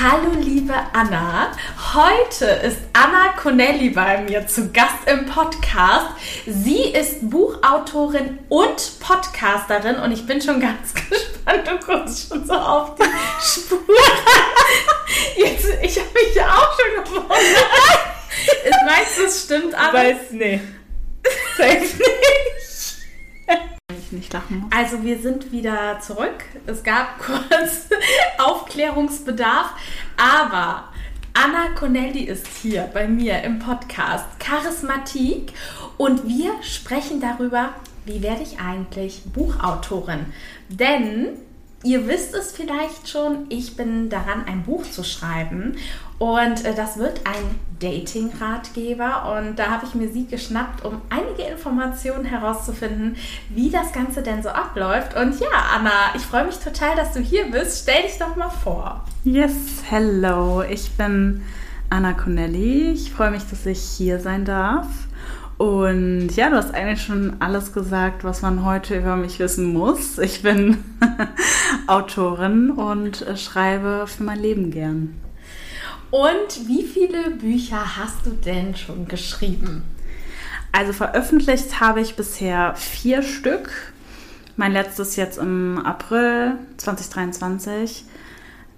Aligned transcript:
Hallo 0.00 0.30
liebe 0.40 0.74
Anna, 0.92 1.50
heute 1.92 2.44
ist 2.44 2.78
Anna 2.92 3.32
Connelly 3.32 3.90
bei 3.90 4.18
mir 4.18 4.46
zu 4.46 4.70
Gast 4.70 4.94
im 5.06 5.26
Podcast. 5.26 6.06
Sie 6.46 6.92
ist 6.92 7.28
Buchautorin 7.28 8.38
und 8.48 9.00
Podcasterin 9.00 9.96
und 9.96 10.12
ich 10.12 10.24
bin 10.24 10.40
schon 10.40 10.60
ganz 10.60 10.94
gespannt, 10.94 11.66
du 11.66 11.84
kommst 11.84 12.28
schon 12.28 12.46
so 12.46 12.52
auf 12.52 12.94
die 12.94 13.02
Spur. 13.42 13.80
Jetzt, 15.36 15.66
ich 15.82 15.98
habe 15.98 16.10
mich 16.14 16.32
ja 16.32 16.46
auch 16.46 16.78
schon 16.78 17.04
gewundert. 17.04 17.36
Meinst 18.86 19.18
du, 19.18 19.24
es 19.24 19.42
stimmt 19.46 19.74
alles? 19.74 19.94
Weiß 19.94 20.30
nicht. 20.30 20.64
Safe 21.56 21.80
nicht 21.80 22.77
ich 24.08 24.12
nicht 24.12 24.32
lachen 24.32 24.60
muss. 24.60 24.72
Also 24.72 25.02
wir 25.02 25.18
sind 25.18 25.52
wieder 25.52 26.00
zurück. 26.00 26.44
Es 26.66 26.82
gab 26.82 27.18
kurz 27.20 27.88
Aufklärungsbedarf, 28.38 29.70
aber 30.16 30.84
Anna 31.34 31.68
Connelly 31.78 32.24
ist 32.24 32.46
hier 32.46 32.88
bei 32.92 33.06
mir 33.06 33.42
im 33.42 33.58
Podcast 33.58 34.26
Charismatik 34.40 35.52
und 35.96 36.26
wir 36.26 36.50
sprechen 36.62 37.20
darüber, 37.20 37.74
wie 38.04 38.22
werde 38.22 38.42
ich 38.42 38.58
eigentlich 38.58 39.22
Buchautorin? 39.32 40.26
Denn 40.68 41.28
Ihr 41.84 42.08
wisst 42.08 42.34
es 42.34 42.50
vielleicht 42.50 43.08
schon, 43.08 43.46
ich 43.50 43.76
bin 43.76 44.08
daran, 44.08 44.44
ein 44.46 44.64
Buch 44.64 44.82
zu 44.82 45.04
schreiben 45.04 45.76
und 46.18 46.64
äh, 46.64 46.74
das 46.74 46.98
wird 46.98 47.20
ein 47.24 47.60
Dating-Ratgeber 47.80 49.38
und 49.38 49.56
da 49.56 49.70
habe 49.70 49.86
ich 49.86 49.94
mir 49.94 50.08
sie 50.10 50.26
geschnappt, 50.26 50.84
um 50.84 51.00
einige 51.10 51.42
Informationen 51.42 52.24
herauszufinden, 52.24 53.16
wie 53.50 53.70
das 53.70 53.92
Ganze 53.92 54.22
denn 54.22 54.42
so 54.42 54.48
abläuft. 54.48 55.16
Und 55.16 55.38
ja, 55.38 55.46
Anna, 55.76 56.14
ich 56.16 56.22
freue 56.22 56.46
mich 56.46 56.58
total, 56.58 56.96
dass 56.96 57.12
du 57.12 57.20
hier 57.20 57.50
bist. 57.50 57.82
Stell 57.82 58.02
dich 58.02 58.18
doch 58.18 58.34
mal 58.34 58.50
vor. 58.50 59.04
Yes, 59.22 59.54
hello, 59.88 60.62
ich 60.62 60.90
bin 60.96 61.42
Anna 61.88 62.14
Connelly. 62.14 62.90
Ich 62.90 63.12
freue 63.12 63.30
mich, 63.30 63.48
dass 63.48 63.64
ich 63.64 63.80
hier 63.80 64.18
sein 64.18 64.44
darf. 64.44 64.86
Und 65.56 66.30
ja, 66.36 66.50
du 66.50 66.56
hast 66.56 66.74
eigentlich 66.74 67.02
schon 67.02 67.36
alles 67.40 67.72
gesagt, 67.72 68.22
was 68.24 68.42
man 68.42 68.64
heute 68.64 68.96
über 68.96 69.16
mich 69.16 69.38
wissen 69.38 69.72
muss. 69.72 70.18
Ich 70.18 70.42
bin 70.42 70.84
Autorin 71.86 72.70
und 72.70 73.22
äh, 73.22 73.36
schreibe 73.36 74.06
für 74.06 74.22
mein 74.22 74.40
Leben 74.40 74.70
gern. 74.70 75.14
Und 76.10 76.66
wie 76.66 76.84
viele 76.84 77.30
Bücher 77.30 77.96
hast 77.96 78.24
du 78.24 78.30
denn 78.30 78.74
schon 78.74 79.08
geschrieben? 79.08 79.84
Also 80.72 80.92
veröffentlicht 80.92 81.80
habe 81.80 82.00
ich 82.00 82.16
bisher 82.16 82.74
vier 82.76 83.22
Stück. 83.22 83.70
Mein 84.56 84.72
letztes 84.72 85.16
jetzt 85.16 85.38
im 85.38 85.78
April 85.84 86.54
2023. 86.78 88.04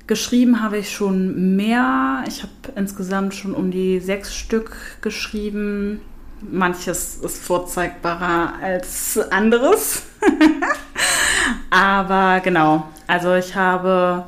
Geschrieben 0.07 0.61
habe 0.61 0.79
ich 0.79 0.91
schon 0.91 1.57
mehr. 1.57 2.25
Ich 2.27 2.43
habe 2.43 2.53
insgesamt 2.75 3.35
schon 3.35 3.55
um 3.55 3.71
die 3.71 4.01
sechs 4.01 4.35
Stück 4.35 4.77
geschrieben 5.01 6.01
manches 6.43 7.17
ist 7.17 7.45
vorzeigbarer 7.45 8.55
als 8.63 9.19
anderes. 9.31 10.03
Aber 11.71 12.41
genau, 12.41 12.89
also 13.07 13.35
ich 13.35 13.55
habe 13.55 14.25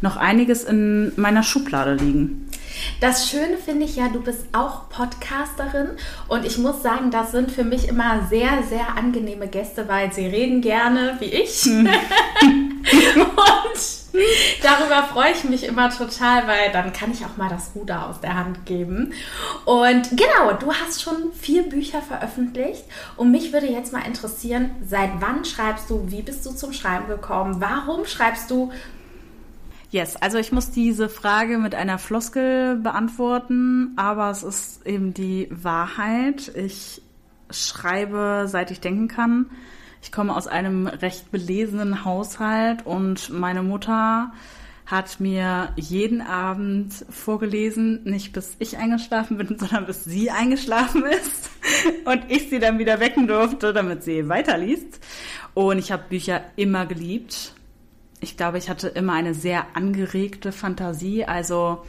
noch 0.00 0.16
einiges 0.16 0.64
in 0.64 1.12
meiner 1.16 1.42
Schublade 1.42 1.94
liegen. 1.94 2.48
Das 3.00 3.28
Schöne 3.28 3.56
finde 3.56 3.84
ich 3.84 3.96
ja, 3.96 4.08
du 4.08 4.20
bist 4.20 4.46
auch 4.52 4.88
Podcasterin 4.88 5.90
und 6.28 6.44
ich 6.44 6.58
muss 6.58 6.82
sagen, 6.82 7.10
das 7.10 7.32
sind 7.32 7.50
für 7.50 7.64
mich 7.64 7.88
immer 7.88 8.26
sehr, 8.28 8.62
sehr 8.68 8.96
angenehme 8.96 9.48
Gäste, 9.48 9.88
weil 9.88 10.12
sie 10.12 10.26
reden 10.26 10.60
gerne 10.60 11.16
wie 11.20 11.26
ich. 11.26 11.62
Hm. 11.64 11.86
und 13.16 13.98
Darüber 14.62 15.04
freue 15.04 15.32
ich 15.32 15.44
mich 15.44 15.64
immer 15.64 15.90
total, 15.90 16.46
weil 16.48 16.72
dann 16.72 16.92
kann 16.92 17.12
ich 17.12 17.24
auch 17.24 17.36
mal 17.36 17.48
das 17.48 17.72
Ruder 17.74 18.08
aus 18.08 18.20
der 18.20 18.34
Hand 18.34 18.66
geben. 18.66 19.12
Und 19.64 20.10
genau, 20.10 20.52
du 20.58 20.72
hast 20.72 21.02
schon 21.02 21.32
vier 21.32 21.62
Bücher 21.64 22.02
veröffentlicht 22.02 22.84
und 23.16 23.30
mich 23.30 23.52
würde 23.52 23.66
jetzt 23.66 23.92
mal 23.92 24.06
interessieren, 24.06 24.70
seit 24.84 25.10
wann 25.20 25.44
schreibst 25.44 25.90
du, 25.90 26.10
wie 26.10 26.22
bist 26.22 26.44
du 26.46 26.50
zum 26.50 26.72
Schreiben 26.72 27.08
gekommen, 27.08 27.60
warum 27.60 28.06
schreibst 28.06 28.50
du? 28.50 28.72
Yes, 29.90 30.16
also 30.16 30.36
ich 30.36 30.52
muss 30.52 30.70
diese 30.70 31.08
Frage 31.08 31.56
mit 31.56 31.74
einer 31.74 31.98
Floskel 31.98 32.76
beantworten, 32.76 33.94
aber 33.96 34.30
es 34.30 34.42
ist 34.42 34.86
eben 34.86 35.14
die 35.14 35.48
Wahrheit. 35.50 36.52
Ich 36.54 37.00
schreibe, 37.50 38.44
seit 38.48 38.70
ich 38.70 38.80
denken 38.80 39.08
kann. 39.08 39.46
Ich 40.02 40.12
komme 40.12 40.36
aus 40.36 40.46
einem 40.46 40.86
recht 40.86 41.30
belesenen 41.30 42.04
Haushalt 42.04 42.84
und 42.84 43.30
meine 43.30 43.62
Mutter 43.62 44.32
hat 44.84 45.20
mir 45.20 45.72
jeden 45.76 46.20
Abend 46.20 47.04
vorgelesen, 47.10 48.04
nicht 48.04 48.32
bis 48.32 48.56
ich 48.58 48.76
eingeschlafen 48.78 49.38
bin, 49.38 49.58
sondern 49.58 49.86
bis 49.86 50.04
sie 50.04 50.30
eingeschlafen 50.30 51.04
ist 51.04 51.50
und 52.04 52.30
ich 52.30 52.50
sie 52.50 52.58
dann 52.58 52.78
wieder 52.78 53.00
wecken 53.00 53.26
durfte, 53.26 53.72
damit 53.72 54.02
sie 54.02 54.28
weiterliest. 54.28 55.00
Und 55.54 55.78
ich 55.78 55.92
habe 55.92 56.04
Bücher 56.08 56.42
immer 56.56 56.86
geliebt. 56.86 57.54
Ich 58.20 58.36
glaube, 58.36 58.58
ich 58.58 58.68
hatte 58.68 58.88
immer 58.88 59.12
eine 59.12 59.34
sehr 59.34 59.76
angeregte 59.76 60.52
Fantasie. 60.52 61.24
Also 61.24 61.84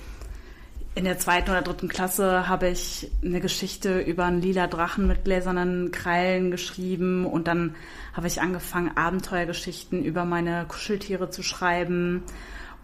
in 0.96 1.06
der 1.06 1.18
zweiten 1.18 1.50
oder 1.50 1.62
dritten 1.62 1.88
Klasse 1.88 2.48
habe 2.48 2.68
ich 2.68 3.12
eine 3.24 3.40
Geschichte 3.40 4.00
über 4.00 4.26
einen 4.26 4.42
lila 4.42 4.68
Drachen 4.68 5.08
mit 5.08 5.24
gläsernen 5.24 5.92
Krallen 5.92 6.52
geschrieben 6.52 7.26
und 7.26 7.48
dann 7.48 7.76
habe 8.14 8.28
ich 8.28 8.42
angefangen, 8.42 8.98
Abenteuergeschichten 8.98 10.04
über 10.04 10.26
meine 10.26 10.66
Kuscheltiere 10.68 11.30
zu 11.30 11.42
schreiben. 11.42 12.24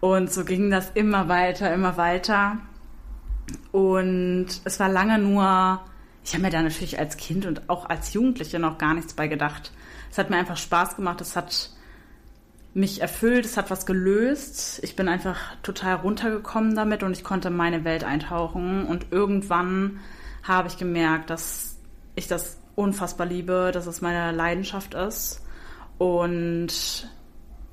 Und 0.00 0.32
so 0.32 0.44
ging 0.44 0.70
das 0.70 0.90
immer 0.94 1.28
weiter, 1.28 1.72
immer 1.74 1.96
weiter. 1.96 2.58
Und 3.72 4.46
es 4.64 4.80
war 4.80 4.88
lange 4.88 5.18
nur, 5.18 5.80
ich 6.24 6.32
habe 6.32 6.42
mir 6.42 6.50
da 6.50 6.62
natürlich 6.62 6.98
als 6.98 7.16
Kind 7.16 7.46
und 7.46 7.68
auch 7.68 7.88
als 7.88 8.12
Jugendliche 8.12 8.58
noch 8.58 8.78
gar 8.78 8.94
nichts 8.94 9.14
bei 9.14 9.28
gedacht. 9.28 9.72
Es 10.10 10.18
hat 10.18 10.30
mir 10.30 10.36
einfach 10.36 10.56
Spaß 10.56 10.96
gemacht, 10.96 11.20
es 11.20 11.36
hat 11.36 11.70
mich 12.76 13.00
erfüllt, 13.00 13.46
es 13.46 13.56
hat 13.56 13.70
was 13.70 13.86
gelöst. 13.86 14.80
Ich 14.84 14.96
bin 14.96 15.08
einfach 15.08 15.56
total 15.62 15.94
runtergekommen 15.96 16.76
damit 16.76 17.02
und 17.02 17.16
ich 17.16 17.24
konnte 17.24 17.48
in 17.48 17.56
meine 17.56 17.84
Welt 17.84 18.04
eintauchen. 18.04 18.86
Und 18.86 19.06
irgendwann 19.12 20.00
habe 20.42 20.68
ich 20.68 20.76
gemerkt, 20.76 21.30
dass 21.30 21.78
ich 22.16 22.28
das 22.28 22.60
unfassbar 22.74 23.26
liebe, 23.26 23.70
dass 23.72 23.86
es 23.86 24.02
meine 24.02 24.30
Leidenschaft 24.30 24.92
ist. 24.92 25.42
Und 25.96 27.10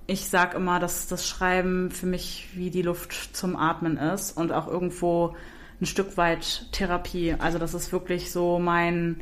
ich 0.07 0.29
sage 0.29 0.55
immer, 0.55 0.79
dass 0.79 1.07
das 1.07 1.27
Schreiben 1.27 1.91
für 1.91 2.05
mich 2.05 2.51
wie 2.53 2.69
die 2.69 2.81
Luft 2.81 3.35
zum 3.35 3.57
Atmen 3.57 3.97
ist 3.97 4.37
und 4.37 4.53
auch 4.53 4.67
irgendwo 4.67 5.35
ein 5.81 5.85
Stück 5.85 6.15
weit 6.15 6.67
Therapie. 6.71 7.35
Also 7.37 7.59
das 7.59 7.73
ist 7.73 7.91
wirklich 7.91 8.31
so 8.31 8.57
mein 8.57 9.21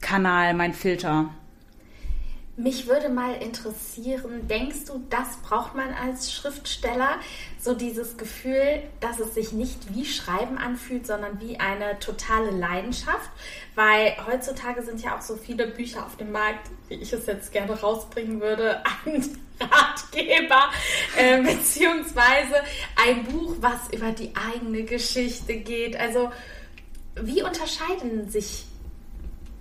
Kanal, 0.00 0.54
mein 0.54 0.72
Filter. 0.72 1.30
Mich 2.56 2.86
würde 2.86 3.08
mal 3.08 3.36
interessieren, 3.36 4.46
denkst 4.46 4.84
du, 4.86 5.02
das 5.08 5.38
braucht 5.38 5.74
man 5.74 5.94
als 5.94 6.30
Schriftsteller? 6.30 7.18
So 7.58 7.72
dieses 7.72 8.18
Gefühl, 8.18 8.82
dass 9.00 9.18
es 9.20 9.32
sich 9.32 9.52
nicht 9.52 9.94
wie 9.94 10.04
Schreiben 10.04 10.58
anfühlt, 10.58 11.06
sondern 11.06 11.40
wie 11.40 11.58
eine 11.58 11.98
totale 11.98 12.50
Leidenschaft? 12.50 13.30
Weil 13.74 14.14
heutzutage 14.26 14.82
sind 14.82 15.02
ja 15.02 15.16
auch 15.16 15.22
so 15.22 15.36
viele 15.36 15.68
Bücher 15.68 16.04
auf 16.04 16.18
dem 16.18 16.30
Markt, 16.30 16.68
wie 16.88 16.96
ich 16.96 17.14
es 17.14 17.24
jetzt 17.24 17.52
gerne 17.52 17.72
rausbringen 17.72 18.38
würde, 18.42 18.82
ein 19.06 19.38
Ratgeber, 19.58 20.70
äh, 21.16 21.40
beziehungsweise 21.40 22.56
ein 23.02 23.24
Buch, 23.24 23.56
was 23.60 23.90
über 23.94 24.12
die 24.12 24.30
eigene 24.36 24.82
Geschichte 24.82 25.56
geht. 25.56 25.96
Also, 25.96 26.30
wie 27.14 27.42
unterscheiden 27.42 28.28
sich 28.28 28.66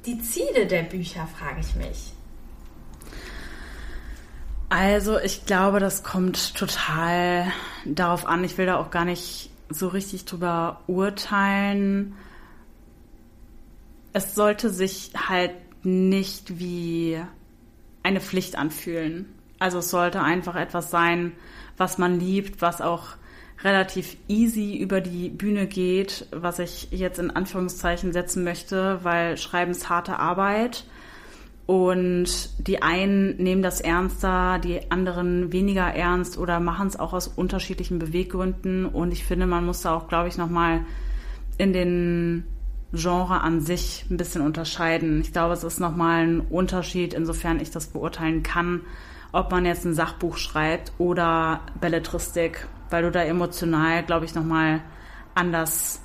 die 0.06 0.22
Ziele 0.22 0.66
der 0.68 0.84
Bücher, 0.84 1.26
frage 1.38 1.62
ich 1.62 1.76
mich. 1.76 2.12
Also 4.72 5.20
ich 5.20 5.46
glaube, 5.46 5.82
das 5.82 6.02
kommt 6.02 6.56
total 6.56 7.52
darauf 7.84 8.26
an. 8.26 8.42
Ich 8.46 8.58
will 8.58 8.68
da 8.68 8.78
auch 8.78 8.90
gar 8.90 9.04
nicht 9.04 9.50
so 9.68 9.90
richtig 9.90 10.24
drüber 10.24 10.80
urteilen. 10.88 12.16
Es 14.14 14.34
sollte 14.34 14.70
sich 14.70 15.12
halt 15.28 15.52
nicht 15.84 16.58
wie 16.58 17.22
eine 18.02 18.22
Pflicht 18.22 18.58
anfühlen. 18.58 19.26
Also 19.60 19.80
es 19.80 19.90
sollte 19.90 20.22
einfach 20.22 20.56
etwas 20.56 20.90
sein, 20.90 21.34
was 21.76 21.98
man 21.98 22.18
liebt, 22.18 22.62
was 22.62 22.80
auch 22.80 23.18
relativ 23.66 24.16
easy 24.30 24.78
über 24.78 25.02
die 25.02 25.28
Bühne 25.28 25.68
geht, 25.68 26.28
was 26.32 26.60
ich 26.60 26.88
jetzt 26.92 27.20
in 27.20 27.30
Anführungszeichen 27.30 28.14
setzen 28.14 28.46
möchte, 28.46 29.04
weil 29.04 29.36
Schreiben 29.36 29.72
ist 29.72 29.90
harte 29.90 30.18
Arbeit. 30.18 30.86
Und 31.72 32.68
die 32.68 32.82
einen 32.82 33.38
nehmen 33.38 33.62
das 33.62 33.80
ernster, 33.80 34.60
die 34.60 34.92
anderen 34.92 35.54
weniger 35.54 35.86
ernst 35.86 36.38
oder 36.38 36.60
machen 36.60 36.88
es 36.88 37.00
auch 37.00 37.14
aus 37.14 37.30
unterschiedlichen 37.30 37.98
Beweggründen. 37.98 38.86
Und 38.86 39.14
ich 39.14 39.24
finde, 39.24 39.46
man 39.46 39.66
muss 39.66 39.82
da 39.82 39.96
auch, 39.96 40.10
glaube 40.10 40.28
ich, 40.28 40.38
nochmal 40.38 40.82
in 41.58 41.72
den 41.72 42.44
Genre 42.92 43.40
an 43.40 43.62
sich 43.62 44.04
ein 44.12 44.18
bisschen 44.18 44.42
unterscheiden. 44.42 45.22
Ich 45.22 45.32
glaube, 45.32 45.54
es 45.54 45.64
ist 45.64 45.80
nochmal 45.80 46.28
ein 46.28 46.40
Unterschied, 46.42 47.14
insofern 47.14 47.62
ich 47.62 47.72
das 47.72 47.88
beurteilen 47.88 48.44
kann, 48.44 48.82
ob 49.32 49.50
man 49.52 49.64
jetzt 49.64 49.86
ein 49.86 49.94
Sachbuch 49.94 50.36
schreibt 50.36 50.92
oder 50.98 51.62
Belletristik, 51.80 52.68
weil 52.90 53.04
du 53.04 53.12
da 53.12 53.24
emotional, 53.24 54.04
glaube 54.04 54.26
ich, 54.26 54.36
nochmal 54.36 54.82
anders 55.36 56.01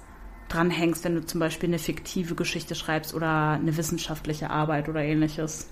dranhängst, 0.48 1.04
wenn 1.04 1.14
du 1.14 1.26
zum 1.26 1.40
Beispiel 1.40 1.68
eine 1.68 1.78
fiktive 1.78 2.34
Geschichte 2.34 2.74
schreibst 2.74 3.14
oder 3.14 3.50
eine 3.52 3.76
wissenschaftliche 3.76 4.50
Arbeit 4.50 4.88
oder 4.88 5.02
ähnliches. 5.02 5.68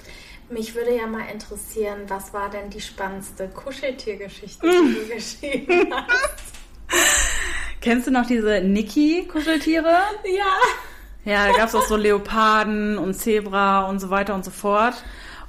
Mich 0.50 0.74
würde 0.74 0.96
ja 0.96 1.06
mal 1.06 1.26
interessieren, 1.32 2.00
was 2.08 2.32
war 2.34 2.50
denn 2.50 2.70
die 2.70 2.80
spannendste 2.80 3.48
Kuscheltiergeschichte, 3.48 4.66
die 4.66 4.94
du 4.94 5.14
geschrieben 5.14 5.94
hast? 5.94 6.54
Kennst 7.80 8.06
du 8.06 8.10
noch 8.10 8.26
diese 8.26 8.60
Niki-Kuscheltiere? 8.60 9.92
Ja. 10.24 10.54
Ja, 11.24 11.46
da 11.48 11.56
gab 11.56 11.68
es 11.68 11.74
auch 11.74 11.86
so 11.86 11.96
Leoparden 11.96 12.98
und 12.98 13.14
Zebra 13.14 13.88
und 13.88 13.98
so 13.98 14.10
weiter 14.10 14.34
und 14.34 14.44
so 14.44 14.50
fort. 14.50 15.02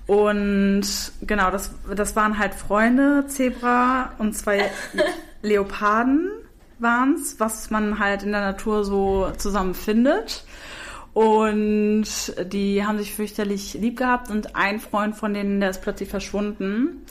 Und 0.07 0.85
genau, 1.21 1.51
das, 1.51 1.71
das 1.93 2.15
waren 2.15 2.39
halt 2.39 2.53
Freunde, 2.53 3.25
Zebra 3.27 4.13
und 4.17 4.33
zwei 4.33 4.71
Leoparden 5.41 6.31
waren's, 6.79 7.39
was 7.39 7.69
man 7.69 7.99
halt 7.99 8.23
in 8.23 8.31
der 8.31 8.41
Natur 8.41 8.83
so 8.83 9.31
zusammen 9.37 9.73
findet. 9.73 10.45
Und 11.13 12.05
die 12.51 12.85
haben 12.85 12.97
sich 12.97 13.13
fürchterlich 13.13 13.73
lieb 13.75 13.97
gehabt 13.97 14.29
und 14.29 14.55
ein 14.55 14.79
Freund 14.79 15.15
von 15.15 15.33
denen, 15.33 15.61
der 15.61 15.69
ist 15.69 15.81
plötzlich 15.81 16.09
verschwunden. 16.09 17.05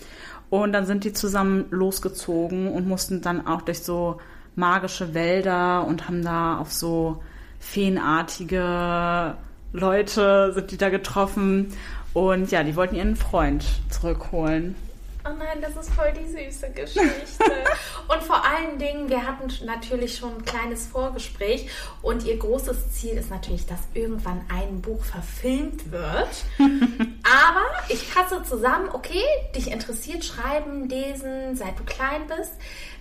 Und 0.51 0.73
dann 0.73 0.85
sind 0.85 1.05
die 1.05 1.15
zusammen 1.15 1.65
losgezogen 1.71 2.69
und 2.69 2.87
mussten 2.87 3.23
dann 3.23 3.47
auch 3.47 3.63
durch 3.63 3.81
so 3.81 4.19
magische 4.57 5.15
Wälder 5.15 5.87
und 5.87 6.07
haben 6.07 6.23
da 6.23 6.59
auf 6.59 6.73
so 6.73 7.23
feenartige 7.59 9.37
Leute 9.73 10.53
sind 10.55 10.71
die 10.71 10.77
da 10.77 10.89
getroffen. 10.91 11.73
Und 12.13 12.51
ja, 12.53 12.63
die 12.63 12.77
wollten 12.77 12.95
ihren 12.95 13.17
Freund 13.17 13.65
zurückholen. 13.91 14.77
Oh 15.27 15.33
nein, 15.39 15.63
das 15.63 15.75
ist 15.75 15.95
voll 15.95 16.13
die 16.13 16.29
süße 16.29 16.71
Geschichte. 16.73 17.45
und 18.09 18.23
vor 18.23 18.45
allen 18.45 18.79
Dingen, 18.79 19.09
wir 19.09 19.27
hatten 19.27 19.49
natürlich 19.65 20.19
schon 20.19 20.35
ein 20.35 20.45
kleines 20.45 20.87
Vorgespräch 20.87 21.71
und 22.03 22.25
ihr 22.25 22.37
großes 22.37 22.93
Ziel 22.93 23.15
ist 23.15 23.31
natürlich, 23.31 23.65
dass 23.65 23.81
irgendwann 23.95 24.45
ein 24.55 24.83
Buch 24.83 25.03
verfilmt 25.03 25.91
wird. 25.91 26.45
Aber 26.59 27.65
ich 27.89 28.07
fasse 28.07 28.43
zusammen, 28.43 28.91
okay, 28.93 29.25
dich 29.57 29.71
interessiert 29.71 30.25
Schreiben, 30.27 30.91
Lesen, 30.91 31.57
seit 31.57 31.79
du 31.79 31.85
klein 31.85 32.27
bist. 32.27 32.53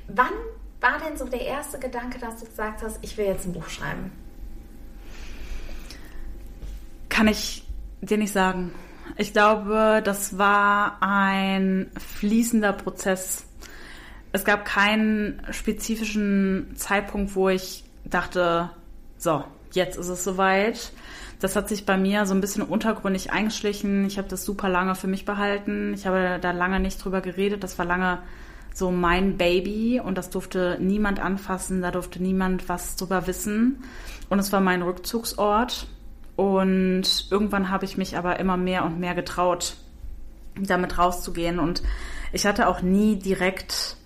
Wann 0.07 0.31
war 0.79 0.99
denn 0.99 1.17
so 1.17 1.25
der 1.25 1.41
erste 1.41 1.77
Gedanke, 1.77 2.19
dass 2.19 2.37
du 2.37 2.45
gesagt 2.45 2.83
hast, 2.83 2.99
ich 3.01 3.17
will 3.17 3.25
jetzt 3.25 3.45
ein 3.45 3.53
Buch 3.53 3.67
schreiben? 3.67 4.11
Kann 7.09 7.27
ich 7.27 7.67
dir 8.01 8.17
nicht 8.17 8.33
sagen. 8.33 8.73
Ich 9.17 9.33
glaube, 9.33 10.01
das 10.03 10.38
war 10.38 10.97
ein 11.01 11.91
fließender 12.15 12.73
Prozess. 12.73 13.45
Es 14.31 14.45
gab 14.45 14.65
keinen 14.65 15.41
spezifischen 15.51 16.73
Zeitpunkt, 16.75 17.35
wo 17.35 17.50
ich 17.50 17.83
dachte, 18.05 18.69
so, 19.17 19.44
jetzt 19.71 19.97
ist 19.97 20.09
es 20.09 20.23
soweit. 20.23 20.91
Das 21.39 21.55
hat 21.55 21.69
sich 21.69 21.85
bei 21.85 21.97
mir 21.97 22.25
so 22.25 22.33
ein 22.33 22.41
bisschen 22.41 22.63
untergründig 22.63 23.31
eingeschlichen. 23.31 24.05
Ich 24.05 24.17
habe 24.17 24.29
das 24.29 24.45
super 24.45 24.69
lange 24.69 24.95
für 24.95 25.07
mich 25.07 25.25
behalten. 25.25 25.94
Ich 25.94 26.07
habe 26.07 26.39
da 26.41 26.51
lange 26.51 26.79
nicht 26.79 27.03
drüber 27.03 27.21
geredet. 27.21 27.63
Das 27.63 27.77
war 27.77 27.85
lange 27.85 28.19
so 28.73 28.91
mein 28.91 29.38
Baby 29.38 30.00
und 30.00 30.17
das 30.17 30.29
durfte 30.29 30.77
niemand 30.79 31.19
anfassen. 31.19 31.81
Da 31.81 31.91
durfte 31.91 32.21
niemand 32.23 32.69
was 32.69 32.95
drüber 32.95 33.27
wissen. 33.27 33.83
Und 34.29 34.39
es 34.39 34.51
war 34.51 34.61
mein 34.61 34.81
Rückzugsort. 34.81 35.88
Und 36.35 37.27
irgendwann 37.30 37.69
habe 37.69 37.85
ich 37.85 37.97
mich 37.97 38.18
aber 38.18 38.39
immer 38.39 38.57
mehr 38.57 38.85
und 38.85 39.00
mehr 39.00 39.15
getraut, 39.15 39.75
damit 40.56 40.97
rauszugehen. 40.97 41.59
Und 41.59 41.83
ich 42.31 42.45
hatte 42.45 42.68
auch 42.68 42.81
nie 42.81 43.18
direkt 43.18 43.97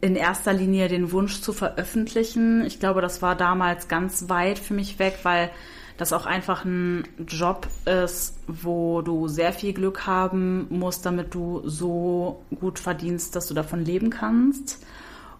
in 0.00 0.16
erster 0.16 0.52
Linie 0.52 0.88
den 0.88 1.12
Wunsch 1.12 1.40
zu 1.40 1.54
veröffentlichen. 1.54 2.64
Ich 2.66 2.78
glaube, 2.78 3.00
das 3.00 3.22
war 3.22 3.36
damals 3.36 3.88
ganz 3.88 4.28
weit 4.28 4.58
für 4.58 4.74
mich 4.74 4.98
weg, 4.98 5.20
weil 5.22 5.50
das 5.96 6.12
auch 6.12 6.26
einfach 6.26 6.64
ein 6.64 7.04
Job 7.26 7.68
ist, 7.86 8.36
wo 8.46 9.00
du 9.00 9.28
sehr 9.28 9.52
viel 9.52 9.72
Glück 9.72 10.06
haben 10.06 10.66
musst, 10.68 11.06
damit 11.06 11.34
du 11.34 11.62
so 11.64 12.42
gut 12.58 12.78
verdienst, 12.78 13.34
dass 13.36 13.46
du 13.46 13.54
davon 13.54 13.84
leben 13.84 14.10
kannst. 14.10 14.84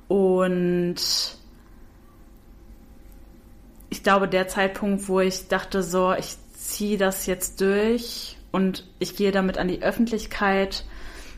Und 0.08 0.96
ich 3.94 4.02
glaube, 4.02 4.26
der 4.26 4.48
Zeitpunkt, 4.48 5.08
wo 5.08 5.20
ich 5.20 5.46
dachte, 5.46 5.84
so, 5.84 6.12
ich 6.14 6.34
ziehe 6.56 6.98
das 6.98 7.26
jetzt 7.26 7.60
durch 7.60 8.36
und 8.50 8.88
ich 8.98 9.14
gehe 9.14 9.30
damit 9.30 9.56
an 9.56 9.68
die 9.68 9.82
Öffentlichkeit, 9.82 10.84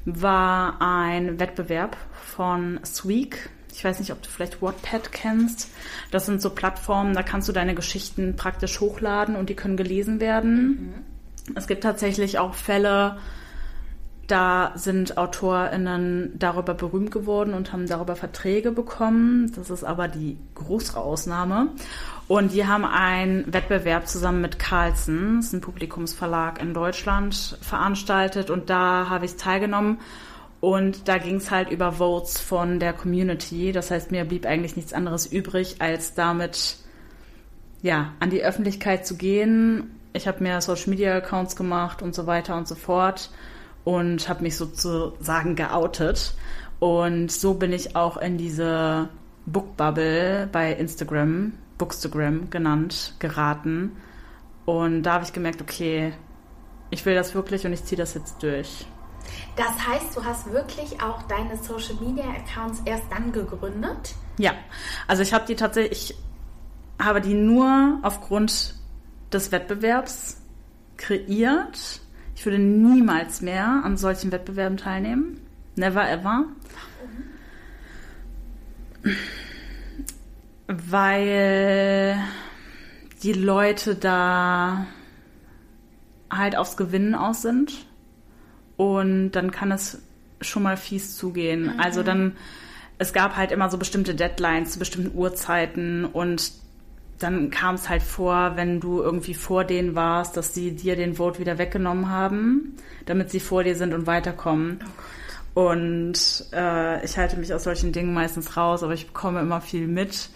war 0.07 0.81
ein 0.81 1.39
Wettbewerb 1.39 1.99
von 2.15 2.81
Sweek. 2.83 3.51
Ich 3.75 3.85
weiß 3.85 4.01
nicht, 4.01 4.11
ob 4.11 4.23
du 4.23 4.31
vielleicht 4.31 4.63
Wattpad 4.63 5.13
kennst. 5.13 5.69
Das 6.11 6.25
sind 6.25 6.41
so 6.41 6.49
Plattformen, 6.49 7.13
da 7.13 7.23
kannst 7.23 7.47
du 7.47 7.53
deine 7.53 7.75
Geschichten 7.75 8.37
praktisch 8.37 8.81
hochladen 8.81 9.37
und 9.37 9.51
die 9.51 9.55
können 9.55 9.77
gelesen 9.77 10.19
werden. 10.19 10.67
Mhm. 10.67 11.57
Es 11.57 11.67
gibt 11.67 11.83
tatsächlich 11.83 12.39
auch 12.39 12.55
Fälle, 12.55 13.19
da 14.27 14.73
sind 14.75 15.19
AutorInnen 15.19 16.33
darüber 16.39 16.75
berühmt 16.75 17.11
geworden 17.11 17.55
und 17.55 17.73
haben 17.73 17.87
darüber 17.87 18.17
Verträge 18.17 18.73
bekommen. 18.73 19.53
Das 19.55 19.71
ist 19.71 19.85
aber 19.85 20.09
die 20.09 20.37
größere 20.55 21.01
Ausnahme. 21.01 21.69
Und 22.27 22.53
die 22.53 22.67
haben 22.67 22.85
einen 22.85 23.53
Wettbewerb 23.53 24.09
zusammen 24.09 24.41
mit 24.41 24.59
Carlsen, 24.59 25.37
das 25.37 25.47
ist 25.47 25.53
ein 25.53 25.61
Publikumsverlag 25.61 26.61
in 26.61 26.75
Deutschland, 26.75 27.57
veranstaltet 27.61 28.51
und 28.51 28.69
da 28.69 29.09
habe 29.09 29.27
ich 29.27 29.37
teilgenommen. 29.37 29.99
Und 30.61 31.07
da 31.07 31.19
ging 31.19 31.37
es 31.37 31.53
halt 31.53 31.71
über 31.71 31.93
Votes 31.93 32.41
von 32.41 32.81
der 32.81 32.93
Community. 32.95 33.71
Das 33.71 33.93
heißt, 33.93 34.11
mir 34.11 34.25
blieb 34.25 34.47
eigentlich 34.47 34.75
nichts 34.75 34.93
anderes 34.93 35.27
übrig, 35.27 35.77
als 35.79 36.15
damit 36.15 36.79
ja, 37.83 38.15
an 38.19 38.31
die 38.31 38.43
Öffentlichkeit 38.43 39.07
zu 39.07 39.17
gehen. 39.17 39.93
Ich 40.13 40.27
habe 40.27 40.43
mir 40.43 40.61
Social 40.61 40.91
Media 40.91 41.15
Accounts 41.15 41.55
gemacht 41.55 42.03
und 42.03 42.15
so 42.15 42.27
weiter 42.27 42.57
und 42.57 42.67
so 42.67 42.75
fort 42.75 43.31
und 43.87 44.29
habe 44.29 44.43
mich 44.43 44.57
sozusagen 44.57 45.55
geoutet. 45.55 46.35
Und 46.81 47.31
so 47.31 47.55
bin 47.55 47.73
ich 47.73 47.95
auch 47.95 48.17
in 48.17 48.37
diese 48.37 49.09
Bookbubble 49.47 50.49
bei 50.51 50.73
Instagram 50.73 51.53
Bookstagram 51.79 52.51
genannt, 52.51 53.15
geraten. 53.21 53.97
Und 54.65 55.05
da 55.05 55.15
habe 55.15 55.25
ich 55.25 55.33
gemerkt, 55.33 55.63
okay, 55.63 56.15
ich 56.91 57.07
will 57.07 57.15
das 57.15 57.35
wirklich 57.37 57.65
und 57.65 57.73
ich 57.73 57.85
ziehe 57.85 57.97
das 57.97 58.15
jetzt 58.15 58.43
durch. 58.43 58.87
Das 59.55 59.87
heißt, 59.87 60.17
du 60.17 60.25
hast 60.25 60.51
wirklich 60.51 61.01
auch 61.01 61.23
deine 61.23 61.57
Social 61.57 61.95
Media 62.01 62.25
Accounts 62.25 62.83
erst 62.85 63.05
dann 63.11 63.31
gegründet? 63.31 64.17
Ja, 64.39 64.53
also 65.07 65.23
ich 65.23 65.33
habe 65.33 65.47
die 65.47 65.55
tatsächlich, 65.55 66.11
ich 66.11 67.05
habe 67.05 67.21
die 67.21 67.35
nur 67.35 68.01
aufgrund 68.03 68.75
des 69.33 69.53
Wettbewerbs 69.53 70.41
kreiert. 70.97 72.01
Ich 72.37 72.45
würde 72.45 72.59
niemals 72.59 73.41
mehr 73.41 73.83
an 73.83 73.97
solchen 73.97 74.31
Wettbewerben 74.31 74.77
teilnehmen. 74.77 75.41
Never 75.75 76.09
ever. 76.09 76.45
Warum? 79.03 79.17
weil 80.69 82.19
die 83.23 83.33
Leute 83.33 83.95
da 83.95 84.87
halt 86.31 86.57
aufs 86.57 86.77
Gewinnen 86.77 87.15
aus 87.15 87.43
sind 87.43 87.87
und 88.77 89.33
dann 89.33 89.51
kann 89.51 89.73
es 89.73 90.03
schon 90.41 90.63
mal 90.63 90.77
fies 90.77 91.17
zugehen. 91.17 91.75
Mhm. 91.75 91.81
Also 91.81 92.03
dann, 92.03 92.37
es 92.99 93.13
gab 93.13 93.37
halt 93.37 93.53
immer 93.53 93.71
so 93.71 93.79
bestimmte 93.79 94.15
Deadlines 94.15 94.73
zu 94.73 94.79
bestimmten 94.79 95.17
Uhrzeiten 95.17 96.05
und 96.05 96.53
dann 97.19 97.51
kam 97.51 97.77
es 97.77 97.89
halt 97.89 98.03
vor, 98.03 98.53
wenn 98.57 98.81
du 98.81 99.01
irgendwie 99.01 99.35
vor 99.35 99.65
denen 99.65 99.95
warst, 99.95 100.37
dass 100.37 100.55
sie 100.55 100.73
dir 100.73 100.97
den 100.97 101.15
Vote 101.15 101.39
wieder 101.39 101.59
weggenommen 101.59 102.11
haben, 102.11 102.77
damit 103.07 103.31
sie 103.31 103.41
vor 103.41 103.65
dir 103.65 103.77
sind 103.77 103.95
und 103.95 104.07
weiterkommen. 104.07 104.81
Oh 104.85 105.03
und 105.57 106.45
äh, 106.53 107.03
ich 107.03 107.17
halte 107.17 107.39
mich 107.39 107.55
aus 107.55 107.65
solchen 107.65 107.91
Dingen 107.91 108.13
meistens 108.13 108.59
raus, 108.59 108.83
aber 108.83 108.93
ich 108.93 109.07
bekomme 109.07 109.41
immer 109.41 109.63
viel 109.63 109.87
mit. 109.87 110.29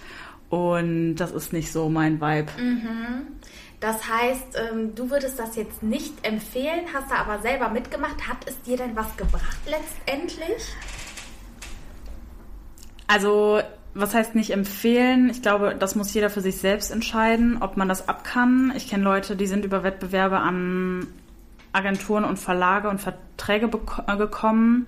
Und 0.49 1.17
das 1.17 1.31
ist 1.33 1.53
nicht 1.53 1.71
so 1.71 1.91
mein 1.91 2.23
Vibe. 2.23 2.51
Mhm. 2.59 3.27
Das 3.81 4.09
heißt, 4.09 4.57
ähm, 4.57 4.95
du 4.95 5.11
würdest 5.11 5.39
das 5.39 5.57
jetzt 5.57 5.83
nicht 5.83 6.27
empfehlen, 6.27 6.87
hast 6.95 7.11
da 7.11 7.17
aber 7.17 7.43
selber 7.43 7.69
mitgemacht. 7.69 8.27
Hat 8.27 8.39
es 8.47 8.63
dir 8.63 8.79
denn 8.79 8.97
was 8.97 9.15
gebracht 9.19 9.59
letztendlich? 9.67 10.75
Also, 13.07 13.61
was 13.95 14.15
heißt 14.15 14.35
nicht 14.35 14.51
empfehlen? 14.51 15.31
Ich 15.31 15.43
glaube, 15.43 15.75
das 15.79 15.97
muss 15.97 16.15
jeder 16.15 16.31
für 16.31 16.41
sich 16.41 16.59
selbst 16.59 16.91
entscheiden, 16.91 17.59
ob 17.61 17.77
man 17.77 17.89
das 17.89 18.09
ab 18.09 18.25
kann. 18.25 18.73
Ich 18.77 18.89
kenne 18.89 19.03
Leute, 19.03 19.37
die 19.37 19.47
sind 19.47 19.65
über 19.65 19.83
Wettbewerbe 19.83 20.39
an 20.39 21.09
Agenturen 21.73 22.25
und 22.25 22.39
Verlage 22.39 22.89
und 22.89 23.01
Verträge 23.01 23.71
äh, 24.07 24.17
gekommen 24.17 24.87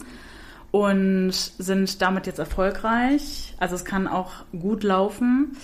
und 0.71 1.33
sind 1.33 2.01
damit 2.01 2.27
jetzt 2.27 2.39
erfolgreich. 2.39 3.55
Also 3.59 3.75
es 3.75 3.85
kann 3.85 4.09
auch 4.09 4.33
gut 4.53 4.83
laufen. 4.83 5.57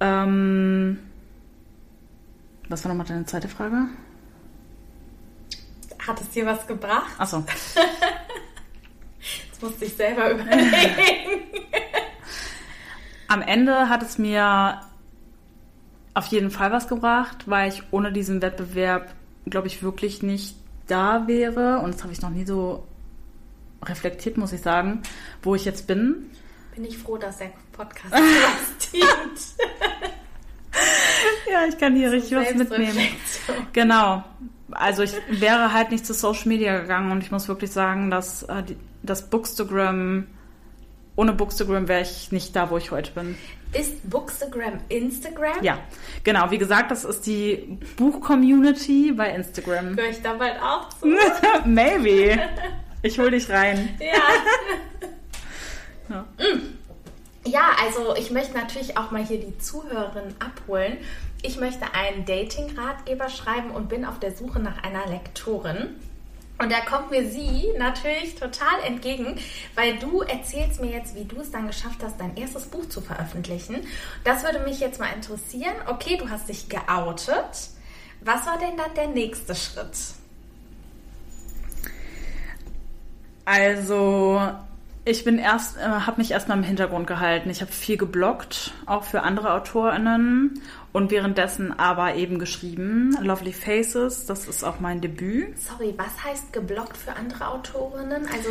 Ähm, 0.00 0.98
was 2.68 2.84
war 2.84 2.90
nochmal 2.90 3.06
deine 3.06 3.26
zweite 3.26 3.48
Frage? 3.48 3.88
Hat 6.06 6.20
es 6.20 6.30
dir 6.30 6.46
was 6.46 6.66
gebracht? 6.66 7.12
Achso. 7.18 7.44
Jetzt 9.48 9.62
musste 9.62 9.84
ich 9.84 9.94
selber 9.94 10.30
überlegen. 10.32 11.65
Am 13.28 13.42
Ende 13.42 13.88
hat 13.88 14.02
es 14.02 14.18
mir 14.18 14.80
auf 16.14 16.26
jeden 16.26 16.50
Fall 16.50 16.72
was 16.72 16.88
gebracht, 16.88 17.44
weil 17.46 17.68
ich 17.70 17.82
ohne 17.90 18.12
diesen 18.12 18.40
Wettbewerb, 18.40 19.12
glaube 19.44 19.66
ich, 19.66 19.82
wirklich 19.82 20.22
nicht 20.22 20.56
da 20.86 21.26
wäre. 21.26 21.80
Und 21.80 21.94
das 21.94 22.02
habe 22.02 22.12
ich 22.12 22.22
noch 22.22 22.30
nie 22.30 22.46
so 22.46 22.86
reflektiert, 23.82 24.36
muss 24.36 24.52
ich 24.52 24.62
sagen, 24.62 25.02
wo 25.42 25.54
ich 25.54 25.64
jetzt 25.64 25.86
bin. 25.86 26.30
Bin 26.74 26.84
ich 26.84 26.98
froh, 26.98 27.16
dass 27.16 27.38
der 27.38 27.50
Podcast 27.72 28.14
dient. 28.92 29.04
ja, 31.50 31.66
ich 31.68 31.78
kann 31.78 31.94
hier 31.94 32.12
richtig 32.12 32.36
was 32.36 32.54
mitnehmen. 32.54 33.08
Genau. 33.72 34.24
Also 34.70 35.02
ich 35.02 35.14
wäre 35.28 35.72
halt 35.72 35.90
nicht 35.90 36.04
zu 36.04 36.12
Social 36.12 36.48
Media 36.48 36.80
gegangen 36.80 37.12
und 37.12 37.22
ich 37.22 37.30
muss 37.30 37.48
wirklich 37.48 37.70
sagen, 37.70 38.10
dass 38.10 38.42
äh, 38.44 38.62
das 39.02 39.30
Bookstagram 39.30 40.26
ohne 41.16 41.32
Bookstagram 41.32 41.88
wäre 41.88 42.02
ich 42.02 42.30
nicht 42.30 42.54
da, 42.54 42.70
wo 42.70 42.76
ich 42.76 42.90
heute 42.90 43.10
bin. 43.12 43.36
Ist 43.72 44.08
Bookstagram 44.08 44.80
Instagram? 44.88 45.62
Ja, 45.62 45.78
genau. 46.22 46.50
Wie 46.50 46.58
gesagt, 46.58 46.90
das 46.90 47.04
ist 47.04 47.26
die 47.26 47.78
Buch-Community 47.96 49.12
bei 49.12 49.30
Instagram. 49.30 49.96
Gehöre 49.96 50.10
ich 50.10 50.22
da 50.22 50.34
bald 50.34 50.60
auch 50.62 50.88
zu? 50.90 51.08
Maybe. 51.64 52.38
Ich 53.02 53.18
hol 53.18 53.30
dich 53.30 53.48
rein. 53.50 53.98
Ja. 53.98 54.06
ja. 56.16 56.26
Mm. 56.38 56.76
Ja, 57.46 57.70
also 57.80 58.16
ich 58.16 58.30
möchte 58.30 58.56
natürlich 58.56 58.96
auch 58.96 59.10
mal 59.12 59.24
hier 59.24 59.38
die 59.38 59.56
Zuhörerin 59.58 60.34
abholen. 60.40 60.98
Ich 61.42 61.60
möchte 61.60 61.94
einen 61.94 62.24
Dating-Ratgeber 62.24 63.28
schreiben 63.28 63.70
und 63.70 63.88
bin 63.88 64.04
auf 64.04 64.18
der 64.18 64.32
Suche 64.32 64.58
nach 64.58 64.82
einer 64.82 65.06
Lektorin. 65.06 65.94
Und 66.58 66.72
da 66.72 66.80
kommt 66.80 67.10
mir 67.10 67.28
sie 67.28 67.66
natürlich 67.76 68.34
total 68.34 68.80
entgegen, 68.86 69.38
weil 69.74 69.98
du 69.98 70.22
erzählst 70.22 70.80
mir 70.80 70.90
jetzt, 70.90 71.14
wie 71.14 71.24
du 71.24 71.40
es 71.40 71.50
dann 71.50 71.66
geschafft 71.66 72.02
hast, 72.02 72.18
dein 72.18 72.36
erstes 72.36 72.64
Buch 72.66 72.88
zu 72.88 73.02
veröffentlichen. 73.02 73.86
Das 74.24 74.42
würde 74.42 74.60
mich 74.60 74.80
jetzt 74.80 74.98
mal 74.98 75.12
interessieren. 75.12 75.74
Okay, 75.86 76.16
du 76.16 76.30
hast 76.30 76.48
dich 76.48 76.68
geoutet. 76.68 77.70
Was 78.22 78.46
war 78.46 78.58
denn 78.58 78.76
dann 78.76 78.94
der 78.94 79.08
nächste 79.08 79.54
Schritt? 79.54 79.96
Also, 83.44 84.40
ich 85.06 85.22
bin 85.22 85.38
erst, 85.38 85.76
äh, 85.76 85.82
habe 85.82 86.20
mich 86.20 86.32
erstmal 86.32 86.58
im 86.58 86.64
Hintergrund 86.64 87.06
gehalten. 87.06 87.48
Ich 87.48 87.60
habe 87.60 87.70
viel 87.70 87.96
geblockt, 87.96 88.72
auch 88.86 89.04
für 89.04 89.22
andere 89.22 89.52
AutorInnen 89.52 90.60
und 90.92 91.12
währenddessen 91.12 91.78
aber 91.78 92.16
eben 92.16 92.40
geschrieben. 92.40 93.16
Lovely 93.22 93.52
Faces, 93.52 94.26
das 94.26 94.48
ist 94.48 94.64
auch 94.64 94.80
mein 94.80 95.00
Debüt. 95.00 95.58
Sorry, 95.60 95.94
was 95.96 96.24
heißt 96.24 96.52
geblockt 96.52 96.96
für 96.96 97.14
andere 97.14 97.46
Autorinnen? 97.46 98.26
Also 98.32 98.48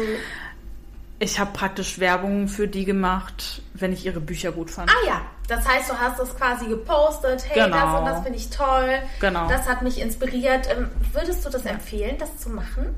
ich 1.20 1.40
habe 1.40 1.52
praktisch 1.52 2.00
Werbung 2.00 2.48
für 2.48 2.70
die 2.70 2.86
gemacht, 2.86 3.62
wenn 3.74 3.92
ich 3.92 4.06
ihre 4.06 4.22
Bücher 4.22 4.54
gut 4.54 4.72
fand. 4.72 4.90
Ah 4.90 5.08
ja, 5.08 5.22
das 5.50 5.68
heißt, 5.68 5.90
du 5.90 5.94
hast 6.00 6.20
das 6.20 6.38
quasi 6.38 6.68
gepostet. 6.68 7.46
Hey, 7.50 7.66
genau. 7.66 7.78
das 7.78 8.00
und 8.00 8.06
das 8.06 8.24
finde 8.24 8.38
ich 8.40 8.50
toll. 8.50 9.00
Genau. 9.20 9.50
Das 9.50 9.68
hat 9.68 9.82
mich 9.82 10.00
inspiriert. 10.00 10.70
Ähm, 10.72 10.90
würdest 11.12 11.46
du 11.46 11.50
das 11.50 11.66
empfehlen, 11.66 12.16
das 12.18 12.38
zu 12.38 12.50
machen? 12.50 12.96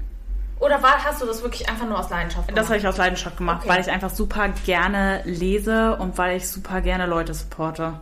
Oder 0.59 0.81
war, 0.81 1.03
hast 1.03 1.21
du 1.21 1.25
das 1.25 1.43
wirklich 1.43 1.69
einfach 1.69 1.85
nur 1.85 1.99
aus 1.99 2.09
Leidenschaft 2.09 2.47
gemacht? 2.47 2.57
Das 2.57 2.67
habe 2.67 2.79
ich 2.79 2.87
aus 2.87 2.97
Leidenschaft 2.97 3.37
gemacht, 3.37 3.59
okay. 3.61 3.69
weil 3.69 3.81
ich 3.81 3.89
einfach 3.89 4.09
super 4.09 4.49
gerne 4.65 5.21
lese 5.25 5.95
und 5.97 6.17
weil 6.17 6.37
ich 6.37 6.47
super 6.47 6.81
gerne 6.81 7.05
Leute 7.05 7.33
supporte. 7.33 7.99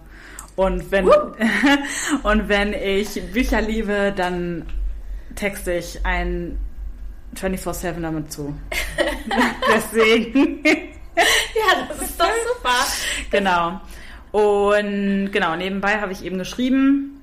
Und 0.56 0.90
wenn, 0.92 1.08
und 2.24 2.48
wenn 2.48 2.74
ich 2.74 3.22
Bücher 3.34 3.62
liebe, 3.62 4.14
dann 4.16 4.66
texte 5.36 5.74
ich 5.74 6.06
ein 6.06 6.58
24-7 7.36 8.02
damit 8.02 8.32
zu. 8.32 8.56
Deswegen. 9.76 10.64
ja, 10.66 11.88
das 11.90 12.02
ist 12.02 12.20
doch 12.20 12.28
super. 12.56 12.76
Genau. 13.32 13.82
Und 14.32 15.32
genau, 15.32 15.56
nebenbei 15.56 16.00
habe 16.00 16.14
ich 16.14 16.24
eben 16.24 16.38
geschrieben, 16.38 17.22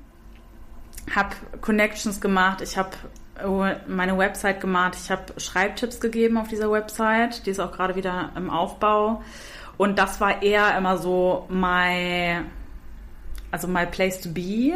habe 1.13 1.35
Connections 1.61 2.21
gemacht, 2.21 2.61
ich 2.61 2.77
habe 2.77 2.91
meine 3.87 4.17
Website 4.17 4.61
gemacht. 4.61 4.95
Ich 5.01 5.09
habe 5.09 5.39
Schreibtipps 5.39 5.99
gegeben 5.99 6.37
auf 6.37 6.47
dieser 6.47 6.71
Website. 6.71 7.45
Die 7.45 7.49
ist 7.51 7.59
auch 7.59 7.71
gerade 7.71 7.95
wieder 7.95 8.31
im 8.35 8.49
Aufbau. 8.49 9.23
Und 9.77 9.97
das 9.97 10.21
war 10.21 10.43
eher 10.43 10.77
immer 10.77 10.97
so 10.97 11.47
my, 11.49 12.41
also 13.51 13.67
my 13.67 13.85
place 13.85 14.21
to 14.21 14.29
be. 14.29 14.73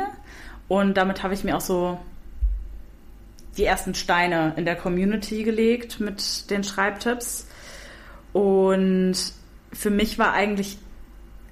Und 0.68 0.98
damit 0.98 1.24
habe 1.24 1.34
ich 1.34 1.44
mir 1.44 1.56
auch 1.56 1.62
so 1.62 2.00
die 3.58 3.66
ersten 3.66 3.96
Steine 3.96 4.54
in 4.56 4.66
der 4.66 4.76
Community 4.76 5.44
gelegt 5.44 6.00
mit 6.00 6.50
den 6.50 6.64
Schreibtipps. 6.64 7.48
Und 8.34 9.16
für 9.72 9.90
mich 9.90 10.20
war 10.20 10.34
eigentlich 10.34 10.78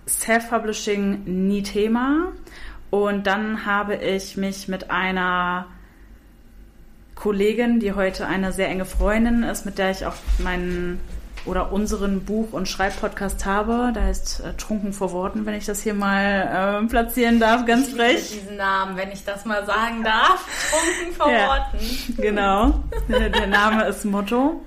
Self-Publishing 0.08 1.24
nie 1.48 1.64
Thema. 1.64 2.32
Und 2.90 3.28
dann 3.28 3.66
habe 3.66 3.96
ich 3.96 4.38
mich 4.38 4.68
mit 4.68 4.92
einer 4.92 5.68
Kollegin, 7.16 7.80
die 7.80 7.94
heute 7.94 8.28
eine 8.28 8.52
sehr 8.52 8.68
enge 8.70 8.86
Freundin 8.86 9.44
ist, 9.44 9.66
mit 9.66 9.78
der 9.78 9.92
ich 9.92 10.06
auch 10.06 10.16
meinen 10.40 11.00
oder 11.46 11.72
unseren 11.72 12.26
Buch- 12.26 12.54
und 12.54 12.68
Schreibpodcast 12.68 13.46
habe. 13.46 13.92
Da 13.94 14.10
ist 14.10 14.40
äh, 14.40 14.54
Trunken 14.54 14.94
vor 14.94 15.12
Worten, 15.12 15.46
wenn 15.46 15.54
ich 15.54 15.66
das 15.66 15.82
hier 15.82 15.94
mal 15.94 16.82
äh, 16.84 16.88
platzieren 16.88 17.40
darf, 17.40 17.66
ganz 17.66 17.90
ich 17.90 17.96
frech. 17.96 18.32
diesen 18.32 18.58
Namen, 18.58 18.98
wenn 18.98 19.12
ich 19.12 19.24
das 19.24 19.46
mal 19.46 19.66
sagen 19.66 20.04
darf. 20.04 20.46
Trunken 20.72 21.16
vor 21.16 21.32
ja, 21.32 21.48
Worten. 21.48 22.16
Genau. 22.18 22.84
Der, 23.08 23.30
der 23.30 23.48
Name 23.48 23.86
ist 23.86 24.06
Motto. 24.06 24.62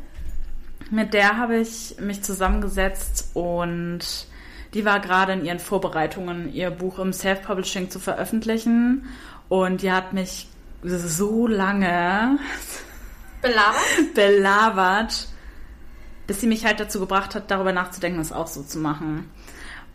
Mit 0.90 1.12
der 1.12 1.36
habe 1.36 1.58
ich 1.58 1.96
mich 2.00 2.22
zusammengesetzt 2.22 3.30
und 3.34 4.26
die 4.74 4.84
war 4.84 5.00
gerade 5.00 5.32
in 5.32 5.44
ihren 5.44 5.58
Vorbereitungen, 5.58 6.52
ihr 6.52 6.70
Buch 6.70 6.98
im 6.98 7.12
Self-Publishing 7.12 7.90
zu 7.90 7.98
veröffentlichen. 7.98 9.06
Und 9.48 9.82
die 9.82 9.92
hat 9.92 10.12
mich 10.12 10.46
so 10.82 11.46
lange 11.46 12.38
belabert? 13.40 13.80
belabert, 14.14 15.28
bis 16.26 16.40
sie 16.40 16.46
mich 16.46 16.64
halt 16.64 16.80
dazu 16.80 17.00
gebracht 17.00 17.34
hat, 17.34 17.50
darüber 17.50 17.72
nachzudenken, 17.72 18.20
es 18.20 18.32
auch 18.32 18.46
so 18.46 18.62
zu 18.62 18.78
machen. 18.78 19.30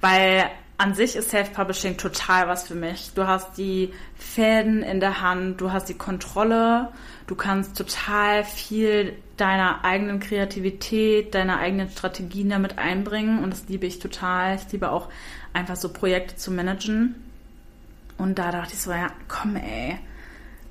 Weil 0.01 0.49
an 0.77 0.95
sich 0.95 1.15
ist 1.15 1.29
Self-Publishing 1.29 1.97
total 1.97 2.47
was 2.47 2.67
für 2.67 2.75
mich. 2.75 3.11
Du 3.15 3.27
hast 3.27 3.57
die 3.57 3.93
Fäden 4.15 4.81
in 4.81 4.99
der 4.99 5.21
Hand, 5.21 5.61
du 5.61 5.71
hast 5.71 5.87
die 5.87 5.93
Kontrolle, 5.93 6.89
du 7.27 7.35
kannst 7.35 7.77
total 7.77 8.43
viel 8.43 9.13
deiner 9.37 9.85
eigenen 9.85 10.19
Kreativität, 10.19 11.33
deiner 11.35 11.59
eigenen 11.59 11.89
Strategien 11.89 12.49
damit 12.49 12.77
einbringen 12.79 13.43
und 13.43 13.51
das 13.51 13.67
liebe 13.67 13.85
ich 13.85 13.99
total. 13.99 14.55
Ich 14.55 14.71
liebe 14.71 14.91
auch 14.91 15.09
einfach 15.53 15.75
so 15.75 15.89
Projekte 15.89 16.35
zu 16.35 16.51
managen. 16.51 17.15
Und 18.17 18.37
da 18.37 18.51
dachte 18.51 18.73
ich 18.73 18.81
so, 18.81 18.91
ja, 18.91 19.11
komm 19.27 19.55
ey, 19.55 19.99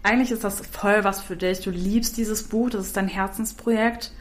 eigentlich 0.03 0.31
ist 0.31 0.45
das 0.45 0.67
voll 0.67 1.05
was 1.05 1.23
für 1.23 1.37
dich. 1.37 1.61
Du 1.61 1.71
liebst 1.71 2.17
dieses 2.17 2.49
Buch, 2.49 2.71
das 2.71 2.87
ist 2.87 2.97
dein 2.97 3.09
Herzensprojekt. 3.09 4.13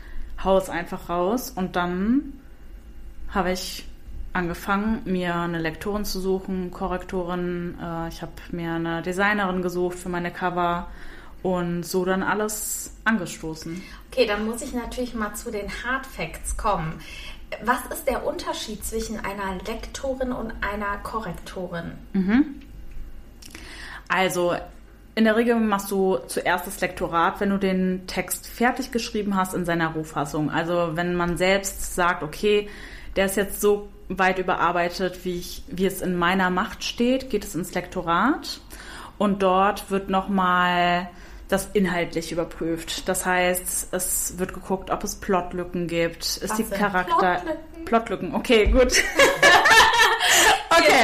Hau 0.43 0.57
es 0.57 0.69
einfach 0.69 1.09
raus. 1.09 1.51
Und 1.55 1.75
dann 1.75 2.33
habe 3.29 3.51
ich 3.51 3.85
angefangen, 4.33 5.01
mir 5.05 5.35
eine 5.35 5.59
Lektorin 5.59 6.05
zu 6.05 6.19
suchen, 6.19 6.71
Korrektorin. 6.71 7.77
Äh, 7.81 8.07
ich 8.09 8.21
habe 8.21 8.31
mir 8.51 8.73
eine 8.73 9.01
Designerin 9.01 9.61
gesucht 9.61 9.97
für 9.97 10.09
meine 10.09 10.31
Cover 10.31 10.87
und 11.43 11.83
so 11.83 12.05
dann 12.05 12.23
alles 12.23 12.95
angestoßen. 13.03 13.81
Okay, 14.11 14.27
dann 14.27 14.45
muss 14.45 14.61
ich 14.61 14.73
natürlich 14.73 15.15
mal 15.15 15.33
zu 15.33 15.51
den 15.51 15.67
Hard 15.83 16.05
Facts 16.05 16.55
kommen. 16.57 16.99
Was 17.63 17.79
ist 17.91 18.07
der 18.07 18.25
Unterschied 18.25 18.85
zwischen 18.85 19.19
einer 19.19 19.55
Lektorin 19.65 20.31
und 20.31 20.53
einer 20.61 20.97
Korrektorin? 21.03 21.93
Mhm. 22.13 22.61
Also 24.07 24.55
in 25.15 25.25
der 25.25 25.35
Regel 25.35 25.55
machst 25.55 25.91
du 25.91 26.17
zuerst 26.27 26.67
das 26.67 26.79
Lektorat, 26.79 27.39
wenn 27.39 27.49
du 27.49 27.57
den 27.57 28.07
Text 28.07 28.47
fertig 28.47 28.91
geschrieben 28.91 29.35
hast 29.35 29.53
in 29.53 29.65
seiner 29.65 29.89
Rohfassung. 29.93 30.49
Also 30.49 30.91
wenn 30.93 31.15
man 31.15 31.37
selbst 31.37 31.95
sagt, 31.95 32.23
okay, 32.23 32.69
der 33.15 33.25
ist 33.25 33.35
jetzt 33.35 33.59
so 33.59 33.89
weit 34.07 34.39
überarbeitet, 34.39 35.25
wie, 35.25 35.39
ich, 35.39 35.63
wie 35.67 35.85
es 35.85 36.01
in 36.01 36.15
meiner 36.15 36.49
Macht 36.49 36.83
steht, 36.83 37.29
geht 37.29 37.43
es 37.43 37.55
ins 37.55 37.73
Lektorat. 37.73 38.61
Und 39.17 39.43
dort 39.43 39.91
wird 39.91 40.09
nochmal 40.09 41.09
das 41.49 41.69
inhaltlich 41.73 42.31
überprüft. 42.31 43.09
Das 43.09 43.25
heißt, 43.25 43.89
es 43.91 44.39
wird 44.39 44.53
geguckt, 44.53 44.89
ob 44.89 45.03
es 45.03 45.17
Plotlücken 45.17 45.87
gibt. 45.87 46.23
Ist 46.23 46.49
Was 46.49 46.57
die 46.57 46.63
Charakter. 46.63 47.41
Plotlücken? 47.41 47.85
Plotlücken, 47.85 48.35
okay, 48.35 48.67
gut. 48.67 49.03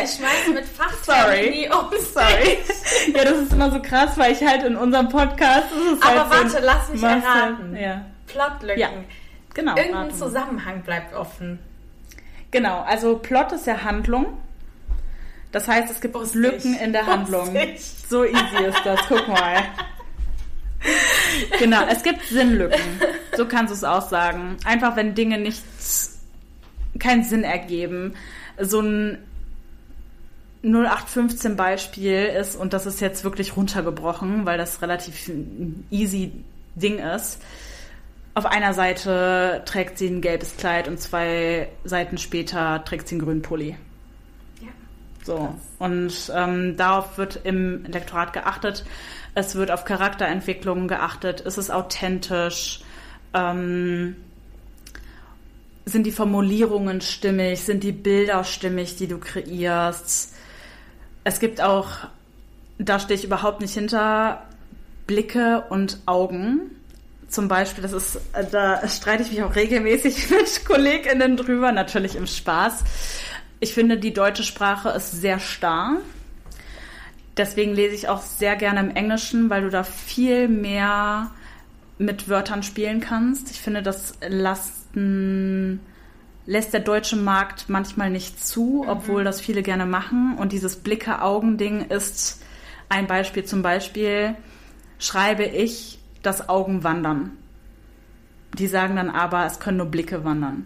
Ich 0.03 0.11
schmeiße 0.15 0.51
mit 0.53 0.65
Sorry. 0.75 0.89
Fachtermini 1.05 1.69
um 1.69 1.89
Sorry. 2.13 2.57
Ja, 3.15 3.23
das 3.23 3.37
ist 3.39 3.53
immer 3.53 3.71
so 3.71 3.81
krass, 3.81 4.17
weil 4.17 4.31
ich 4.33 4.41
halt 4.45 4.63
in 4.63 4.75
unserem 4.75 5.09
Podcast. 5.09 5.65
Aber 6.01 6.29
halt 6.29 6.49
so 6.49 6.55
warte, 6.55 6.65
lass 6.65 6.89
mich 6.89 7.01
Must- 7.01 7.13
erraten. 7.25 7.75
Ja, 7.75 8.05
Plotlücken. 8.27 8.79
Ja. 8.79 8.89
genau. 9.53 9.75
Irgendein 9.75 10.03
raten. 10.07 10.15
Zusammenhang 10.17 10.81
bleibt 10.83 11.13
offen. 11.13 11.59
Genau, 12.51 12.81
also 12.81 13.17
Plot 13.17 13.51
ist 13.53 13.67
ja 13.67 13.83
Handlung. 13.83 14.37
Das 15.51 15.67
heißt, 15.67 15.89
es 15.91 16.01
gibt 16.01 16.13
Wusste 16.15 16.39
Lücken 16.39 16.73
ich. 16.75 16.81
in 16.81 16.91
der 16.93 17.05
Handlung. 17.07 17.55
So 18.09 18.23
easy 18.25 18.63
ist 18.67 18.79
das, 18.83 18.99
guck 19.07 19.27
mal. 19.27 19.63
Genau, 21.59 21.83
es 21.89 22.03
gibt 22.03 22.23
Sinnlücken. 22.25 23.01
So 23.35 23.45
kannst 23.47 23.71
du 23.71 23.75
es 23.75 23.83
auch 23.83 24.07
sagen. 24.07 24.57
Einfach 24.65 24.95
wenn 24.95 25.15
Dinge 25.15 25.37
nicht 25.39 25.63
keinen 26.99 27.23
Sinn 27.23 27.43
ergeben. 27.43 28.13
So 28.59 28.81
ein 28.81 29.17
0815 30.63 31.55
Beispiel 31.55 32.25
ist, 32.25 32.55
und 32.55 32.73
das 32.73 32.85
ist 32.85 32.99
jetzt 32.99 33.23
wirklich 33.23 33.55
runtergebrochen, 33.55 34.45
weil 34.45 34.57
das 34.57 34.81
relativ 34.81 35.27
ein 35.27 35.85
easy 35.91 36.31
Ding 36.75 36.99
ist. 36.99 37.41
Auf 38.33 38.45
einer 38.45 38.73
Seite 38.73 39.63
trägt 39.65 39.97
sie 39.97 40.07
ein 40.07 40.21
gelbes 40.21 40.57
Kleid 40.57 40.87
und 40.87 40.99
zwei 40.99 41.69
Seiten 41.83 42.17
später 42.17 42.83
trägt 42.85 43.07
sie 43.07 43.15
einen 43.15 43.25
grünen 43.25 43.41
Pulli. 43.41 43.75
Ja. 44.61 44.67
So. 45.23 45.55
Und 45.79 46.31
ähm, 46.35 46.77
darauf 46.77 47.17
wird 47.17 47.39
im 47.43 47.83
Lektorat 47.85 48.33
geachtet. 48.33 48.85
Es 49.33 49.55
wird 49.55 49.71
auf 49.71 49.85
Charakterentwicklung 49.85 50.87
geachtet. 50.87 51.41
Ist 51.41 51.57
es 51.57 51.71
authentisch? 51.71 52.81
Ähm, 53.33 54.15
sind 55.85 56.05
die 56.05 56.11
Formulierungen 56.11 57.01
stimmig? 57.01 57.61
Sind 57.61 57.83
die 57.83 57.91
Bilder 57.91 58.43
stimmig, 58.43 58.97
die 58.97 59.07
du 59.07 59.17
kreierst? 59.17 60.36
Es 61.27 61.41
gibt 61.41 61.59
auch, 61.59 61.89
da 62.77 63.01
stehe 63.01 63.19
ich 63.19 63.25
überhaupt 63.25 63.59
nicht 63.59 63.73
hinter, 63.73 64.43
Blicke 65.07 65.65
und 65.69 65.99
Augen. 66.05 66.71
Zum 67.27 67.49
Beispiel, 67.49 67.81
das 67.81 67.91
ist, 67.91 68.15
äh, 68.31 68.45
da 68.49 68.87
streite 68.87 69.23
ich 69.23 69.31
mich 69.31 69.43
auch 69.43 69.53
regelmäßig 69.53 70.29
mit 70.29 70.63
KollegInnen 70.63 71.35
drüber, 71.35 71.73
natürlich 71.73 72.15
im 72.15 72.27
Spaß. 72.27 72.85
Ich 73.59 73.73
finde, 73.73 73.97
die 73.97 74.13
deutsche 74.13 74.43
Sprache 74.43 74.87
ist 74.91 75.11
sehr 75.11 75.41
starr. 75.41 75.97
Deswegen 77.35 77.73
lese 77.73 77.95
ich 77.95 78.07
auch 78.07 78.21
sehr 78.21 78.55
gerne 78.55 78.79
im 78.79 78.95
Englischen, 78.95 79.49
weil 79.49 79.63
du 79.63 79.69
da 79.69 79.83
viel 79.83 80.47
mehr 80.47 81.31
mit 81.97 82.29
Wörtern 82.29 82.63
spielen 82.63 83.01
kannst. 83.01 83.51
Ich 83.51 83.59
finde, 83.59 83.83
das 83.83 84.13
lasten, 84.25 85.81
lässt 86.47 86.73
der 86.73 86.79
deutsche 86.79 87.17
Markt 87.17 87.65
manchmal 87.67 88.09
nicht 88.09 88.43
zu, 88.43 88.85
obwohl 88.87 89.23
das 89.23 89.41
viele 89.41 89.61
gerne 89.61 89.85
machen. 89.85 90.35
Und 90.37 90.53
dieses 90.53 90.77
Blicke-Augen-Ding 90.77 91.89
ist 91.89 92.41
ein 92.89 93.05
Beispiel. 93.05 93.43
Zum 93.43 93.61
Beispiel 93.61 94.33
schreibe 94.97 95.43
ich, 95.43 95.99
dass 96.23 96.49
Augen 96.49 96.83
wandern. 96.83 97.31
Die 98.57 98.67
sagen 98.67 98.95
dann 98.95 99.09
aber, 99.09 99.45
es 99.45 99.59
können 99.59 99.77
nur 99.77 99.87
Blicke 99.87 100.23
wandern. 100.23 100.65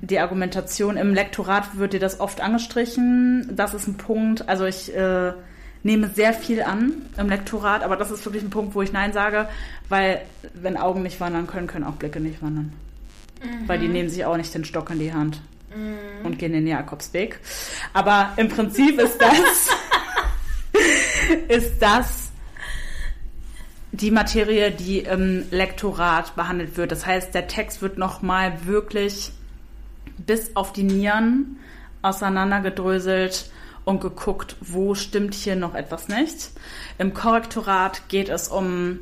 Die 0.00 0.18
Argumentation 0.18 0.96
im 0.96 1.14
Lektorat 1.14 1.76
wird 1.76 1.92
dir 1.92 2.00
das 2.00 2.20
oft 2.20 2.40
angestrichen. 2.40 3.50
Das 3.54 3.74
ist 3.74 3.86
ein 3.86 3.98
Punkt. 3.98 4.48
Also 4.48 4.64
ich 4.64 4.94
äh, 4.96 5.34
nehme 5.82 6.08
sehr 6.08 6.32
viel 6.32 6.62
an 6.62 7.02
im 7.18 7.28
Lektorat, 7.28 7.82
aber 7.82 7.96
das 7.96 8.10
ist 8.10 8.24
wirklich 8.24 8.42
ein 8.42 8.50
Punkt, 8.50 8.74
wo 8.74 8.80
ich 8.80 8.92
Nein 8.92 9.12
sage, 9.12 9.46
weil 9.90 10.22
wenn 10.54 10.78
Augen 10.78 11.02
nicht 11.02 11.20
wandern 11.20 11.46
können, 11.46 11.66
können 11.66 11.84
auch 11.84 11.96
Blicke 11.96 12.18
nicht 12.18 12.42
wandern. 12.42 12.72
Weil 13.66 13.78
die 13.78 13.88
nehmen 13.88 14.08
sich 14.08 14.24
auch 14.24 14.36
nicht 14.36 14.54
den 14.54 14.64
Stock 14.64 14.90
in 14.90 14.98
die 14.98 15.12
Hand 15.12 15.40
und 16.22 16.38
gehen 16.38 16.52
den 16.52 16.66
Jakobsweg. 16.66 17.40
Aber 17.92 18.32
im 18.36 18.48
Prinzip 18.48 18.98
ist 18.98 19.20
das 19.20 19.68
ist 21.48 21.80
das 21.80 22.32
die 23.92 24.10
Materie, 24.10 24.72
die 24.72 25.00
im 25.00 25.44
Lektorat 25.50 26.34
behandelt 26.34 26.76
wird. 26.76 26.90
Das 26.90 27.06
heißt, 27.06 27.32
der 27.32 27.46
Text 27.46 27.80
wird 27.80 27.96
nochmal 27.96 28.66
wirklich 28.66 29.30
bis 30.18 30.56
auf 30.56 30.72
die 30.72 30.82
Nieren 30.82 31.58
auseinandergedröselt 32.02 33.50
und 33.84 34.00
geguckt, 34.00 34.56
wo 34.60 34.94
stimmt 34.94 35.34
hier 35.34 35.56
noch 35.56 35.74
etwas 35.74 36.08
nicht. 36.08 36.50
Im 36.98 37.14
Korrektorat 37.14 38.08
geht 38.08 38.28
es 38.28 38.48
um 38.48 38.98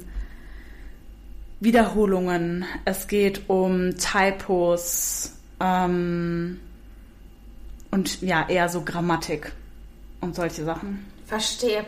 Wiederholungen, 1.62 2.64
es 2.84 3.06
geht 3.06 3.48
um 3.48 3.96
Typos 3.96 5.32
ähm, 5.60 6.60
und 7.92 8.20
ja, 8.20 8.48
eher 8.48 8.68
so 8.68 8.82
Grammatik 8.82 9.52
und 10.20 10.34
solche 10.34 10.64
Sachen. 10.64 11.06
Verstehe. 11.26 11.84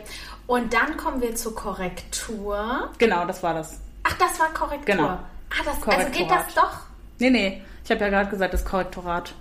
Und 0.46 0.72
dann 0.72 0.96
kommen 0.96 1.20
wir 1.20 1.34
zur 1.34 1.56
Korrektur. 1.56 2.90
Genau, 2.98 3.26
das 3.26 3.42
war 3.42 3.54
das. 3.54 3.80
Ach, 4.04 4.16
das 4.16 4.38
war 4.38 4.54
Korrektur. 4.54 4.94
Genau. 4.94 5.08
Ah, 5.08 5.62
das, 5.64 5.82
also 5.88 6.10
geht 6.12 6.30
das 6.30 6.54
doch? 6.54 6.80
Nee, 7.18 7.30
nee, 7.30 7.62
ich 7.84 7.90
habe 7.90 8.00
ja 8.00 8.10
gerade 8.10 8.30
gesagt, 8.30 8.54
das 8.54 8.64
Korrektorat. 8.64 9.34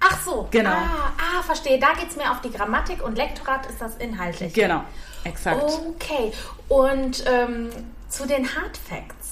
Ach 0.00 0.18
so. 0.24 0.48
Genau. 0.50 0.70
Ah, 0.70 1.12
ah 1.18 1.42
verstehe. 1.42 1.78
Da 1.78 1.92
geht 1.92 2.08
es 2.08 2.16
mehr 2.16 2.30
auf 2.30 2.40
die 2.40 2.50
Grammatik 2.50 3.04
und 3.04 3.16
Lektorat 3.16 3.66
ist 3.66 3.82
das 3.82 3.96
inhaltlich. 3.96 4.54
Genau, 4.54 4.82
exakt. 5.24 5.62
Okay. 5.62 6.32
Und 6.68 7.22
ähm, 7.26 7.68
zu 8.08 8.26
den 8.26 8.44
Hard 8.54 8.78
Facts. 8.78 9.23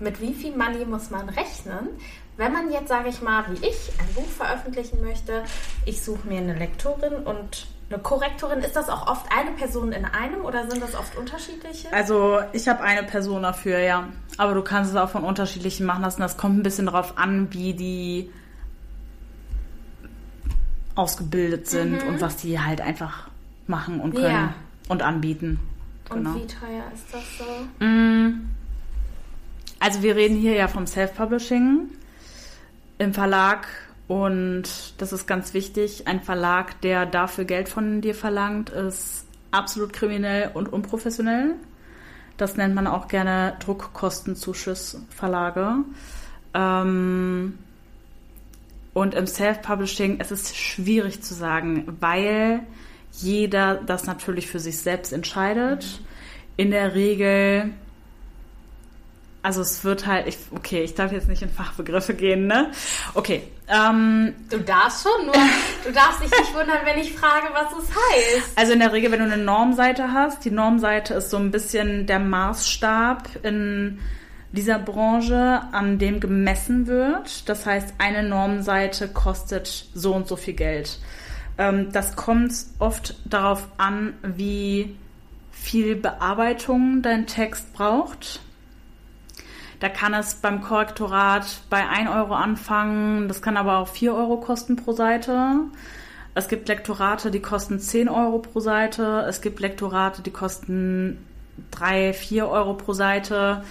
Mit 0.00 0.20
wie 0.20 0.32
viel 0.34 0.56
Money 0.56 0.84
muss 0.84 1.10
man 1.10 1.28
rechnen, 1.28 1.88
wenn 2.36 2.52
man 2.52 2.70
jetzt, 2.70 2.88
sage 2.88 3.08
ich 3.08 3.20
mal, 3.20 3.44
wie 3.48 3.66
ich, 3.66 3.90
ein 3.98 4.14
Buch 4.14 4.28
veröffentlichen 4.28 5.02
möchte? 5.02 5.42
Ich 5.86 6.02
suche 6.02 6.26
mir 6.28 6.38
eine 6.38 6.54
Lektorin 6.54 7.14
und 7.24 7.66
eine 7.90 7.98
Korrektorin. 7.98 8.60
Ist 8.60 8.76
das 8.76 8.88
auch 8.88 9.08
oft 9.08 9.26
eine 9.36 9.50
Person 9.52 9.92
in 9.92 10.04
einem 10.04 10.44
oder 10.44 10.70
sind 10.70 10.80
das 10.82 10.94
oft 10.94 11.16
unterschiedliche? 11.16 11.92
Also 11.92 12.38
ich 12.52 12.68
habe 12.68 12.82
eine 12.82 13.02
Person 13.02 13.42
dafür, 13.42 13.78
ja. 13.80 14.08
Aber 14.36 14.54
du 14.54 14.62
kannst 14.62 14.90
es 14.92 14.96
auch 14.96 15.08
von 15.08 15.24
unterschiedlichen 15.24 15.84
machen 15.84 16.02
lassen. 16.02 16.20
Das 16.20 16.36
kommt 16.36 16.58
ein 16.58 16.62
bisschen 16.62 16.86
darauf 16.86 17.18
an, 17.18 17.52
wie 17.52 17.74
die 17.74 18.30
ausgebildet 20.94 21.68
sind 21.68 22.02
und 22.04 22.20
was 22.20 22.36
die 22.36 22.58
halt 22.60 22.80
einfach 22.80 23.28
machen 23.66 24.00
und 24.00 24.14
können 24.14 24.26
Ja. 24.26 24.54
und 24.88 25.02
anbieten. 25.02 25.60
Genau. 26.10 26.30
Und 26.30 26.42
wie 26.42 26.46
teuer 26.46 26.84
ist 26.92 27.06
das 27.12 27.22
so? 27.38 27.84
Mm. 27.84 28.48
Also 29.88 30.02
wir 30.02 30.16
reden 30.16 30.36
hier 30.36 30.52
ja 30.52 30.68
vom 30.68 30.86
Self-Publishing 30.86 31.88
im 32.98 33.14
Verlag 33.14 33.66
und 34.06 34.64
das 34.98 35.14
ist 35.14 35.26
ganz 35.26 35.54
wichtig. 35.54 36.06
Ein 36.06 36.20
Verlag, 36.20 36.78
der 36.82 37.06
dafür 37.06 37.46
Geld 37.46 37.70
von 37.70 38.02
dir 38.02 38.14
verlangt, 38.14 38.68
ist 38.68 39.24
absolut 39.50 39.94
kriminell 39.94 40.50
und 40.52 40.70
unprofessionell. 40.70 41.54
Das 42.36 42.58
nennt 42.58 42.74
man 42.74 42.86
auch 42.86 43.08
gerne 43.08 43.56
Druckkostenzuschussverlage. 43.60 45.76
Ähm, 46.52 47.58
und 48.92 49.14
im 49.14 49.26
Self-Publishing 49.26 50.20
es 50.20 50.30
ist 50.30 50.54
schwierig 50.54 51.22
zu 51.22 51.32
sagen, 51.32 51.96
weil 51.98 52.60
jeder 53.12 53.76
das 53.76 54.04
natürlich 54.04 54.48
für 54.48 54.60
sich 54.60 54.76
selbst 54.76 55.14
entscheidet. 55.14 56.02
In 56.58 56.72
der 56.72 56.94
Regel, 56.94 57.72
also 59.42 59.62
es 59.62 59.84
wird 59.84 60.06
halt, 60.06 60.26
ich, 60.26 60.38
okay, 60.50 60.82
ich 60.82 60.94
darf 60.94 61.12
jetzt 61.12 61.28
nicht 61.28 61.42
in 61.42 61.50
Fachbegriffe 61.50 62.14
gehen, 62.14 62.46
ne? 62.46 62.70
Okay, 63.14 63.42
ähm, 63.68 64.34
Du 64.50 64.58
darfst 64.60 65.04
schon, 65.04 65.26
nur 65.26 65.34
du 65.84 65.92
darfst 65.92 66.22
dich 66.22 66.30
nicht 66.30 66.54
wundern, 66.54 66.78
wenn 66.84 66.98
ich 66.98 67.12
frage, 67.14 67.48
was 67.52 67.72
es 67.72 67.90
heißt. 67.90 68.58
Also 68.58 68.72
in 68.72 68.80
der 68.80 68.92
Regel, 68.92 69.12
wenn 69.12 69.20
du 69.20 69.26
eine 69.26 69.42
Normseite 69.42 70.12
hast, 70.12 70.44
die 70.44 70.50
Normseite 70.50 71.14
ist 71.14 71.30
so 71.30 71.36
ein 71.36 71.50
bisschen 71.50 72.06
der 72.06 72.18
Maßstab 72.18 73.44
in 73.44 73.98
dieser 74.52 74.78
Branche, 74.78 75.62
an 75.72 75.98
dem 75.98 76.20
gemessen 76.20 76.86
wird. 76.86 77.48
Das 77.48 77.66
heißt, 77.66 77.94
eine 77.98 78.22
Normseite 78.22 79.08
kostet 79.08 79.88
so 79.94 80.14
und 80.14 80.26
so 80.26 80.36
viel 80.36 80.54
Geld. 80.54 80.98
Ähm, 81.58 81.92
das 81.92 82.16
kommt 82.16 82.52
oft 82.78 83.14
darauf 83.24 83.68
an, 83.76 84.14
wie 84.22 84.96
viel 85.52 85.96
Bearbeitung 85.96 87.02
dein 87.02 87.26
Text 87.26 87.72
braucht. 87.74 88.40
Da 89.80 89.88
kann 89.88 90.12
es 90.14 90.34
beim 90.34 90.60
Korrektorat 90.60 91.60
bei 91.70 91.86
1 91.86 92.10
Euro 92.10 92.34
anfangen, 92.34 93.28
das 93.28 93.42
kann 93.42 93.56
aber 93.56 93.78
auch 93.78 93.88
4 93.88 94.12
Euro 94.12 94.38
kosten 94.38 94.76
pro 94.76 94.92
Seite. 94.92 95.60
Es 96.34 96.48
gibt 96.48 96.68
Lektorate, 96.68 97.30
die 97.30 97.40
kosten 97.40 97.78
10 97.78 98.08
Euro 98.08 98.38
pro 98.38 98.60
Seite. 98.60 99.24
Es 99.28 99.40
gibt 99.40 99.60
Lektorate, 99.60 100.22
die 100.22 100.30
kosten 100.30 101.18
3, 101.70 102.12
4 102.12 102.48
Euro 102.48 102.74
pro 102.74 102.92
Seite. 102.92 103.62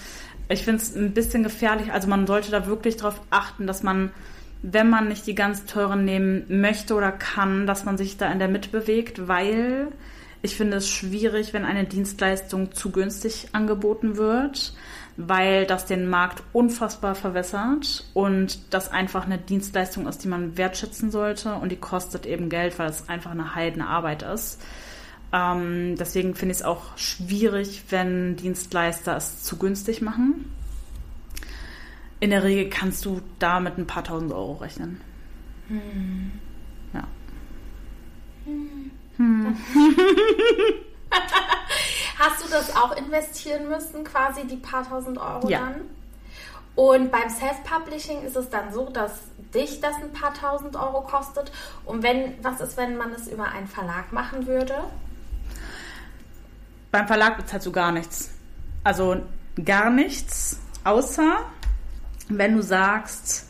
Ich 0.48 0.64
finde 0.64 0.82
es 0.82 0.94
ein 0.94 1.12
bisschen 1.12 1.42
gefährlich. 1.42 1.92
Also 1.92 2.08
man 2.08 2.26
sollte 2.26 2.50
da 2.50 2.66
wirklich 2.66 2.96
darauf 2.96 3.20
achten, 3.30 3.66
dass 3.66 3.82
man, 3.82 4.10
wenn 4.62 4.90
man 4.90 5.08
nicht 5.08 5.26
die 5.26 5.34
ganz 5.34 5.66
teuren 5.66 6.04
nehmen 6.04 6.44
möchte 6.60 6.94
oder 6.94 7.12
kann, 7.12 7.66
dass 7.66 7.84
man 7.84 7.98
sich 7.98 8.16
da 8.16 8.30
in 8.32 8.38
der 8.38 8.48
Mitte 8.48 8.70
bewegt, 8.70 9.28
weil 9.28 9.88
Ich 10.40 10.56
finde 10.56 10.76
es 10.76 10.88
schwierig, 10.88 11.52
wenn 11.52 11.64
eine 11.64 11.84
Dienstleistung 11.84 12.72
zu 12.72 12.92
günstig 12.92 13.48
angeboten 13.52 14.16
wird, 14.16 14.72
weil 15.20 15.66
das 15.66 15.84
den 15.84 16.08
Markt 16.08 16.44
unfassbar 16.52 17.16
verwässert 17.16 18.04
und 18.14 18.72
das 18.72 18.92
einfach 18.92 19.26
eine 19.26 19.36
Dienstleistung 19.36 20.06
ist, 20.06 20.22
die 20.22 20.28
man 20.28 20.56
wertschätzen 20.56 21.10
sollte 21.10 21.54
und 21.54 21.72
die 21.72 21.76
kostet 21.76 22.24
eben 22.24 22.48
Geld, 22.48 22.78
weil 22.78 22.88
es 22.88 23.08
einfach 23.08 23.32
eine 23.32 23.56
heidene 23.56 23.88
Arbeit 23.88 24.22
ist. 24.22 24.62
Ähm, 25.32 25.96
deswegen 25.98 26.36
finde 26.36 26.52
ich 26.52 26.58
es 26.58 26.64
auch 26.64 26.96
schwierig, 26.96 27.82
wenn 27.90 28.36
Dienstleister 28.36 29.16
es 29.16 29.42
zu 29.42 29.58
günstig 29.58 30.02
machen. 30.02 30.52
In 32.20 32.30
der 32.30 32.44
Regel 32.44 32.70
kannst 32.70 33.04
du 33.04 33.20
da 33.40 33.58
mit 33.58 33.76
ein 33.76 33.88
paar 33.88 34.04
tausend 34.04 34.32
Euro 34.32 34.52
rechnen. 34.52 35.00
Hm. 35.66 36.30
Ja. 36.94 37.08
Hm. 39.16 39.56
Hast 42.18 42.44
du 42.44 42.50
das 42.50 42.74
auch 42.76 42.96
investieren 42.96 43.68
müssen, 43.68 44.04
quasi 44.04 44.46
die 44.46 44.56
paar 44.56 44.88
tausend 44.88 45.18
Euro 45.18 45.48
ja. 45.48 45.60
dann? 45.60 45.82
Und 46.74 47.10
beim 47.10 47.28
Self-Publishing 47.28 48.22
ist 48.22 48.36
es 48.36 48.50
dann 48.50 48.72
so, 48.72 48.88
dass 48.88 49.10
dich 49.52 49.80
das 49.80 49.96
ein 49.96 50.12
paar 50.12 50.32
tausend 50.32 50.76
Euro 50.76 51.00
kostet. 51.00 51.50
Und 51.84 52.02
wenn, 52.02 52.34
was 52.42 52.60
ist, 52.60 52.76
wenn 52.76 52.96
man 52.96 53.12
es 53.12 53.26
über 53.26 53.48
einen 53.48 53.66
Verlag 53.66 54.12
machen 54.12 54.46
würde? 54.46 54.84
Beim 56.92 57.06
Verlag 57.06 57.36
bezahlst 57.36 57.66
du 57.66 57.72
gar 57.72 57.90
nichts. 57.90 58.30
Also 58.84 59.16
gar 59.64 59.90
nichts, 59.90 60.60
außer 60.84 61.38
wenn 62.28 62.56
du 62.56 62.62
sagst 62.62 63.47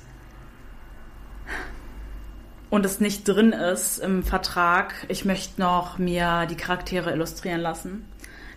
und 2.70 2.84
es 2.84 3.00
nicht 3.00 3.26
drin 3.26 3.52
ist 3.52 3.98
im 3.98 4.22
Vertrag, 4.22 4.94
ich 5.08 5.24
möchte 5.24 5.60
noch 5.60 5.98
mir 5.98 6.46
die 6.46 6.56
Charaktere 6.56 7.12
illustrieren 7.12 7.60
lassen. 7.60 8.06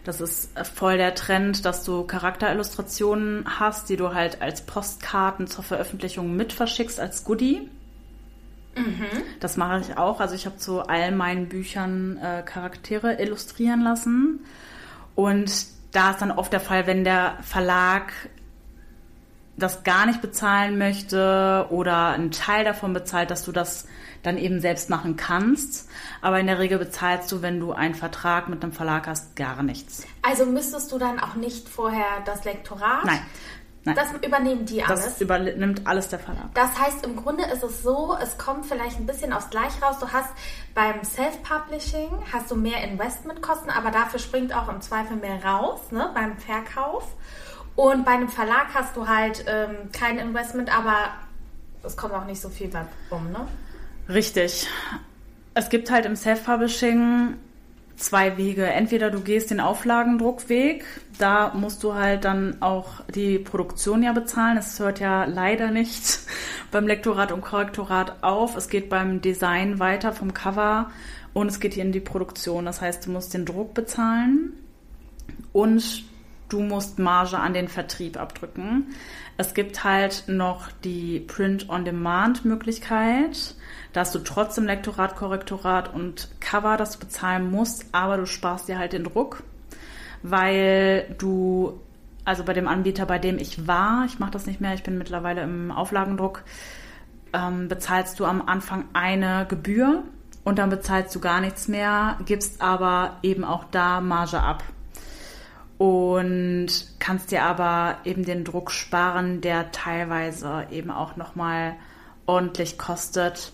Das 0.03 0.19
ist 0.19 0.49
voll 0.75 0.97
der 0.97 1.13
Trend, 1.13 1.63
dass 1.63 1.83
du 1.83 2.03
Charakterillustrationen 2.03 3.45
hast, 3.59 3.89
die 3.89 3.97
du 3.97 4.13
halt 4.13 4.41
als 4.41 4.61
Postkarten 4.61 5.47
zur 5.47 5.63
Veröffentlichung 5.63 6.35
mit 6.35 6.53
verschickst 6.53 6.99
als 6.99 7.23
Goodie. 7.23 7.69
Mhm. 8.75 9.05
Das 9.39 9.57
mache 9.57 9.81
ich 9.81 9.97
auch. 9.97 10.19
Also 10.19 10.33
ich 10.33 10.45
habe 10.45 10.57
zu 10.57 10.81
all 10.81 11.11
meinen 11.11 11.49
Büchern 11.49 12.17
äh, 12.17 12.41
Charaktere 12.43 13.21
illustrieren 13.21 13.81
lassen. 13.81 14.39
Und 15.13 15.67
da 15.91 16.11
ist 16.11 16.21
dann 16.21 16.31
oft 16.31 16.51
der 16.51 16.61
Fall, 16.61 16.87
wenn 16.87 17.03
der 17.03 17.37
Verlag 17.41 18.11
das 19.57 19.83
gar 19.83 20.05
nicht 20.05 20.21
bezahlen 20.21 20.77
möchte 20.77 21.67
oder 21.69 22.09
einen 22.09 22.31
Teil 22.31 22.63
davon 22.63 22.93
bezahlt, 22.93 23.31
dass 23.31 23.43
du 23.43 23.51
das 23.51 23.87
dann 24.23 24.37
eben 24.37 24.59
selbst 24.59 24.89
machen 24.89 25.15
kannst. 25.15 25.89
Aber 26.21 26.39
in 26.39 26.47
der 26.47 26.59
Regel 26.59 26.77
bezahlst 26.77 27.31
du, 27.31 27.41
wenn 27.41 27.59
du 27.59 27.71
einen 27.71 27.95
Vertrag 27.95 28.49
mit 28.49 28.63
einem 28.63 28.73
Verlag 28.73 29.07
hast, 29.07 29.35
gar 29.35 29.63
nichts. 29.63 30.05
Also 30.21 30.45
müsstest 30.45 30.91
du 30.91 30.97
dann 30.97 31.19
auch 31.19 31.35
nicht 31.35 31.67
vorher 31.67 32.21
das 32.25 32.43
Lektorat? 32.45 33.05
Nein. 33.05 33.21
Nein. 33.83 33.95
Das 33.95 34.13
übernehmen 34.23 34.65
die 34.67 34.83
alles? 34.83 35.05
Das 35.05 35.21
übernimmt 35.21 35.87
alles 35.87 36.09
der 36.09 36.19
Verlag. 36.19 36.53
Das 36.53 36.79
heißt, 36.79 37.03
im 37.03 37.15
Grunde 37.15 37.45
ist 37.45 37.63
es 37.63 37.81
so, 37.81 38.15
es 38.21 38.37
kommt 38.37 38.67
vielleicht 38.67 38.99
ein 38.99 39.07
bisschen 39.07 39.33
aufs 39.33 39.49
Gleich 39.49 39.81
raus. 39.81 39.95
Du 39.99 40.11
hast 40.11 40.29
beim 40.75 41.03
Self-Publishing 41.03 42.09
hast 42.31 42.51
du 42.51 42.55
mehr 42.55 42.83
Investmentkosten, 42.83 43.71
aber 43.71 43.89
dafür 43.89 44.19
springt 44.19 44.55
auch 44.55 44.69
im 44.69 44.81
Zweifel 44.81 45.17
mehr 45.17 45.43
raus, 45.43 45.79
ne, 45.89 46.11
beim 46.13 46.37
Verkauf. 46.37 47.15
Und 47.75 48.05
bei 48.05 48.11
einem 48.11 48.29
Verlag 48.29 48.67
hast 48.73 48.95
du 48.95 49.07
halt 49.07 49.45
ähm, 49.47 49.89
kein 49.91 50.17
Investment, 50.17 50.75
aber 50.75 51.09
es 51.83 51.97
kommt 51.97 52.13
auch 52.13 52.25
nicht 52.25 52.41
so 52.41 52.49
viel 52.49 52.67
bei 52.67 52.85
rum, 53.09 53.31
ne? 53.31 53.47
Richtig. 54.09 54.67
Es 55.53 55.69
gibt 55.69 55.89
halt 55.89 56.05
im 56.05 56.15
Self-Publishing 56.15 57.35
zwei 57.95 58.37
Wege. 58.37 58.65
Entweder 58.65 59.09
du 59.09 59.21
gehst 59.21 59.51
den 59.51 59.59
Auflagendruckweg, 59.59 60.85
da 61.17 61.53
musst 61.53 61.83
du 61.83 61.93
halt 61.93 62.25
dann 62.25 62.61
auch 62.61 63.01
die 63.13 63.39
Produktion 63.39 64.03
ja 64.03 64.11
bezahlen. 64.11 64.57
Es 64.57 64.79
hört 64.79 64.99
ja 64.99 65.25
leider 65.25 65.71
nicht 65.71 66.19
beim 66.71 66.87
Lektorat 66.87 67.31
und 67.31 67.41
Korrektorat 67.41 68.23
auf. 68.23 68.55
Es 68.57 68.69
geht 68.69 68.89
beim 68.89 69.21
Design 69.21 69.79
weiter 69.79 70.13
vom 70.13 70.33
Cover 70.33 70.91
und 71.33 71.47
es 71.47 71.59
geht 71.59 71.75
hier 71.75 71.83
in 71.83 71.91
die 71.91 71.99
Produktion. 71.99 72.65
Das 72.65 72.81
heißt, 72.81 73.05
du 73.05 73.11
musst 73.11 73.33
den 73.33 73.45
Druck 73.45 73.73
bezahlen 73.73 74.53
und 75.53 76.03
du 76.51 76.61
musst 76.61 76.99
Marge 76.99 77.39
an 77.39 77.53
den 77.53 77.67
Vertrieb 77.67 78.19
abdrücken. 78.19 78.93
Es 79.37 79.53
gibt 79.53 79.83
halt 79.83 80.25
noch 80.27 80.69
die 80.83 81.19
Print-on-Demand-Möglichkeit. 81.19 83.55
Da 83.93 84.01
hast 84.01 84.13
du 84.13 84.19
trotzdem 84.19 84.65
Lektorat, 84.65 85.15
Korrektorat 85.15 85.93
und 85.93 86.29
Cover, 86.39 86.77
das 86.77 86.97
bezahlen 86.97 87.49
musst, 87.49 87.85
aber 87.91 88.17
du 88.17 88.25
sparst 88.25 88.67
dir 88.67 88.77
halt 88.77 88.93
den 88.93 89.03
Druck, 89.03 89.43
weil 90.23 91.15
du, 91.17 91.79
also 92.25 92.43
bei 92.43 92.53
dem 92.53 92.67
Anbieter, 92.67 93.05
bei 93.05 93.19
dem 93.19 93.37
ich 93.37 93.67
war, 93.67 94.05
ich 94.05 94.19
mache 94.19 94.31
das 94.31 94.45
nicht 94.45 94.61
mehr, 94.61 94.73
ich 94.73 94.83
bin 94.83 94.97
mittlerweile 94.97 95.41
im 95.41 95.71
Auflagendruck, 95.71 96.43
ähm, 97.33 97.69
bezahlst 97.69 98.19
du 98.19 98.25
am 98.25 98.41
Anfang 98.41 98.85
eine 98.93 99.45
Gebühr 99.47 100.03
und 100.43 100.59
dann 100.59 100.69
bezahlst 100.69 101.15
du 101.15 101.19
gar 101.19 101.41
nichts 101.41 101.67
mehr, 101.67 102.17
gibst 102.25 102.61
aber 102.61 103.17
eben 103.23 103.43
auch 103.43 103.65
da 103.71 104.01
Marge 104.01 104.41
ab 104.41 104.63
und 105.81 106.67
kannst 106.99 107.31
dir 107.31 107.41
aber 107.41 107.97
eben 108.05 108.23
den 108.23 108.43
Druck 108.43 108.69
sparen, 108.69 109.41
der 109.41 109.71
teilweise 109.71 110.67
eben 110.69 110.91
auch 110.91 111.15
nochmal 111.15 111.75
ordentlich 112.27 112.77
kostet 112.77 113.51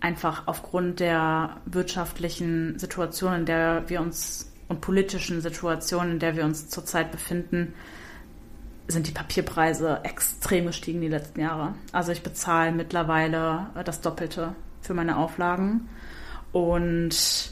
einfach 0.00 0.44
aufgrund 0.46 0.98
der 0.98 1.58
wirtschaftlichen 1.66 2.78
Situation, 2.78 3.34
in 3.34 3.44
der 3.44 3.86
wir 3.90 4.00
uns 4.00 4.50
und 4.68 4.80
politischen 4.80 5.42
Situation, 5.42 6.12
in 6.12 6.18
der 6.20 6.36
wir 6.36 6.46
uns 6.46 6.70
zurzeit 6.70 7.12
befinden, 7.12 7.74
sind 8.86 9.06
die 9.06 9.12
Papierpreise 9.12 10.00
extrem 10.04 10.64
gestiegen 10.68 11.02
die 11.02 11.08
letzten 11.08 11.40
Jahre. 11.40 11.74
Also 11.92 12.12
ich 12.12 12.22
bezahle 12.22 12.72
mittlerweile 12.72 13.66
das 13.84 14.00
Doppelte 14.00 14.54
für 14.80 14.94
meine 14.94 15.18
Auflagen 15.18 15.86
und 16.50 17.50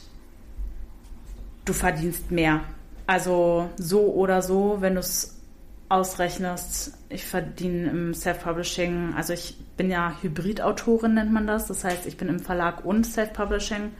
du 1.65 1.73
verdienst 1.73 2.31
mehr. 2.31 2.61
Also 3.07 3.69
so 3.77 4.13
oder 4.13 4.41
so, 4.41 4.77
wenn 4.79 4.95
du 4.95 4.99
es 4.99 5.37
ausrechnest, 5.89 6.97
ich 7.09 7.25
verdiene 7.25 7.89
im 7.89 8.13
Self-Publishing, 8.13 9.13
also 9.15 9.31
ich 9.31 9.57
bin 9.77 9.89
ja 9.89 10.13
Hybrid-Autorin, 10.21 11.13
nennt 11.13 11.31
man 11.31 11.47
das. 11.47 11.67
Das 11.67 11.83
heißt, 11.83 12.05
ich 12.05 12.17
bin 12.17 12.27
im 12.27 12.39
Verlag 12.39 12.83
und 12.83 13.05
Self-Publishing 13.05 13.91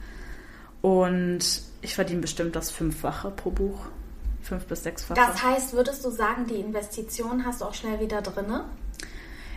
und 0.82 1.40
ich 1.80 1.94
verdiene 1.94 2.20
bestimmt 2.20 2.54
das 2.54 2.70
Fünffache 2.70 3.30
pro 3.30 3.50
Buch. 3.50 3.80
Fünf 4.42 4.66
bis 4.66 4.82
sechsfache. 4.82 5.18
Das 5.18 5.42
heißt, 5.42 5.72
würdest 5.72 6.04
du 6.04 6.10
sagen, 6.10 6.46
die 6.46 6.54
Investition 6.56 7.44
hast 7.44 7.60
du 7.60 7.66
auch 7.66 7.74
schnell 7.74 8.00
wieder 8.00 8.22
drin? 8.22 8.60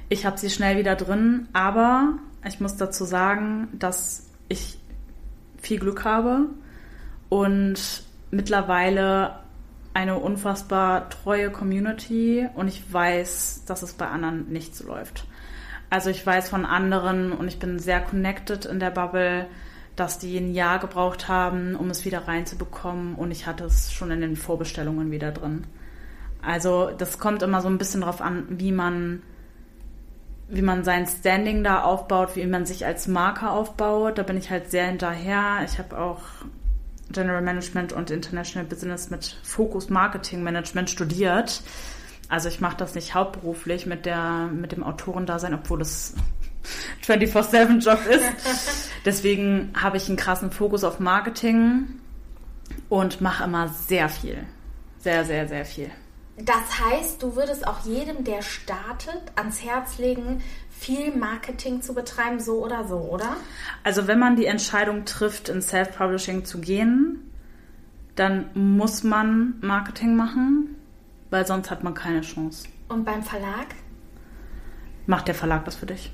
Ich 0.10 0.26
habe 0.26 0.38
sie 0.38 0.50
schnell 0.50 0.78
wieder 0.78 0.96
drin, 0.96 1.48
aber 1.54 2.18
ich 2.46 2.60
muss 2.60 2.76
dazu 2.76 3.06
sagen, 3.06 3.70
dass 3.74 4.28
ich 4.50 4.80
viel 5.62 5.80
Glück 5.80 6.04
habe 6.04 6.48
und 7.30 8.04
mittlerweile 8.32 9.40
eine 9.94 10.18
unfassbar 10.18 11.10
treue 11.10 11.52
Community 11.52 12.48
und 12.56 12.68
ich 12.68 12.92
weiß, 12.92 13.66
dass 13.66 13.84
es 13.84 13.94
bei 13.94 14.08
anderen 14.08 14.52
nicht 14.52 14.76
so 14.76 14.88
läuft. 14.88 15.26
Also 15.90 16.10
ich 16.10 16.26
weiß 16.26 16.50
von 16.50 16.66
anderen 16.66 17.34
und 17.34 17.48
ich 17.50 17.60
bin 17.60 17.78
sehr 17.78 18.00
connected 18.00 18.66
in 18.66 18.80
der 18.80 18.92
Bubble, 18.92 19.48
dass 19.98 20.20
die 20.20 20.38
ein 20.38 20.54
Jahr 20.54 20.80
gebraucht 20.80 21.28
haben, 21.28 21.76
um 21.76 21.90
es 21.90 22.06
wieder 22.06 22.28
reinzubekommen 22.28 23.16
und 23.16 23.32
ich 23.32 23.46
hatte 23.46 23.66
es 23.66 23.92
schon 23.92 24.10
in 24.12 24.22
den 24.22 24.38
Vorbestellungen 24.38 25.12
wieder 25.12 25.32
drin. 25.32 25.66
Also 26.42 26.92
das 26.98 27.20
kommt 27.20 27.44
immer 27.44 27.62
so 27.62 27.68
ein 27.68 27.78
bisschen 27.78 28.02
darauf 28.02 28.22
an, 28.22 28.46
wie 28.50 28.72
man 28.72 29.22
wie 30.48 30.62
man 30.62 30.84
sein 30.84 31.08
Standing 31.08 31.64
da 31.64 31.82
aufbaut, 31.84 32.36
wie 32.36 32.46
man 32.46 32.66
sich 32.66 32.86
als 32.86 33.08
Marker 33.08 33.52
aufbaut. 33.52 34.18
Da 34.18 34.24
bin 34.24 34.36
ich 34.36 34.52
halt 34.52 34.70
sehr 34.70 34.86
hinterher. 34.86 35.62
Ich 35.64 35.80
habe 35.80 35.98
auch 35.98 36.20
General 37.12 37.42
Management 37.42 37.94
und 37.94 38.12
International 38.12 38.68
Business 38.68 39.10
mit 39.10 39.38
Fokus 39.44 39.90
Marketing 39.90 40.44
Management 40.44 40.90
studiert. 40.90 41.62
Also 42.30 42.48
ich 42.48 42.62
mache 42.62 42.78
das 42.78 42.96
nicht 42.96 43.14
hauptberuflich 43.14 43.86
mit, 43.86 44.06
der, 44.06 44.50
mit 44.52 44.72
dem 44.72 44.84
Autorendasein, 44.84 45.54
obwohl 45.54 45.82
es 45.82 46.16
24-7-Job 47.06 48.00
ist. 48.10 48.92
Deswegen 49.06 49.74
habe 49.80 49.98
ich 49.98 50.08
einen 50.08 50.18
krassen 50.18 50.52
Fokus 50.52 50.84
auf 50.84 51.00
Marketing 51.00 52.00
und 52.90 53.22
mache 53.22 53.44
immer 53.44 53.68
sehr 53.68 54.10
viel. 54.10 54.46
Sehr, 55.00 55.26
sehr, 55.26 55.48
sehr 55.48 55.66
viel. 55.66 55.92
Das 56.38 56.80
heißt, 56.80 57.22
du 57.22 57.36
würdest 57.36 57.68
auch 57.68 57.86
jedem, 57.86 58.24
der 58.24 58.42
startet, 58.42 59.22
ans 59.36 59.64
Herz 59.64 59.98
legen, 59.98 60.42
viel 60.82 61.16
Marketing 61.16 61.84
zu 61.84 61.94
betreiben, 61.94 62.40
so 62.40 62.64
oder 62.64 62.88
so, 62.88 62.98
oder? 62.98 63.38
Also 63.84 64.08
wenn 64.08 64.18
man 64.18 64.36
die 64.36 64.48
Entscheidung 64.48 65.06
trifft, 65.06 65.48
in 65.48 65.62
Self-Publishing 65.62 66.44
zu 66.44 66.60
gehen, 66.60 67.32
dann 68.16 68.50
muss 68.56 69.04
man 69.04 69.60
Marketing 69.62 70.16
machen, 70.16 70.76
weil 71.30 71.46
sonst 71.46 71.70
hat 71.70 71.84
man 71.84 71.94
keine 71.94 72.22
Chance. 72.22 72.68
Und 72.90 73.06
beim 73.06 73.22
Verlag? 73.22 73.68
Macht 75.06 75.28
der 75.28 75.36
Verlag 75.36 75.66
das 75.66 75.76
für 75.76 75.86
dich? 75.86 76.12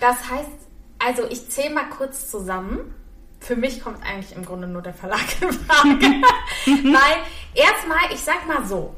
Das 0.00 0.28
heißt, 0.28 0.50
also 0.98 1.22
ich 1.30 1.48
zähle 1.48 1.72
mal 1.72 1.88
kurz 1.88 2.28
zusammen. 2.28 2.80
für 3.38 3.56
mich 3.56 3.82
kommt 3.82 4.04
eigentlich 4.04 4.36
im 4.36 4.44
Grunde 4.44 4.66
nur 4.66 4.82
der 4.82 4.94
Verlag 4.94 5.20
in 5.40 5.52
Frage. 5.52 6.06
Weil 6.66 7.16
erstmal, 7.54 8.12
ich 8.12 8.20
sag 8.20 8.46
mal 8.48 8.64
so, 8.64 8.94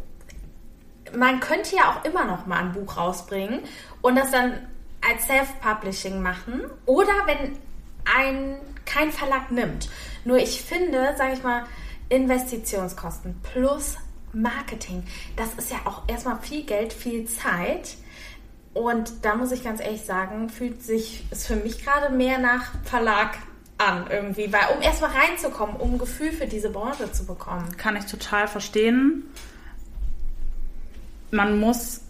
man 1.15 1.41
könnte 1.41 1.77
ja 1.77 1.91
auch 1.91 2.05
immer 2.07 2.25
noch 2.25 2.47
mal 2.47 2.59
ein 2.59 2.73
Buch 2.73 2.97
rausbringen 2.97 3.61
und 4.03 4.17
das 4.17 4.31
dann 4.31 4.55
als 5.09 5.27
Self-Publishing 5.27 6.21
machen 6.21 6.63
oder 6.87 7.13
wenn 7.27 7.59
ein 8.05 8.59
kein 8.85 9.13
Verlag 9.13 9.51
nimmt. 9.51 9.89
Nur 10.25 10.39
ich 10.39 10.63
finde, 10.63 11.15
sage 11.17 11.35
ich 11.35 11.43
mal, 11.43 11.65
Investitionskosten 12.09 13.41
plus 13.43 13.97
Marketing, 14.33 15.05
das 15.37 15.55
ist 15.55 15.71
ja 15.71 15.79
auch 15.85 16.03
erstmal 16.09 16.39
viel 16.41 16.65
Geld, 16.65 16.93
viel 16.93 17.27
Zeit. 17.27 17.97
Und 18.73 19.25
da 19.25 19.37
muss 19.37 19.53
ich 19.53 19.63
ganz 19.63 19.81
ehrlich 19.81 20.03
sagen, 20.03 20.49
fühlt 20.49 20.83
sich 20.83 21.25
es 21.31 21.47
für 21.47 21.57
mich 21.57 21.85
gerade 21.85 22.15
mehr 22.15 22.39
nach 22.39 22.73
Verlag 22.83 23.39
an 23.79 24.07
irgendwie, 24.11 24.53
weil 24.53 24.77
um 24.77 24.83
erstmal 24.83 25.11
reinzukommen, 25.13 25.77
um 25.77 25.95
ein 25.95 25.99
Gefühl 25.99 26.33
für 26.33 26.47
diese 26.47 26.71
Branche 26.71 27.11
zu 27.13 27.25
bekommen. 27.25 27.77
Kann 27.77 27.97
ich 27.97 28.07
total 28.07 28.49
verstehen. 28.49 29.25
Man 31.31 31.59
muss 31.59 32.01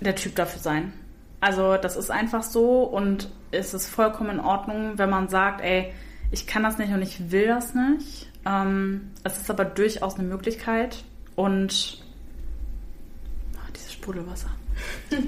der 0.00 0.16
Typ 0.16 0.34
dafür 0.34 0.60
sein. 0.60 0.92
Also 1.40 1.76
das 1.76 1.96
ist 1.96 2.10
einfach 2.10 2.42
so 2.42 2.82
und 2.82 3.30
es 3.50 3.74
ist 3.74 3.88
vollkommen 3.88 4.30
in 4.30 4.40
Ordnung, 4.40 4.98
wenn 4.98 5.10
man 5.10 5.28
sagt, 5.28 5.62
ey, 5.62 5.92
ich 6.30 6.46
kann 6.46 6.62
das 6.62 6.78
nicht 6.78 6.92
und 6.92 7.02
ich 7.02 7.30
will 7.30 7.46
das 7.46 7.74
nicht. 7.74 8.30
Ähm, 8.46 9.10
es 9.24 9.38
ist 9.38 9.50
aber 9.50 9.64
durchaus 9.64 10.14
eine 10.18 10.28
Möglichkeit 10.28 11.02
und 11.36 12.02
oh, 13.54 13.72
dieses 13.74 13.92
Sprudelwasser. 13.92 14.50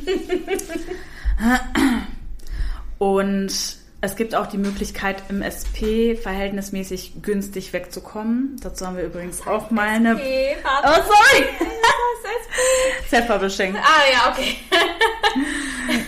und 2.99 3.82
es 4.05 4.17
gibt 4.17 4.35
auch 4.35 4.49
die 4.49 4.59
Möglichkeit, 4.59 5.23
im 5.29 5.43
SP 5.47 6.19
verhältnismäßig 6.21 7.23
günstig 7.23 7.73
wegzukommen. 7.73 8.57
Dazu 8.61 8.85
haben 8.85 8.97
wir 8.97 9.05
übrigens 9.05 9.47
auch 9.47 9.71
mal 9.71 9.87
eine. 9.87 10.15
SP, 10.19 10.59
oh, 10.65 10.89
sorry! 10.89 11.45
Self-Publishing. 13.09 13.77
Ah, 13.77 14.03
ja, 14.13 14.33
okay. 14.33 14.57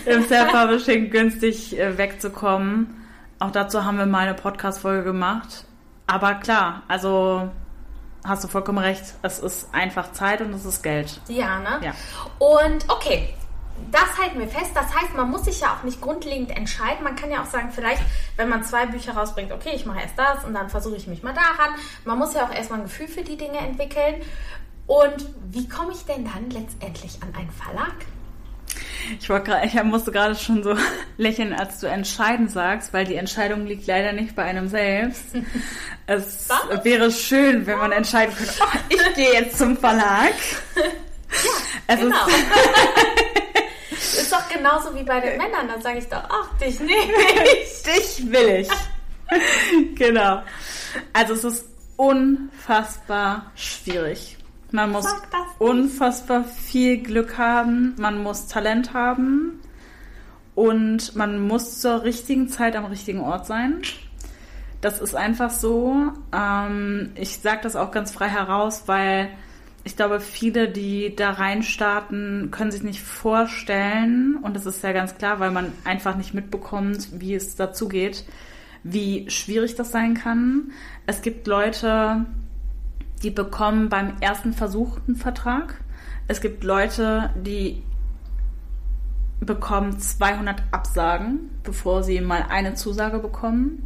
Im 0.13 0.27
Self-Publishing 0.27 1.09
günstig 1.09 1.79
äh, 1.79 1.97
wegzukommen. 1.97 3.07
Auch 3.39 3.51
dazu 3.51 3.85
haben 3.85 3.97
wir 3.97 4.05
mal 4.05 4.27
eine 4.27 4.33
Podcast-Folge 4.33 5.05
gemacht. 5.05 5.63
Aber 6.05 6.35
klar, 6.35 6.83
also 6.89 7.49
hast 8.25 8.43
du 8.43 8.49
vollkommen 8.49 8.79
recht. 8.79 9.03
Es 9.21 9.39
ist 9.39 9.73
einfach 9.73 10.11
Zeit 10.11 10.41
und 10.41 10.53
es 10.53 10.65
ist 10.65 10.83
Geld. 10.83 11.21
Ja, 11.29 11.59
ne? 11.59 11.79
Ja. 11.81 11.93
Und 12.39 12.89
okay, 12.89 13.33
das 13.91 14.17
halten 14.21 14.39
wir 14.39 14.47
fest. 14.47 14.71
Das 14.73 14.93
heißt, 14.93 15.13
man 15.15 15.29
muss 15.29 15.45
sich 15.45 15.59
ja 15.61 15.73
auch 15.77 15.83
nicht 15.83 16.01
grundlegend 16.01 16.55
entscheiden. 16.55 17.03
Man 17.03 17.15
kann 17.15 17.31
ja 17.31 17.41
auch 17.41 17.45
sagen, 17.49 17.71
vielleicht, 17.73 18.01
wenn 18.37 18.49
man 18.49 18.63
zwei 18.63 18.85
Bücher 18.85 19.13
rausbringt, 19.13 19.51
okay, 19.51 19.71
ich 19.73 19.85
mache 19.85 20.01
erst 20.01 20.17
das 20.17 20.43
und 20.45 20.53
dann 20.53 20.69
versuche 20.69 20.95
ich 20.95 21.07
mich 21.07 21.23
mal 21.23 21.33
daran. 21.33 21.75
Man 22.03 22.17
muss 22.17 22.33
ja 22.33 22.45
auch 22.45 22.53
erstmal 22.53 22.79
ein 22.79 22.85
Gefühl 22.85 23.07
für 23.07 23.21
die 23.23 23.37
Dinge 23.37 23.57
entwickeln. 23.59 24.15
Und 24.87 25.27
wie 25.51 25.67
komme 25.67 25.91
ich 25.93 26.05
denn 26.05 26.25
dann 26.25 26.49
letztendlich 26.49 27.17
an 27.21 27.33
einen 27.35 27.51
Verlag? 27.51 27.93
Ich, 29.19 29.27
grad, 29.27 29.63
ich 29.65 29.83
musste 29.83 30.11
gerade 30.11 30.35
schon 30.35 30.63
so 30.63 30.75
lächeln, 31.17 31.53
als 31.53 31.79
du 31.79 31.87
entscheiden 31.87 32.49
sagst, 32.49 32.91
weil 32.93 33.05
die 33.05 33.15
Entscheidung 33.15 33.65
liegt 33.65 33.87
leider 33.87 34.11
nicht 34.13 34.35
bei 34.35 34.43
einem 34.43 34.67
selbst. 34.67 35.25
Es 36.07 36.47
Was? 36.49 36.83
wäre 36.85 37.09
schön, 37.09 37.65
wenn 37.65 37.79
man 37.79 37.91
entscheiden 37.91 38.35
könnte, 38.35 38.53
oh, 38.61 38.77
ich 38.89 39.13
gehe 39.15 39.33
jetzt 39.33 39.57
zum 39.57 39.75
Verlag. 39.77 40.33
Es 41.87 41.99
Genau. 41.99 42.15
ist 42.27 42.35
doch 44.35 44.49
genauso 44.49 44.95
wie 44.95 45.03
bei 45.03 45.19
den 45.19 45.37
Männern. 45.37 45.67
Dann 45.67 45.81
sage 45.81 45.99
ich 45.99 46.07
doch, 46.07 46.23
ach, 46.29 46.57
dich 46.57 46.79
nehme 46.79 47.13
ich. 47.61 47.83
Dich 47.83 48.31
will 48.31 48.61
ich. 48.61 48.69
genau. 49.95 50.41
Also 51.13 51.33
es 51.33 51.43
ist 51.43 51.69
unfassbar 51.97 53.51
schwierig. 53.55 54.37
Man 54.71 54.91
muss 54.91 55.07
unfassbar 55.59 56.43
viel 56.43 56.97
Glück 56.97 57.37
haben, 57.37 57.95
man 57.97 58.21
muss 58.21 58.47
Talent 58.47 58.93
haben 58.93 59.61
und 60.53 61.15
man 61.15 61.39
muss 61.47 61.79
zur 61.79 62.03
richtigen 62.03 62.49
Zeit 62.49 62.75
am 62.75 62.85
richtigen 62.85 63.21
Ort 63.21 63.45
sein. 63.45 63.81
Das 64.81 64.99
ist 64.99 65.15
einfach 65.15 65.49
so. 65.49 66.11
Ähm, 66.33 67.11
ich 67.15 67.37
sage 67.39 67.61
das 67.63 67.75
auch 67.75 67.91
ganz 67.91 68.11
frei 68.11 68.27
heraus, 68.27 68.83
weil 68.87 69.29
ich 69.85 69.95
glaube, 69.95 70.19
viele, 70.19 70.67
die 70.67 71.15
da 71.15 71.29
reinstarten, 71.29 72.49
können 72.49 72.71
sich 72.71 72.81
nicht 72.81 73.01
vorstellen, 73.01 74.35
und 74.41 74.55
das 74.55 74.65
ist 74.65 74.83
ja 74.83 74.91
ganz 74.93 75.15
klar, 75.15 75.39
weil 75.39 75.51
man 75.51 75.71
einfach 75.83 76.17
nicht 76.17 76.33
mitbekommt, 76.33 77.21
wie 77.21 77.35
es 77.35 77.55
dazu 77.55 77.87
geht, 77.87 78.25
wie 78.83 79.29
schwierig 79.29 79.75
das 79.75 79.91
sein 79.91 80.15
kann. 80.15 80.71
Es 81.05 81.21
gibt 81.21 81.45
Leute, 81.45 82.25
die 83.21 83.29
bekommen 83.29 83.89
beim 83.89 84.13
ersten 84.21 84.53
Versuch 84.53 84.97
einen 85.07 85.17
Vertrag. 85.17 85.79
Es 86.27 86.41
gibt 86.41 86.63
Leute, 86.63 87.29
die 87.35 87.83
bekommen 89.39 89.99
200 89.99 90.63
Absagen, 90.71 91.51
bevor 91.63 92.01
sie 92.01 92.21
mal 92.21 92.47
eine 92.49 92.73
Zusage 92.73 93.19
bekommen. 93.19 93.83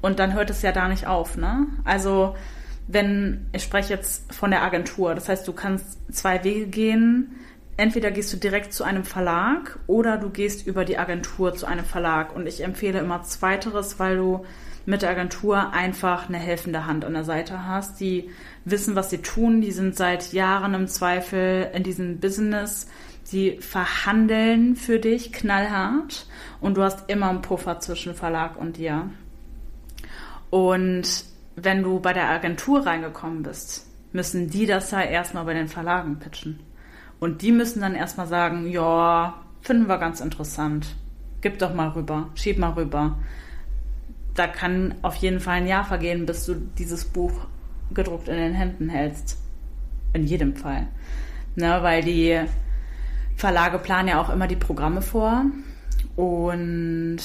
Und 0.00 0.20
dann 0.20 0.32
hört 0.32 0.50
es 0.50 0.62
ja 0.62 0.70
da 0.70 0.86
nicht 0.86 1.08
auf, 1.08 1.36
ne? 1.36 1.66
Also, 1.84 2.36
wenn, 2.92 3.46
ich 3.52 3.62
spreche 3.62 3.94
jetzt 3.94 4.32
von 4.34 4.50
der 4.50 4.62
Agentur, 4.62 5.14
das 5.14 5.28
heißt, 5.28 5.46
du 5.46 5.52
kannst 5.52 5.98
zwei 6.12 6.42
Wege 6.42 6.66
gehen. 6.66 7.36
Entweder 7.76 8.10
gehst 8.10 8.32
du 8.32 8.36
direkt 8.36 8.72
zu 8.72 8.84
einem 8.84 9.04
Verlag 9.04 9.78
oder 9.86 10.18
du 10.18 10.28
gehst 10.28 10.66
über 10.66 10.84
die 10.84 10.98
Agentur 10.98 11.54
zu 11.54 11.66
einem 11.66 11.84
Verlag. 11.84 12.34
Und 12.34 12.46
ich 12.46 12.62
empfehle 12.62 12.98
immer 12.98 13.22
Zweiteres, 13.22 13.98
weil 13.98 14.16
du 14.16 14.44
mit 14.86 15.02
der 15.02 15.10
Agentur 15.10 15.72
einfach 15.72 16.28
eine 16.28 16.38
helfende 16.38 16.86
Hand 16.86 17.04
an 17.04 17.14
der 17.14 17.24
Seite 17.24 17.66
hast. 17.66 18.00
Die 18.00 18.28
wissen, 18.64 18.96
was 18.96 19.08
sie 19.08 19.18
tun. 19.18 19.60
Die 19.60 19.72
sind 19.72 19.96
seit 19.96 20.32
Jahren 20.32 20.74
im 20.74 20.88
Zweifel 20.88 21.70
in 21.72 21.84
diesem 21.84 22.18
Business. 22.18 22.88
Die 23.32 23.58
verhandeln 23.60 24.74
für 24.74 24.98
dich 24.98 25.32
knallhart 25.32 26.26
und 26.60 26.76
du 26.76 26.82
hast 26.82 27.08
immer 27.08 27.30
einen 27.30 27.42
Puffer 27.42 27.78
zwischen 27.78 28.14
Verlag 28.14 28.56
und 28.56 28.76
dir. 28.76 29.08
Und 30.50 31.29
wenn 31.62 31.82
du 31.82 32.00
bei 32.00 32.12
der 32.12 32.28
Agentur 32.28 32.86
reingekommen 32.86 33.42
bist, 33.42 33.86
müssen 34.12 34.50
die 34.50 34.66
das 34.66 34.90
ja 34.90 35.02
erstmal 35.02 35.44
bei 35.44 35.54
den 35.54 35.68
Verlagen 35.68 36.18
pitchen. 36.18 36.60
Und 37.18 37.42
die 37.42 37.52
müssen 37.52 37.80
dann 37.80 37.94
erstmal 37.94 38.26
sagen, 38.26 38.66
ja, 38.70 39.34
finden 39.60 39.88
wir 39.88 39.98
ganz 39.98 40.20
interessant. 40.20 40.96
Gib 41.42 41.58
doch 41.58 41.74
mal 41.74 41.88
rüber, 41.88 42.28
schieb 42.34 42.58
mal 42.58 42.72
rüber. 42.72 43.18
Da 44.34 44.46
kann 44.46 44.94
auf 45.02 45.16
jeden 45.16 45.40
Fall 45.40 45.58
ein 45.58 45.66
Jahr 45.66 45.84
vergehen, 45.84 46.26
bis 46.26 46.46
du 46.46 46.54
dieses 46.54 47.04
Buch 47.04 47.32
gedruckt 47.92 48.28
in 48.28 48.36
den 48.36 48.54
Händen 48.54 48.88
hältst. 48.88 49.38
In 50.12 50.24
jedem 50.24 50.56
Fall. 50.56 50.88
Ne, 51.56 51.78
weil 51.82 52.02
die 52.02 52.40
Verlage 53.36 53.78
planen 53.78 54.08
ja 54.08 54.20
auch 54.20 54.30
immer 54.30 54.46
die 54.46 54.56
Programme 54.56 55.02
vor. 55.02 55.44
Und 56.16 57.18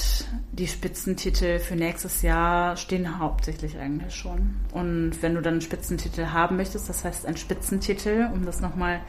die 0.52 0.68
Spitzentitel 0.68 1.58
für 1.58 1.76
nächstes 1.76 2.22
Jahr 2.22 2.76
stehen 2.76 3.18
hauptsächlich 3.18 3.76
eigentlich 3.78 4.14
schon. 4.14 4.56
Und 4.72 5.22
wenn 5.22 5.34
du 5.34 5.42
dann 5.42 5.54
einen 5.54 5.60
Spitzentitel 5.60 6.26
haben 6.26 6.56
möchtest, 6.56 6.88
das 6.88 7.04
heißt 7.04 7.26
ein 7.26 7.36
Spitzentitel, 7.36 8.28
um 8.32 8.46
das 8.46 8.60
nochmal 8.60 9.00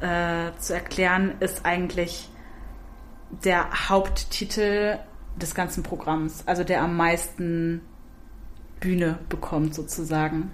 äh, 0.00 0.52
zu 0.58 0.74
erklären, 0.74 1.34
ist 1.40 1.66
eigentlich 1.66 2.30
der 3.44 3.88
Haupttitel 3.88 4.98
des 5.36 5.54
ganzen 5.54 5.82
Programms, 5.82 6.44
also 6.46 6.64
der 6.64 6.82
am 6.82 6.96
meisten 6.96 7.82
Bühne 8.80 9.18
bekommt 9.28 9.74
sozusagen. 9.74 10.50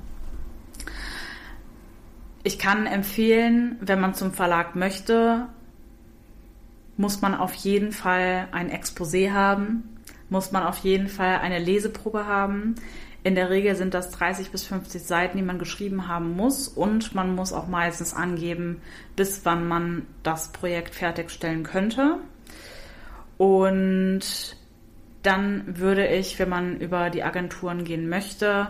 Ich 2.43 2.59
kann 2.59 2.87
empfehlen, 2.87 3.79
wenn 3.81 4.01
man 4.01 4.15
zum 4.15 4.33
Verlag 4.33 4.77
möchte, 4.77 5.47
muss 6.97 7.21
man 7.21 7.35
auf 7.35 7.55
jeden 7.55 7.93
Fall 7.93 8.49
ein 8.53 8.71
Exposé 8.71 9.33
haben, 9.33 10.01
muss 10.29 10.53
man 10.53 10.63
auf 10.63 10.79
jeden 10.79 11.09
Fall 11.09 11.39
eine 11.39 11.59
Leseprobe 11.59 12.27
haben. 12.27 12.75
In 13.23 13.35
der 13.35 13.51
Regel 13.51 13.75
sind 13.75 13.95
das 13.95 14.11
30 14.11 14.51
bis 14.51 14.65
50 14.67 15.03
Seiten, 15.03 15.39
die 15.39 15.43
man 15.43 15.59
geschrieben 15.59 16.09
haben 16.09 16.37
muss 16.37 16.69
und 16.69 17.15
man 17.15 17.35
muss 17.35 17.53
auch 17.53 17.67
meistens 17.67 18.13
angeben, 18.15 18.83
bis 19.17 19.45
wann 19.45 19.67
man 19.67 20.07
das 20.23 20.49
Projekt 20.49 20.95
fertigstellen 20.95 21.63
könnte. 21.63 22.19
Und 23.39 24.57
dann 25.23 25.79
würde 25.79 26.07
ich, 26.07 26.39
wenn 26.39 26.51
man 26.51 26.79
über 26.79 27.09
die 27.09 27.23
Agenturen 27.23 27.85
gehen 27.85 28.09
möchte, 28.09 28.69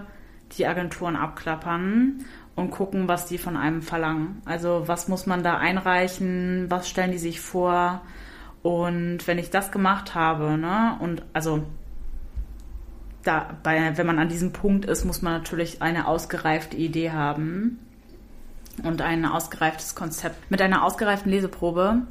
die 0.56 0.66
Agenturen 0.66 1.16
abklappern 1.16 2.24
und 2.56 2.70
gucken, 2.70 3.08
was 3.08 3.26
die 3.26 3.38
von 3.38 3.56
einem 3.56 3.82
verlangen. 3.82 4.40
Also 4.44 4.84
was 4.86 5.08
muss 5.08 5.26
man 5.26 5.42
da 5.42 5.58
einreichen, 5.58 6.66
was 6.68 6.88
stellen 6.88 7.12
die 7.12 7.18
sich 7.18 7.40
vor. 7.40 8.02
Und 8.62 9.26
wenn 9.26 9.38
ich 9.38 9.50
das 9.50 9.72
gemacht 9.72 10.14
habe, 10.14 10.56
ne, 10.56 10.96
und 11.00 11.22
also 11.32 11.64
da, 13.24 13.56
bei, 13.62 13.96
wenn 13.96 14.06
man 14.06 14.18
an 14.18 14.28
diesem 14.28 14.52
Punkt 14.52 14.84
ist, 14.84 15.04
muss 15.04 15.22
man 15.22 15.32
natürlich 15.32 15.82
eine 15.82 16.06
ausgereifte 16.06 16.76
Idee 16.76 17.10
haben 17.10 17.78
und 18.82 19.02
ein 19.02 19.24
ausgereiftes 19.24 19.94
Konzept 19.94 20.50
mit 20.50 20.60
einer 20.62 20.84
ausgereiften 20.84 21.30
Leseprobe. 21.30 22.02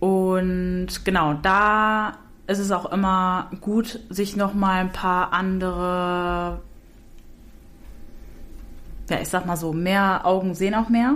Und 0.00 1.04
genau, 1.04 1.34
da 1.34 2.18
ist 2.46 2.58
es 2.58 2.70
auch 2.70 2.90
immer 2.92 3.50
gut, 3.60 4.00
sich 4.08 4.36
nochmal 4.36 4.80
ein 4.80 4.92
paar 4.92 5.32
andere 5.32 6.60
ja, 9.08 9.20
ich 9.20 9.28
sag 9.28 9.46
mal 9.46 9.56
so, 9.56 9.72
mehr 9.72 10.26
Augen 10.26 10.54
sehen 10.54 10.74
auch 10.74 10.88
mehr. 10.88 11.14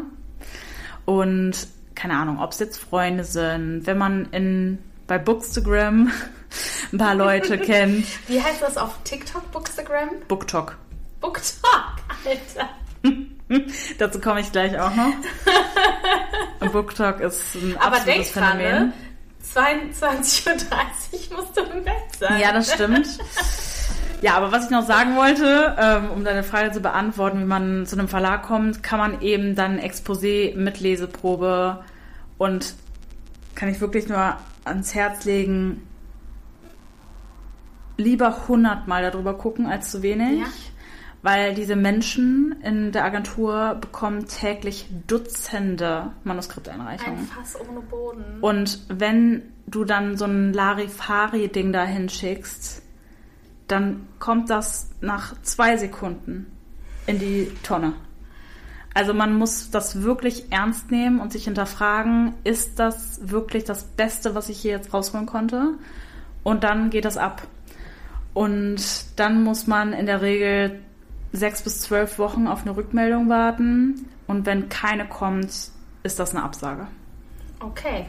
Und 1.04 1.52
keine 1.94 2.14
Ahnung, 2.16 2.40
ob 2.40 2.52
es 2.52 2.58
jetzt 2.58 2.78
Freunde 2.78 3.24
sind, 3.24 3.82
wenn 3.86 3.98
man 3.98 4.26
in 4.32 4.78
bei 5.06 5.18
Bookstagram 5.18 6.10
ein 6.92 6.98
paar 6.98 7.14
Leute 7.14 7.58
kennt. 7.58 8.06
Wie 8.28 8.40
heißt 8.42 8.62
das 8.62 8.76
auf 8.76 8.98
TikTok, 9.04 9.50
Bookstagram? 9.52 10.10
Booktalk. 10.28 10.76
Booktalk, 11.20 11.96
Alter. 12.24 12.68
Dazu 13.98 14.20
komme 14.20 14.40
ich 14.40 14.50
gleich 14.52 14.78
auch 14.78 14.94
noch. 14.94 15.12
Und 16.60 16.72
Booktalk 16.72 17.20
ist 17.20 17.54
ein 17.56 17.76
Aber 17.78 17.96
absolutes 17.96 18.32
denk 18.32 18.44
dran, 18.46 18.58
Phänomen. 18.58 18.86
ne? 18.88 18.92
22.30 19.54 21.30
Uhr 21.30 21.36
musst 21.36 21.56
du 21.56 21.62
im 21.62 21.84
Bett 21.84 21.94
sein. 22.18 22.40
Ja, 22.40 22.52
das 22.52 22.72
stimmt. 22.72 23.06
Ja, 24.22 24.36
aber 24.36 24.52
was 24.52 24.64
ich 24.64 24.70
noch 24.70 24.86
sagen 24.86 25.16
wollte, 25.16 25.76
ähm, 25.78 26.10
um 26.12 26.24
deine 26.24 26.44
Frage 26.44 26.70
zu 26.70 26.80
beantworten, 26.80 27.40
wie 27.40 27.44
man 27.44 27.86
zu 27.86 27.98
einem 27.98 28.06
Verlag 28.06 28.44
kommt, 28.44 28.82
kann 28.82 29.00
man 29.00 29.20
eben 29.20 29.56
dann 29.56 29.80
Exposé 29.80 30.56
mit 30.56 30.78
Leseprobe 30.78 31.84
und 32.38 32.74
kann 33.56 33.68
ich 33.68 33.80
wirklich 33.80 34.08
nur 34.08 34.36
ans 34.64 34.94
Herz 34.94 35.24
legen, 35.24 35.86
lieber 37.96 38.46
hundertmal 38.46 39.02
darüber 39.02 39.34
gucken 39.34 39.66
als 39.66 39.90
zu 39.90 40.02
wenig. 40.02 40.40
Ja. 40.40 40.46
Weil 41.22 41.54
diese 41.54 41.76
Menschen 41.76 42.56
in 42.62 42.90
der 42.90 43.04
Agentur 43.04 43.76
bekommen 43.80 44.26
täglich 44.26 44.88
Dutzende 45.06 46.00
Ein 46.00 46.12
Manuskripteinreichungen. 46.24 47.26
Fass 47.26 47.56
ohne 47.60 47.80
Boden. 47.80 48.38
Und 48.40 48.80
wenn 48.88 49.42
du 49.68 49.84
dann 49.84 50.16
so 50.16 50.24
ein 50.24 50.52
Larifari-Ding 50.52 51.72
da 51.72 51.84
hinschickst, 51.84 52.82
dann 53.68 54.06
kommt 54.18 54.50
das 54.50 54.90
nach 55.00 55.34
zwei 55.42 55.76
Sekunden 55.76 56.46
in 57.06 57.18
die 57.18 57.50
Tonne. 57.62 57.94
Also 58.94 59.14
man 59.14 59.34
muss 59.36 59.70
das 59.70 60.02
wirklich 60.02 60.52
ernst 60.52 60.90
nehmen 60.90 61.20
und 61.20 61.32
sich 61.32 61.44
hinterfragen, 61.44 62.34
ist 62.44 62.78
das 62.78 63.30
wirklich 63.30 63.64
das 63.64 63.84
Beste, 63.84 64.34
was 64.34 64.48
ich 64.48 64.58
hier 64.58 64.72
jetzt 64.72 64.92
rausholen 64.92 65.26
konnte? 65.26 65.74
Und 66.42 66.64
dann 66.64 66.90
geht 66.90 67.04
das 67.04 67.16
ab. 67.16 67.42
Und 68.34 68.82
dann 69.16 69.42
muss 69.44 69.66
man 69.66 69.92
in 69.92 70.06
der 70.06 70.20
Regel 70.20 70.80
sechs 71.32 71.62
bis 71.62 71.80
zwölf 71.80 72.18
Wochen 72.18 72.46
auf 72.46 72.62
eine 72.62 72.76
Rückmeldung 72.76 73.28
warten. 73.28 74.06
Und 74.26 74.44
wenn 74.44 74.68
keine 74.68 75.08
kommt, 75.08 75.50
ist 76.02 76.18
das 76.18 76.34
eine 76.34 76.42
Absage. 76.44 76.86
Okay. 77.60 78.06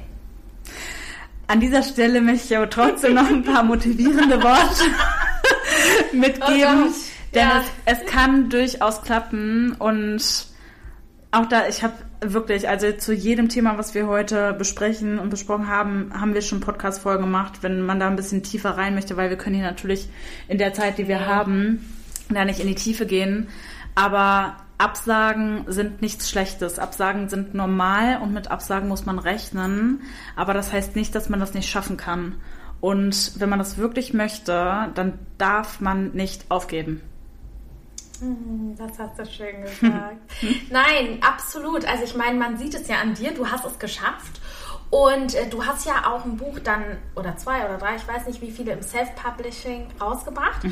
An 1.48 1.60
dieser 1.60 1.84
Stelle 1.84 2.22
möchte 2.22 2.54
ich 2.54 2.58
aber 2.58 2.70
trotzdem 2.70 3.16
noch 3.16 3.30
ein 3.30 3.44
paar 3.44 3.64
motivierende 3.64 4.42
Worte 4.42 4.84
mitgeben. 6.14 6.88
Oh 6.88 6.94
denn 7.34 7.48
ja. 7.48 7.64
es, 7.86 8.00
es 8.00 8.06
kann 8.06 8.50
durchaus 8.50 9.02
klappen 9.02 9.74
und 9.74 10.48
auch 11.32 11.48
da, 11.48 11.68
ich 11.68 11.84
habe 11.84 11.94
wirklich, 12.22 12.70
also 12.70 12.92
zu 12.92 13.12
jedem 13.12 13.50
Thema, 13.50 13.78
was 13.78 13.96
wir 13.96 14.08
heute 14.08 14.54
besprechen 14.54 15.18
und 15.18 15.30
besprochen 15.30 15.68
haben, 15.68 16.12
haben 16.14 16.34
wir 16.36 16.42
schon 16.42 16.60
Podcast-Folgen 16.60 17.24
gemacht, 17.24 17.60
wenn 17.62 17.82
man 17.82 18.00
da 18.00 18.08
ein 18.08 18.16
bisschen 18.16 18.44
tiefer 18.44 18.78
rein 18.78 18.94
möchte, 18.94 19.18
weil 19.18 19.30
wir 19.30 19.38
können 19.38 19.56
hier 19.56 19.66
natürlich 19.66 20.10
in 20.48 20.60
der 20.60 20.74
Zeit, 20.74 21.00
die 21.00 21.08
wir 21.08 21.26
haben, 21.26 21.92
da 22.30 22.46
nicht 22.46 22.60
in 22.60 22.68
die 22.68 22.76
Tiefe 22.76 23.06
gehen. 23.06 23.48
Aber 23.96 24.58
Absagen 24.84 25.64
sind 25.68 26.02
nichts 26.02 26.30
Schlechtes. 26.30 26.78
Absagen 26.78 27.30
sind 27.30 27.54
normal 27.54 28.20
und 28.22 28.34
mit 28.34 28.52
Absagen 28.52 28.90
muss 28.90 29.06
man 29.06 29.18
rechnen. 29.18 30.02
Aber 30.36 30.54
das 30.54 30.74
heißt 30.74 30.96
nicht, 30.96 31.16
dass 31.16 31.30
man 31.30 31.40
das 31.40 31.54
nicht 31.54 31.70
schaffen 31.70 31.96
kann. 31.96 32.36
Und 32.82 33.40
wenn 33.40 33.48
man 33.48 33.60
das 33.60 33.78
wirklich 33.78 34.14
möchte, 34.14 34.92
dann 34.94 35.18
darf 35.38 35.80
man 35.80 36.12
nicht 36.12 36.52
aufgeben. 36.52 37.02
Hm, 38.20 38.76
Das 38.78 39.00
hast 39.00 39.18
du 39.18 39.26
schön 39.26 39.62
gesagt. 39.62 40.18
Nein, 40.70 41.20
absolut. 41.22 41.86
Also 41.86 42.04
ich 42.04 42.16
meine, 42.16 42.38
man 42.38 42.58
sieht 42.58 42.74
es 42.74 42.88
ja 42.90 42.98
an 43.02 43.14
dir, 43.14 43.34
du 43.34 43.48
hast 43.48 43.66
es 43.66 43.80
geschafft. 43.80 44.42
Und 44.90 45.34
äh, 45.34 45.48
du 45.50 45.66
hast 45.66 45.86
ja 45.88 46.12
auch 46.12 46.24
ein 46.24 46.38
Buch 46.38 46.60
dann, 46.60 46.84
oder 47.16 47.36
zwei 47.38 47.66
oder 47.66 47.78
drei, 47.78 47.96
ich 47.96 48.08
weiß 48.08 48.28
nicht 48.28 48.42
wie 48.42 48.52
viele, 48.52 48.74
im 48.74 48.82
Self-Publishing 48.84 49.88
rausgebracht. 50.00 50.64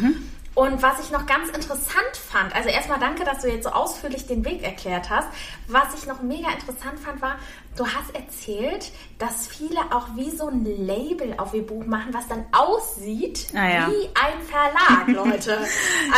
Und 0.53 0.81
was 0.83 0.99
ich 0.99 1.11
noch 1.11 1.25
ganz 1.27 1.47
interessant 1.49 2.17
fand, 2.29 2.53
also 2.53 2.67
erstmal 2.67 2.99
danke, 2.99 3.23
dass 3.23 3.39
du 3.39 3.47
jetzt 3.49 3.63
so 3.63 3.69
ausführlich 3.69 4.27
den 4.27 4.43
Weg 4.43 4.63
erklärt 4.63 5.09
hast. 5.09 5.29
Was 5.67 5.93
ich 5.97 6.07
noch 6.07 6.21
mega 6.21 6.49
interessant 6.51 6.99
fand, 6.99 7.21
war, 7.21 7.35
du 7.77 7.87
hast 7.87 8.13
erzählt, 8.13 8.91
dass 9.17 9.47
viele 9.47 9.79
auch 9.93 10.07
wie 10.15 10.29
so 10.29 10.49
ein 10.49 10.65
Label 10.65 11.35
auf 11.37 11.53
ihr 11.53 11.65
Buch 11.65 11.85
machen, 11.85 12.13
was 12.13 12.27
dann 12.27 12.43
aussieht 12.51 13.47
Ah, 13.55 13.69
ja. 13.69 13.87
wie 13.87 14.09
ein 14.13 14.41
Verlag, 14.45 15.07
Leute. 15.25 15.57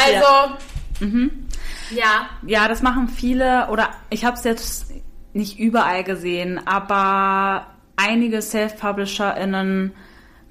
Also, 0.04 0.56
ja. 1.92 2.30
Ja, 2.46 2.68
das 2.68 2.82
machen 2.82 3.10
viele 3.10 3.68
oder 3.70 3.90
ich 4.10 4.26
habe 4.26 4.36
es 4.36 4.44
jetzt 4.44 4.88
nicht 5.34 5.60
überall 5.60 6.04
gesehen, 6.04 6.66
aber 6.68 7.68
einige 7.98 8.42
Self-PublisherInnen 8.42 9.94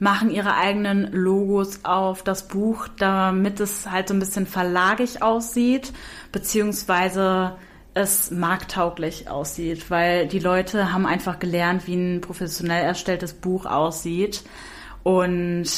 machen 0.02 0.32
ihre 0.32 0.56
eigenen 0.56 1.12
Logos 1.12 1.84
auf 1.84 2.24
das 2.24 2.48
Buch, 2.48 2.88
damit 2.98 3.60
es 3.60 3.88
halt 3.88 4.08
so 4.08 4.14
ein 4.14 4.18
bisschen 4.18 4.48
verlagig 4.48 5.22
aussieht, 5.22 5.92
beziehungsweise 6.32 7.52
es 7.94 8.32
marktauglich 8.32 9.30
aussieht, 9.30 9.92
weil 9.92 10.26
die 10.26 10.40
Leute 10.40 10.92
haben 10.92 11.06
einfach 11.06 11.38
gelernt, 11.38 11.86
wie 11.86 11.94
ein 11.94 12.20
professionell 12.20 12.82
erstelltes 12.82 13.32
Buch 13.32 13.64
aussieht. 13.64 14.42
Und 15.04 15.68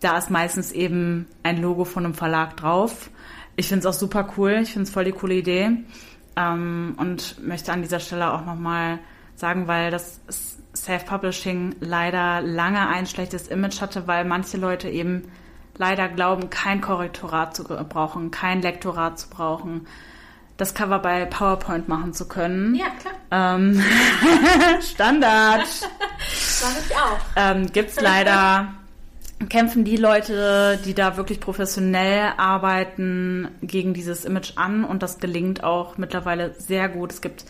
da 0.00 0.18
ist 0.18 0.28
meistens 0.28 0.72
eben 0.72 1.26
ein 1.42 1.62
Logo 1.62 1.86
von 1.86 2.04
einem 2.04 2.14
Verlag 2.14 2.58
drauf. 2.58 3.08
Ich 3.56 3.68
finde 3.68 3.80
es 3.80 3.86
auch 3.86 3.98
super 3.98 4.28
cool, 4.36 4.58
ich 4.62 4.74
finde 4.74 4.88
es 4.88 4.90
voll 4.90 5.04
die 5.04 5.12
coole 5.12 5.36
Idee. 5.36 5.70
Ähm, 6.36 6.96
und 6.98 7.42
möchte 7.42 7.72
an 7.72 7.80
dieser 7.80 8.00
Stelle 8.00 8.30
auch 8.30 8.44
nochmal 8.44 8.98
sagen, 9.36 9.68
weil 9.68 9.90
das 9.90 10.20
Self-Publishing 10.84 11.76
leider 11.80 12.40
lange 12.40 12.88
ein 12.88 13.06
schlechtes 13.06 13.48
Image 13.48 13.80
hatte, 13.80 14.06
weil 14.06 14.24
manche 14.24 14.56
Leute 14.56 14.88
eben 14.88 15.30
leider 15.76 16.08
glauben, 16.08 16.50
kein 16.50 16.80
Korrektorat 16.80 17.56
zu 17.56 17.64
brauchen, 17.64 18.30
kein 18.30 18.62
Lektorat 18.62 19.18
zu 19.18 19.30
brauchen, 19.30 19.86
das 20.56 20.74
Cover 20.74 20.98
bei 20.98 21.24
PowerPoint 21.24 21.88
machen 21.88 22.12
zu 22.12 22.28
können. 22.28 22.74
Ja, 22.74 22.88
klar. 23.00 23.14
Ähm, 23.30 23.82
Standard. 24.80 25.66
Mach 26.62 26.76
ich 26.86 26.96
auch. 26.96 27.18
ähm, 27.36 27.72
gibt's 27.72 27.98
leider, 27.98 28.74
kämpfen 29.48 29.84
die 29.84 29.96
Leute, 29.96 30.78
die 30.84 30.92
da 30.92 31.16
wirklich 31.16 31.40
professionell 31.40 32.32
arbeiten, 32.36 33.48
gegen 33.62 33.94
dieses 33.94 34.26
Image 34.26 34.52
an 34.56 34.84
und 34.84 35.02
das 35.02 35.18
gelingt 35.18 35.64
auch 35.64 35.96
mittlerweile 35.96 36.52
sehr 36.58 36.90
gut. 36.90 37.12
Es 37.12 37.22
gibt 37.22 37.46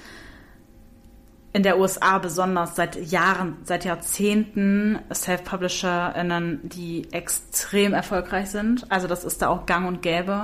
in 1.52 1.62
der 1.64 1.78
USA 1.78 2.18
besonders 2.18 2.76
seit 2.76 2.96
Jahren, 3.10 3.56
seit 3.64 3.84
Jahrzehnten 3.84 5.00
Self-PublisherInnen, 5.12 6.60
die 6.62 7.12
extrem 7.12 7.92
erfolgreich 7.92 8.50
sind. 8.50 8.86
Also 8.90 9.08
das 9.08 9.24
ist 9.24 9.42
da 9.42 9.48
auch 9.48 9.66
gang 9.66 9.88
und 9.88 10.00
gäbe. 10.00 10.42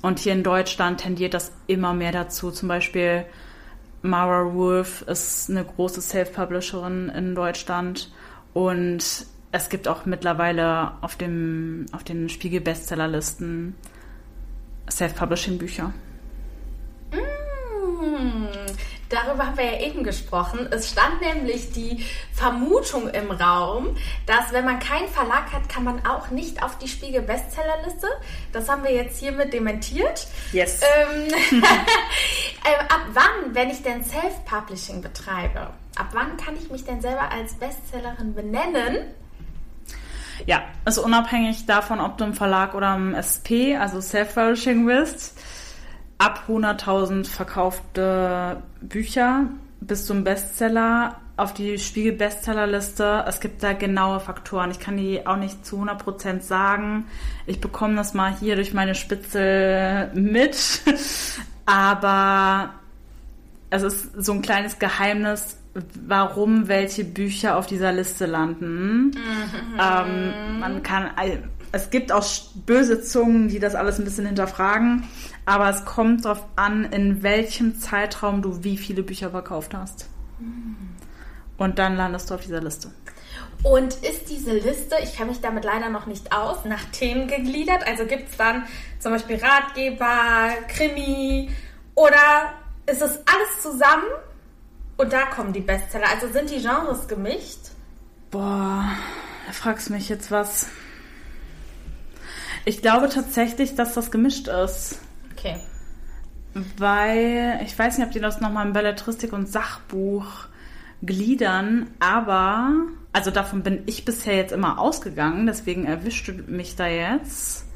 Und 0.00 0.18
hier 0.18 0.32
in 0.32 0.42
Deutschland 0.42 1.00
tendiert 1.00 1.34
das 1.34 1.52
immer 1.66 1.92
mehr 1.92 2.12
dazu. 2.12 2.50
Zum 2.50 2.68
Beispiel 2.68 3.26
Mara 4.02 4.54
Wolf 4.54 5.02
ist 5.02 5.50
eine 5.50 5.64
große 5.64 6.00
Self-Publisherin 6.00 7.10
in 7.10 7.34
Deutschland 7.34 8.10
und 8.54 9.26
es 9.52 9.68
gibt 9.68 9.88
auch 9.88 10.06
mittlerweile 10.06 10.92
auf, 11.02 11.16
dem, 11.16 11.84
auf 11.92 12.02
den 12.02 12.30
Spiegel-Bestsellerlisten 12.30 13.74
Self-Publishing-Bücher. 14.90 15.92
Hm, 17.10 18.48
darüber 19.10 19.46
haben 19.46 19.58
wir 19.58 19.64
ja 19.64 19.80
eben 19.80 20.02
gesprochen. 20.02 20.68
Es 20.70 20.90
stand 20.90 21.20
nämlich 21.20 21.72
die 21.72 22.06
Vermutung 22.32 23.08
im 23.08 23.30
Raum, 23.30 23.96
dass 24.26 24.52
wenn 24.52 24.64
man 24.64 24.78
keinen 24.78 25.08
Verlag 25.08 25.52
hat, 25.52 25.68
kann 25.68 25.84
man 25.84 26.06
auch 26.06 26.30
nicht 26.30 26.62
auf 26.62 26.78
die 26.78 26.88
Spiegel 26.88 27.22
Bestsellerliste. 27.22 28.08
Das 28.52 28.68
haben 28.68 28.82
wir 28.84 28.92
jetzt 28.92 29.18
hiermit 29.18 29.52
dementiert. 29.52 30.26
Yes. 30.52 30.80
Ähm, 30.80 31.28
äh, 31.52 32.84
ab 32.88 33.02
wann, 33.12 33.54
wenn 33.54 33.70
ich 33.70 33.82
denn 33.82 34.02
Self-Publishing 34.04 35.02
betreibe, 35.02 35.70
ab 35.96 36.08
wann 36.12 36.36
kann 36.36 36.56
ich 36.56 36.70
mich 36.70 36.84
denn 36.84 37.00
selber 37.00 37.30
als 37.30 37.54
Bestsellerin 37.54 38.34
benennen? 38.34 39.14
Ja, 40.46 40.62
also 40.84 41.04
unabhängig 41.04 41.66
davon, 41.66 42.00
ob 42.00 42.16
du 42.16 42.24
im 42.24 42.34
Verlag 42.34 42.74
oder 42.74 42.94
im 42.94 43.14
SP, 43.14 43.76
also 43.76 44.00
Self-Publishing 44.00 44.86
bist, 44.86 45.38
ab 46.20 46.44
100.000 46.48 47.26
verkaufte 47.26 48.62
Bücher 48.82 49.46
bist 49.80 50.08
du 50.08 50.14
ein 50.14 50.22
Bestseller 50.22 51.16
auf 51.38 51.54
die 51.54 51.78
Spiegel-Bestsellerliste. 51.78 53.24
Es 53.26 53.40
gibt 53.40 53.62
da 53.62 53.72
genaue 53.72 54.20
Faktoren. 54.20 54.70
Ich 54.70 54.78
kann 54.78 54.98
die 54.98 55.26
auch 55.26 55.38
nicht 55.38 55.64
zu 55.64 55.82
100% 55.82 56.42
sagen. 56.42 57.06
Ich 57.46 57.60
bekomme 57.60 57.96
das 57.96 58.12
mal 58.12 58.34
hier 58.38 58.56
durch 58.56 58.74
meine 58.74 58.94
Spitzel 58.94 60.10
mit. 60.12 60.82
Aber 61.64 62.74
es 63.70 63.82
ist 63.82 64.22
so 64.22 64.32
ein 64.32 64.42
kleines 64.42 64.78
Geheimnis, 64.78 65.56
warum 66.06 66.68
welche 66.68 67.04
Bücher 67.04 67.56
auf 67.56 67.64
dieser 67.64 67.92
Liste 67.92 68.26
landen. 68.26 69.12
Ähm, 69.80 70.60
man 70.60 70.82
kann, 70.82 71.10
es 71.72 71.90
gibt 71.90 72.12
auch 72.12 72.26
böse 72.66 73.02
Zungen, 73.02 73.48
die 73.48 73.58
das 73.58 73.74
alles 73.74 73.98
ein 73.98 74.04
bisschen 74.04 74.26
hinterfragen, 74.26 75.08
aber 75.46 75.70
es 75.70 75.84
kommt 75.84 76.24
darauf 76.24 76.44
an, 76.56 76.84
in 76.84 77.22
welchem 77.22 77.78
Zeitraum 77.78 78.42
du 78.42 78.64
wie 78.64 78.76
viele 78.76 79.02
Bücher 79.02 79.30
verkauft 79.30 79.74
hast. 79.74 80.08
Und 81.56 81.78
dann 81.78 81.96
landest 81.96 82.30
du 82.30 82.34
auf 82.34 82.40
dieser 82.40 82.60
Liste. 82.60 82.90
Und 83.62 83.94
ist 83.96 84.30
diese 84.30 84.52
Liste, 84.52 84.96
ich 85.02 85.16
kenne 85.16 85.30
mich 85.30 85.40
damit 85.40 85.64
leider 85.64 85.90
noch 85.90 86.06
nicht 86.06 86.32
aus, 86.32 86.64
nach 86.64 86.84
Themen 86.92 87.28
gegliedert? 87.28 87.86
Also 87.86 88.06
gibt 88.06 88.30
es 88.30 88.36
dann 88.36 88.64
zum 88.98 89.12
Beispiel 89.12 89.36
Ratgeber, 89.36 90.50
Krimi 90.68 91.50
oder 91.94 92.52
ist 92.86 93.02
es 93.02 93.18
alles 93.26 93.62
zusammen 93.62 94.06
und 94.96 95.12
da 95.12 95.26
kommen 95.26 95.52
die 95.52 95.60
Bestseller? 95.60 96.06
Also 96.08 96.28
sind 96.32 96.50
die 96.50 96.60
Genres 96.60 97.06
gemischt? 97.06 97.58
Boah, 98.30 98.86
da 99.46 99.52
fragst 99.52 99.90
du 99.90 99.92
mich 99.92 100.08
jetzt 100.08 100.30
was. 100.30 100.68
Ich 102.64 102.82
glaube 102.82 103.08
tatsächlich, 103.08 103.74
dass 103.74 103.94
das 103.94 104.10
gemischt 104.10 104.48
ist. 104.48 105.00
Okay. 105.32 105.56
Weil, 106.76 107.60
ich 107.64 107.78
weiß 107.78 107.98
nicht, 107.98 108.06
ob 108.06 108.12
die 108.12 108.20
das 108.20 108.40
nochmal 108.40 108.66
in 108.66 108.72
Belletristik 108.72 109.32
und 109.32 109.48
Sachbuch 109.48 110.26
gliedern, 111.02 111.90
aber, 112.00 112.72
also 113.12 113.30
davon 113.30 113.62
bin 113.62 113.84
ich 113.86 114.04
bisher 114.04 114.36
jetzt 114.36 114.52
immer 114.52 114.78
ausgegangen, 114.78 115.46
deswegen 115.46 115.86
erwischt 115.86 116.30
mich 116.48 116.76
da 116.76 116.86
jetzt, 116.88 117.66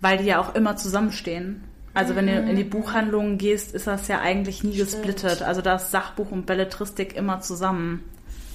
weil 0.00 0.18
die 0.18 0.24
ja 0.24 0.40
auch 0.40 0.54
immer 0.54 0.76
zusammenstehen. 0.76 1.64
Also 1.94 2.16
wenn 2.16 2.26
du 2.26 2.32
in 2.32 2.56
die 2.56 2.64
Buchhandlungen 2.64 3.38
gehst, 3.38 3.72
ist 3.72 3.86
das 3.86 4.08
ja 4.08 4.20
eigentlich 4.20 4.64
nie 4.64 4.76
gesplittet. 4.76 5.42
Also 5.42 5.62
da 5.62 5.76
ist 5.76 5.92
Sachbuch 5.92 6.32
und 6.32 6.44
Belletristik 6.44 7.14
immer 7.14 7.40
zusammen. 7.40 8.02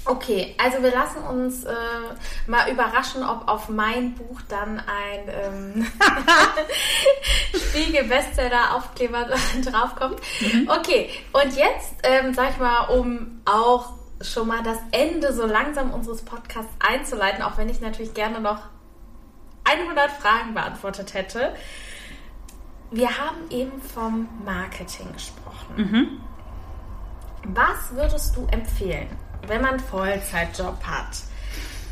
Okay, 0.06 0.56
also 0.58 0.82
wir 0.82 0.91
lassen 0.91 1.22
uns 1.24 1.66
äh, 1.66 1.74
mal 2.47 2.72
überraschen, 2.72 3.24
ob 3.24 3.47
auf 3.47 3.70
mein 3.70 4.16
Buch 4.16 4.41
dann 4.47 4.80
ein 4.80 5.28
ähm, 5.28 5.88
Spiegel-Bestseller-Aufkleber 7.54 9.28
draufkommt. 9.66 10.20
Mhm. 10.39 10.70
Okay, 10.70 11.10
und 11.34 11.56
jetzt, 11.56 11.95
ähm, 12.04 12.34
sag 12.34 12.52
ich 12.52 12.58
mal, 12.58 12.86
um 12.88 13.41
auch 13.45 13.93
schon 14.22 14.47
mal 14.47 14.64
das 14.64 14.80
Ende 14.91 15.34
so 15.34 15.45
langsam 15.45 15.91
unseres 15.93 16.24
Podcasts 16.24 16.74
einzuleiten, 16.80 17.41
auch 17.41 17.58
wenn 17.58 17.70
ich 17.70 17.82
natürlich 17.82 18.14
gerne 18.14 18.39
noch 18.39 18.60
100 19.64 20.12
Fragen 20.12 20.54
beantwortet 20.54 21.14
hätte. 21.14 21.54
Wir 22.91 23.10
haben 23.18 23.50
eben 23.52 23.82
vom 23.82 24.28
Marketing 24.43 25.14
gesprochen. 25.14 25.76
Mhm. 25.76 26.22
Was 27.43 27.93
würdest 27.93 28.36
du 28.36 28.47
empfehlen, 28.47 29.08
wenn 29.48 29.62
man 29.62 29.72
einen 29.72 29.80
Vollzeitjob 29.80 30.84
hat 30.84 31.18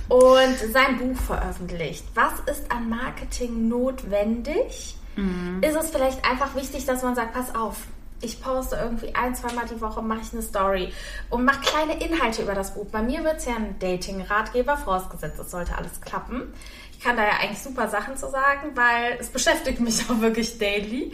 und 0.10 0.58
sein 0.72 0.98
Buch 0.98 1.18
veröffentlicht? 1.18 2.06
Was 2.14 2.34
ist 2.52 2.72
an 2.72 2.90
Marketing 2.90 3.68
notwendig? 3.68 4.96
Mhm. 5.16 5.62
Ist 5.62 5.76
es 5.76 5.90
vielleicht 5.90 6.24
einfach 6.30 6.56
wichtig, 6.56 6.86
dass 6.86 7.04
man 7.04 7.16
sagt, 7.16 7.34
pass 7.34 7.54
auf, 7.56 7.78
ich 8.22 8.42
poste 8.42 8.76
irgendwie 8.76 9.14
ein, 9.14 9.36
zweimal 9.36 9.66
die 9.68 9.80
Woche, 9.80 10.02
mache 10.02 10.22
ich 10.24 10.34
eine 10.34 10.42
Story 10.42 10.92
und 11.30 11.46
mache 11.46 11.62
kleine 11.62 12.00
Inhalte 12.04 12.42
über 12.44 12.56
das 12.56 12.74
Buch. 12.74 12.88
Bei 12.92 13.02
mir 13.02 13.24
wird 13.24 13.38
es 13.38 13.46
ja 13.46 13.56
ein 13.56 13.78
Dating-Ratgeber 13.80 14.78
vorausgesetzt, 14.78 15.40
es 15.40 15.52
sollte 15.52 15.76
alles 15.76 16.02
klappen. 16.02 16.54
Ich 16.92 17.00
kann 17.00 17.16
da 17.16 17.24
ja 17.24 17.34
eigentlich 17.42 17.62
super 17.62 17.88
Sachen 17.90 18.18
zu 18.18 18.30
sagen, 18.30 18.72
weil 18.74 19.18
es 19.20 19.30
beschäftigt 19.30 19.80
mich 19.80 20.10
auch 20.10 20.20
wirklich 20.20 20.58
daily. 20.58 21.14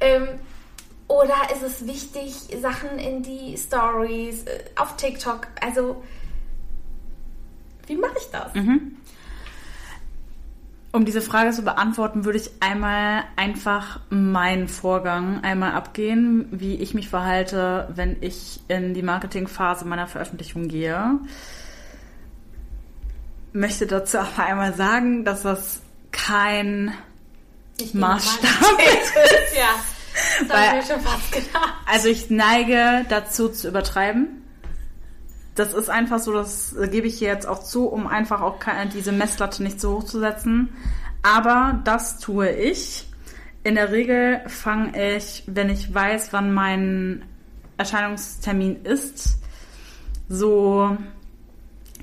Ähm, 0.00 0.40
oder 1.12 1.34
ist 1.52 1.62
es 1.62 1.86
wichtig, 1.86 2.34
Sachen 2.60 2.98
in 2.98 3.22
die 3.22 3.56
Stories, 3.56 4.44
äh, 4.44 4.64
auf 4.76 4.96
TikTok, 4.96 5.46
also 5.60 6.02
wie 7.86 7.96
mache 7.96 8.16
ich 8.18 8.30
das? 8.30 8.54
Mhm. 8.54 8.96
Um 10.92 11.04
diese 11.04 11.22
Frage 11.22 11.52
zu 11.52 11.62
beantworten, 11.62 12.24
würde 12.24 12.38
ich 12.38 12.50
einmal 12.60 13.24
einfach 13.36 14.00
meinen 14.10 14.68
Vorgang 14.68 15.42
einmal 15.42 15.72
abgehen, 15.72 16.48
wie 16.50 16.76
ich 16.76 16.92
mich 16.92 17.08
verhalte, 17.08 17.88
wenn 17.94 18.18
ich 18.20 18.60
in 18.68 18.92
die 18.92 19.02
Marketingphase 19.02 19.86
meiner 19.86 20.06
Veröffentlichung 20.06 20.68
gehe. 20.68 21.18
Möchte 23.54 23.86
dazu 23.86 24.18
aber 24.18 24.44
einmal 24.44 24.74
sagen, 24.74 25.24
dass 25.24 25.42
das 25.42 25.80
kein 26.10 26.94
ich 27.78 27.94
Maßstab 27.94 28.78
ist. 28.78 29.56
ja, 29.56 29.74
das 30.40 30.48
Weil, 30.48 30.80
ich 30.80 30.88
mir 30.88 30.94
schon 30.94 31.04
fast 31.04 31.32
gedacht. 31.32 31.74
Also 31.86 32.08
ich 32.08 32.30
neige 32.30 33.06
dazu 33.08 33.48
zu 33.48 33.68
übertreiben 33.68 34.42
das 35.54 35.74
ist 35.74 35.90
einfach 35.90 36.18
so, 36.18 36.32
das 36.32 36.74
gebe 36.90 37.06
ich 37.06 37.18
hier 37.18 37.28
jetzt 37.28 37.46
auch 37.46 37.62
zu, 37.62 37.86
um 37.86 38.06
einfach 38.06 38.40
auch 38.40 38.56
diese 38.94 39.12
Messlatte 39.12 39.62
nicht 39.62 39.80
so 39.80 39.96
hoch 39.96 40.04
zu 40.04 40.18
setzen. 40.18 40.70
Aber 41.22 41.80
das 41.84 42.18
tue 42.18 42.50
ich. 42.50 43.08
In 43.62 43.74
der 43.74 43.92
Regel 43.92 44.40
fange 44.48 45.16
ich, 45.16 45.44
wenn 45.46 45.70
ich 45.70 45.92
weiß, 45.92 46.32
wann 46.32 46.52
mein 46.52 47.24
Erscheinungstermin 47.76 48.84
ist, 48.84 49.38
so 50.28 50.96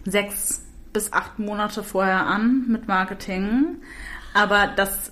sechs 0.06 0.64
bis 0.94 1.12
acht 1.12 1.40
Monate 1.40 1.84
vorher 1.84 2.28
an 2.28 2.66
mit 2.68 2.88
Marketing. 2.88 3.78
Aber 4.34 4.68
das 4.68 5.12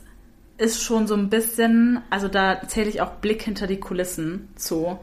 ist 0.57 0.83
schon 0.83 1.07
so 1.07 1.15
ein 1.15 1.29
bisschen, 1.29 2.01
also 2.09 2.27
da 2.27 2.67
zähle 2.67 2.89
ich 2.89 3.01
auch 3.01 3.11
Blick 3.15 3.43
hinter 3.43 3.67
die 3.67 3.79
Kulissen 3.79 4.49
zu 4.55 4.99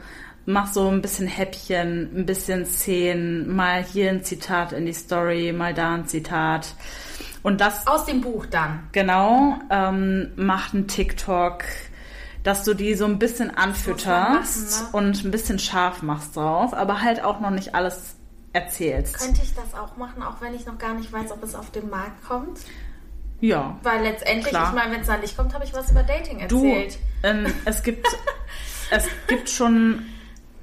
mach 0.47 0.73
so 0.73 0.89
ein 0.89 1.03
bisschen 1.03 1.27
Häppchen, 1.27 2.11
ein 2.15 2.27
bisschen 2.27 2.67
Szenen, 2.67 3.55
mal 3.55 3.83
hier 3.83 4.11
ein 4.11 4.25
Zitat 4.25 4.73
in 4.73 4.87
die 4.87 4.93
Story, 4.93 5.53
mal 5.53 5.75
da 5.75 5.95
ein 5.95 6.07
Zitat. 6.07 6.75
Und 7.43 7.61
das. 7.61 7.87
Aus 7.87 8.07
dem 8.07 8.21
Buch 8.21 8.47
dann. 8.47 8.89
Genau, 8.93 9.59
ähm, 9.71 10.33
macht 10.37 10.75
ein 10.75 10.89
TikTok, 10.89 11.65
dass 12.43 12.65
du 12.65 12.75
die 12.75 12.95
so 12.95 13.05
ein 13.05 13.19
bisschen 13.19 13.51
anfütterst 13.51 14.83
machen, 14.83 14.93
ne? 14.93 15.09
und 15.09 15.25
ein 15.25 15.31
bisschen 15.31 15.59
scharf 15.59 16.03
machst 16.03 16.37
drauf, 16.37 16.75
aber 16.75 17.01
halt 17.01 17.23
auch 17.23 17.41
noch 17.41 17.51
nicht 17.51 17.75
alles 17.75 18.17
erzählst. 18.53 19.19
Könnte 19.19 19.43
ich 19.43 19.55
das 19.55 19.75
auch 19.75 19.97
machen, 19.97 20.23
auch 20.23 20.41
wenn 20.41 20.55
ich 20.55 20.65
noch 20.65 20.79
gar 20.79 20.95
nicht 20.95 21.13
weiß, 21.13 21.33
ob 21.33 21.43
es 21.43 21.55
auf 21.55 21.71
den 21.71 21.91
Markt 21.91 22.25
kommt? 22.25 22.61
Ja. 23.45 23.79
Weil 23.83 24.03
letztendlich, 24.03 24.49
klar. 24.49 24.71
ich 24.71 24.75
meine, 24.75 24.95
wenn 24.95 25.01
es 25.03 25.07
da 25.07 25.19
nicht 25.19 25.37
kommt, 25.37 25.53
habe 25.53 25.65
ich 25.65 25.75
was 25.75 25.91
über 25.91 26.03
Dating 26.03 26.41
erzählt. 26.41 26.99
Du, 27.23 27.29
ähm, 27.29 27.47
es 27.67 27.83
gibt, 27.83 28.07
es 28.91 29.07
gibt 29.27 29.51
schon 29.51 30.07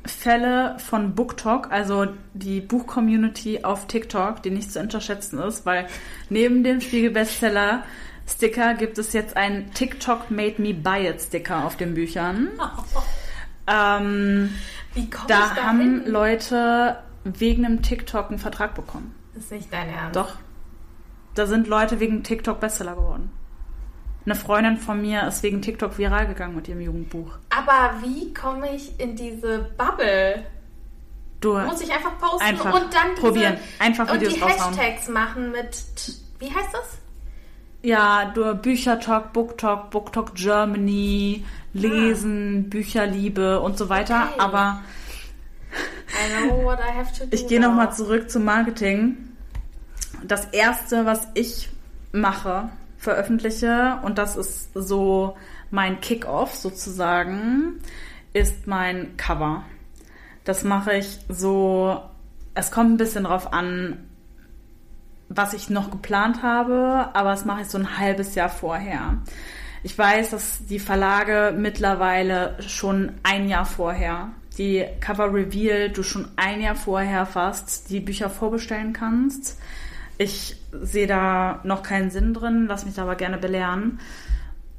Fälle 0.04 0.78
von 0.80 1.14
BookTok, 1.14 1.72
also 1.72 2.08
die 2.34 2.60
Buch-Community 2.60 3.64
auf 3.64 3.86
TikTok, 3.86 4.42
die 4.42 4.50
nicht 4.50 4.74
zu 4.74 4.80
unterschätzen 4.80 5.38
ist, 5.40 5.64
weil 5.68 5.86
neben 6.30 6.64
dem 6.64 6.82
Spiegel-Bestseller 6.82 7.84
Sticker 8.28 8.74
gibt 8.74 8.98
es 8.98 9.14
jetzt 9.14 9.38
einen 9.38 9.72
TikTok 9.74 10.32
Made 10.32 10.60
Me 10.60 10.74
Buy 10.74 11.08
It 11.08 11.22
Sticker 11.22 11.66
auf 11.66 11.78
den 11.78 11.94
Büchern. 11.94 12.50
Ähm, 13.68 14.50
Wie 14.96 15.08
kommt 15.08 15.30
da, 15.30 15.54
da 15.56 15.64
haben 15.64 15.80
hin? 15.80 16.04
Leute 16.08 16.98
wegen 17.24 17.64
einem 17.64 17.84
TikTok 17.84 18.30
einen 18.30 18.40
Vertrag 18.40 18.74
bekommen. 18.74 19.14
Das 19.36 19.44
ist 19.44 19.52
nicht 19.52 19.72
dein 19.72 19.88
Ernst. 19.88 20.16
Doch. 20.16 20.36
Da 21.36 21.46
sind 21.46 21.68
Leute 21.68 22.00
wegen 22.00 22.24
TikTok 22.24 22.60
Bestseller 22.60 22.96
geworden. 22.96 23.32
Eine 24.26 24.36
Freundin 24.36 24.78
von 24.78 25.02
mir 25.02 25.26
ist 25.28 25.42
wegen 25.42 25.62
TikTok 25.62 25.98
viral 25.98 26.28
gegangen 26.28 26.56
mit 26.56 26.68
ihrem 26.68 26.82
Jugendbuch. 26.82 27.38
Aber 27.50 27.96
wie 28.04 28.34
komme 28.34 28.76
ich 28.76 29.00
in 29.00 29.16
diese 29.16 29.72
Bubble? 29.78 30.46
Du 31.40 31.58
Muss 31.58 31.82
ich 31.82 31.92
einfach 31.92 32.20
posten 32.20 32.44
einfach 32.44 32.74
und 32.74 32.94
dann 32.94 33.16
diese, 33.16 33.22
probieren. 33.22 33.58
Einfach 33.80 34.14
Videos 34.14 34.34
und 34.34 34.40
die 34.40 34.44
raushauen. 34.44 34.78
Hashtags 34.78 35.10
machen 35.10 35.52
mit, 35.52 35.84
wie 36.38 36.54
heißt 36.54 36.72
das? 36.72 37.00
Ja, 37.82 38.26
du 38.26 38.54
Büchertalk, 38.54 39.34
Booktalk, 39.34 39.90
Booktalk 39.90 40.36
Germany, 40.36 41.44
Lesen, 41.74 42.66
ah. 42.66 42.70
Bücherliebe 42.70 43.60
und 43.60 43.76
so 43.76 43.90
weiter. 43.90 44.28
Okay. 44.34 44.40
Aber 44.40 44.82
I 46.10 46.48
know 46.48 46.64
what 46.64 46.78
I 46.78 46.96
have 46.96 47.12
to 47.18 47.26
do 47.26 47.30
ich 47.32 47.48
gehe 47.48 47.60
nochmal 47.60 47.92
zurück 47.92 48.30
zum 48.30 48.44
Marketing. 48.44 49.31
Das 50.24 50.46
erste, 50.46 51.06
was 51.06 51.28
ich 51.34 51.70
mache, 52.12 52.70
veröffentliche 52.98 54.00
und 54.04 54.18
das 54.18 54.36
ist 54.36 54.70
so 54.74 55.36
mein 55.72 56.02
Kick-off 56.02 56.56
sozusagen, 56.56 57.80
ist 58.34 58.68
mein 58.68 59.18
Cover. 59.18 59.64
Das 60.44 60.64
mache 60.64 60.96
ich 60.96 61.20
so, 61.30 62.02
es 62.54 62.72
kommt 62.72 62.92
ein 62.92 62.98
bisschen 62.98 63.24
drauf 63.24 63.54
an, 63.54 64.08
was 65.30 65.54
ich 65.54 65.70
noch 65.70 65.92
geplant 65.92 66.44
habe, 66.44 67.10
aber 67.14 67.32
das 67.32 67.46
mache 67.46 67.62
ich 67.62 67.68
so 67.68 67.78
ein 67.78 67.98
halbes 67.98 68.36
Jahr 68.36 68.50
vorher. 68.50 69.18
Ich 69.84 69.98
weiß, 69.98 70.32
dass 70.32 70.66
die 70.66 70.80
Verlage 70.80 71.56
mittlerweile 71.58 72.58
schon 72.62 73.14
ein 73.24 73.48
Jahr 73.48 73.66
vorher 73.66 74.30
die 74.58 74.86
Cover 75.00 75.34
Reveal 75.34 75.90
du 75.90 76.04
schon 76.04 76.28
ein 76.36 76.62
Jahr 76.62 76.76
vorher 76.76 77.26
fast 77.26 77.90
die 77.90 78.00
Bücher 78.00 78.30
vorbestellen 78.30 78.94
kannst. 78.94 79.60
Ich 80.22 80.56
sehe 80.72 81.08
da 81.08 81.62
noch 81.64 81.82
keinen 81.82 82.12
Sinn 82.12 82.36
drin, 82.36 82.68
lass 82.68 82.86
mich 82.86 82.94
da 82.94 83.02
aber 83.02 83.16
gerne 83.16 83.40
belehren. 83.40 84.00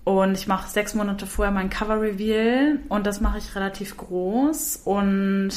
Und 0.05 0.35
ich 0.39 0.47
mache 0.47 0.71
sechs 0.71 0.95
Monate 0.95 1.27
vorher 1.27 1.53
mein 1.53 1.69
Cover 1.69 2.01
Reveal 2.01 2.79
und 2.89 3.09
das 3.09 3.21
mache 3.21 3.39
ich 3.39 3.57
relativ 3.57 3.97
groß 3.97 4.83
und 4.85 5.51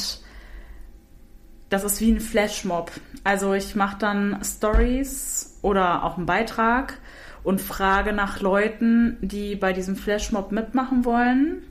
das 1.69 1.83
ist 1.83 2.01
wie 2.01 2.11
ein 2.11 2.19
Flashmob. 2.19 2.91
Also 3.23 3.53
ich 3.53 3.75
mache 3.75 3.97
dann 3.99 4.39
Stories 4.43 5.59
oder 5.61 6.03
auch 6.03 6.17
einen 6.17 6.25
Beitrag 6.25 6.97
und 7.43 7.61
frage 7.61 8.11
nach 8.11 8.41
Leuten, 8.41 9.17
die 9.21 9.55
bei 9.55 9.71
diesem 9.71 9.95
Flashmob 9.95 10.51
mitmachen 10.51 11.05
wollen. 11.05 11.61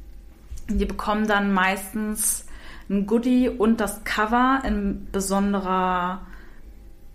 Die 0.68 0.84
bekommen 0.84 1.26
dann 1.26 1.52
meistens 1.52 2.46
ein 2.88 3.08
Goodie 3.08 3.48
und 3.48 3.80
das 3.80 4.04
Cover 4.04 4.62
in 4.64 5.08
besonderer 5.10 6.20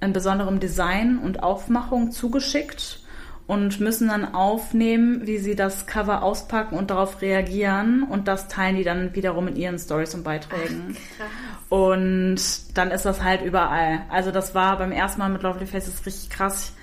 in 0.02 0.14
besonderem 0.14 0.60
Design 0.60 1.20
und 1.20 1.44
Aufmachung 1.44 2.12
zugeschickt 2.12 3.02
und 3.50 3.80
müssen 3.80 4.10
dann 4.10 4.36
aufnehmen, 4.36 5.26
wie 5.26 5.40
sie 5.40 5.56
das 5.56 5.88
Cover 5.88 6.22
auspacken 6.22 6.78
und 6.78 6.92
darauf 6.92 7.22
reagieren 7.22 8.04
und 8.04 8.28
das 8.28 8.48
teilen 8.48 8.76
die 8.76 8.84
dann 8.84 9.16
wiederum 9.16 9.48
in 9.48 9.56
ihren 9.56 9.80
Stories 9.80 10.14
und 10.14 10.24
Beiträgen. 10.24 10.96
Ach, 11.20 11.72
und 11.72 12.40
dann 12.76 12.92
ist 12.92 13.06
das 13.06 13.24
halt 13.24 13.42
überall. 13.42 14.04
Also 14.10 14.30
das 14.30 14.54
war 14.54 14.78
beim 14.78 14.92
ersten 14.92 15.20
Mal 15.20 15.30
mit 15.30 15.42
Lovely 15.42 15.66
Faces 15.66 16.06
richtig 16.06 16.30
krass. 16.30 16.74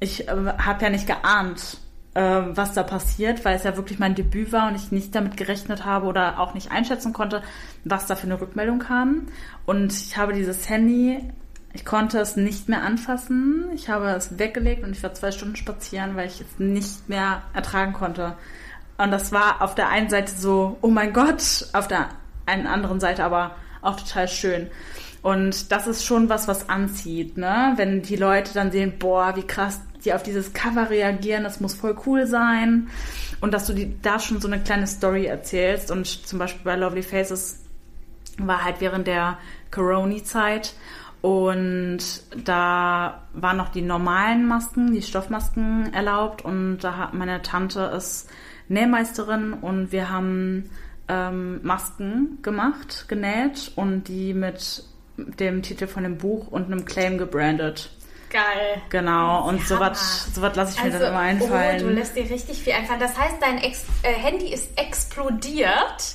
Ich 0.00 0.26
äh, 0.26 0.32
habe 0.32 0.82
ja 0.82 0.88
nicht 0.90 1.06
geahnt, 1.06 1.76
äh, 2.14 2.22
was 2.22 2.72
da 2.72 2.82
passiert, 2.82 3.44
weil 3.44 3.56
es 3.56 3.64
ja 3.64 3.76
wirklich 3.76 3.98
mein 3.98 4.14
Debüt 4.14 4.52
war 4.52 4.68
und 4.68 4.76
ich 4.76 4.90
nicht 4.92 5.14
damit 5.14 5.36
gerechnet 5.36 5.84
habe 5.84 6.06
oder 6.06 6.40
auch 6.40 6.54
nicht 6.54 6.72
einschätzen 6.72 7.12
konnte, 7.12 7.42
was 7.84 8.06
da 8.06 8.16
für 8.16 8.26
eine 8.26 8.40
Rückmeldung 8.40 8.78
kam. 8.78 9.26
Und 9.66 9.92
ich 9.92 10.16
habe 10.16 10.32
dieses 10.32 10.68
Handy 10.68 11.20
ich 11.72 11.84
konnte 11.84 12.18
es 12.18 12.36
nicht 12.36 12.68
mehr 12.68 12.82
anfassen. 12.82 13.70
Ich 13.74 13.88
habe 13.88 14.10
es 14.10 14.38
weggelegt 14.38 14.82
und 14.82 14.92
ich 14.92 15.02
war 15.02 15.14
zwei 15.14 15.30
Stunden 15.30 15.56
spazieren, 15.56 16.16
weil 16.16 16.26
ich 16.26 16.40
es 16.40 16.58
nicht 16.58 17.08
mehr 17.08 17.42
ertragen 17.54 17.92
konnte. 17.92 18.36
Und 18.98 19.10
das 19.10 19.32
war 19.32 19.62
auf 19.62 19.74
der 19.74 19.88
einen 19.88 20.10
Seite 20.10 20.32
so, 20.36 20.78
oh 20.82 20.88
mein 20.88 21.12
Gott, 21.12 21.68
auf 21.72 21.88
der 21.88 22.08
einen 22.46 22.66
anderen 22.66 23.00
Seite 23.00 23.24
aber 23.24 23.54
auch 23.82 23.96
total 23.96 24.28
schön. 24.28 24.68
Und 25.22 25.70
das 25.70 25.86
ist 25.86 26.04
schon 26.04 26.28
was, 26.28 26.48
was 26.48 26.68
anzieht, 26.68 27.36
ne? 27.36 27.74
Wenn 27.76 28.02
die 28.02 28.16
Leute 28.16 28.52
dann 28.54 28.72
sehen, 28.72 28.94
boah, 28.98 29.36
wie 29.36 29.42
krass 29.42 29.80
die 30.04 30.14
auf 30.14 30.22
dieses 30.22 30.54
Cover 30.54 30.88
reagieren, 30.88 31.44
das 31.44 31.60
muss 31.60 31.74
voll 31.74 31.96
cool 32.06 32.26
sein. 32.26 32.88
Und 33.40 33.52
dass 33.52 33.66
du 33.66 33.74
die, 33.74 34.00
da 34.00 34.18
schon 34.18 34.40
so 34.40 34.48
eine 34.48 34.60
kleine 34.60 34.86
Story 34.86 35.26
erzählst. 35.26 35.90
Und 35.90 36.06
zum 36.06 36.38
Beispiel 36.38 36.62
bei 36.64 36.76
Lovely 36.76 37.02
Faces 37.02 37.60
war 38.38 38.64
halt 38.64 38.80
während 38.80 39.06
der 39.06 39.38
Corona-Zeit 39.70 40.74
und 41.20 41.98
da 42.44 43.22
waren 43.34 43.56
noch 43.56 43.68
die 43.68 43.82
normalen 43.82 44.46
Masken, 44.46 44.92
die 44.92 45.02
Stoffmasken 45.02 45.92
erlaubt. 45.92 46.44
Und 46.44 46.78
da 46.78 46.96
hat 46.96 47.14
meine 47.14 47.42
Tante 47.42 47.92
ist 47.96 48.30
Nähmeisterin 48.68 49.52
und 49.52 49.92
wir 49.92 50.10
haben 50.10 50.70
ähm, 51.08 51.60
Masken 51.62 52.38
gemacht, 52.40 53.06
genäht 53.08 53.72
und 53.76 54.04
die 54.04 54.32
mit 54.32 54.84
dem 55.16 55.62
Titel 55.62 55.86
von 55.86 56.04
dem 56.04 56.16
Buch 56.16 56.46
und 56.48 56.66
einem 56.66 56.84
Claim 56.84 57.18
gebrandet. 57.18 57.90
Geil. 58.30 58.80
Genau, 58.90 59.46
und 59.48 59.66
so 59.66 59.80
was 59.80 60.32
so 60.32 60.40
lasse 60.40 60.76
ich 60.76 60.84
mir 60.84 60.92
also, 60.92 60.98
dann 61.00 61.08
immer 61.08 61.18
einfallen. 61.18 61.82
Oh, 61.82 61.88
du 61.88 61.94
lässt 61.94 62.16
dir 62.16 62.30
richtig 62.30 62.62
viel 62.62 62.72
einfallen. 62.72 63.00
Das 63.00 63.18
heißt, 63.18 63.36
dein 63.40 63.58
Ex 63.58 63.84
äh, 64.02 64.12
Handy 64.12 64.54
ist 64.54 64.70
explodiert. 64.78 66.14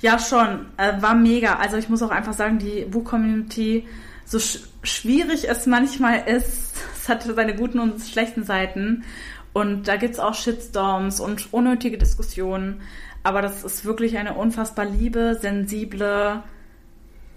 Ja, 0.00 0.18
schon. 0.18 0.66
Äh, 0.76 1.02
war 1.02 1.14
mega. 1.14 1.56
Also 1.56 1.76
ich 1.76 1.88
muss 1.88 2.02
auch 2.02 2.10
einfach 2.10 2.34
sagen, 2.34 2.58
die 2.58 2.84
Buch-Community 2.84 3.86
so 4.26 4.38
sch 4.38 4.58
schwierig 4.82 5.48
es 5.48 5.66
manchmal 5.66 6.28
ist, 6.28 6.76
es 6.94 7.08
hat 7.08 7.22
seine 7.22 7.54
guten 7.54 7.80
und 7.80 8.00
schlechten 8.02 8.44
Seiten. 8.44 9.04
Und 9.52 9.88
da 9.88 9.96
gibt's 9.96 10.18
auch 10.18 10.34
Shitstorms 10.34 11.18
und 11.18 11.52
unnötige 11.52 11.96
Diskussionen. 11.96 12.82
Aber 13.22 13.40
das 13.40 13.64
ist 13.64 13.84
wirklich 13.84 14.18
eine 14.18 14.34
unfassbar 14.34 14.84
liebe, 14.84 15.36
sensible, 15.40 16.42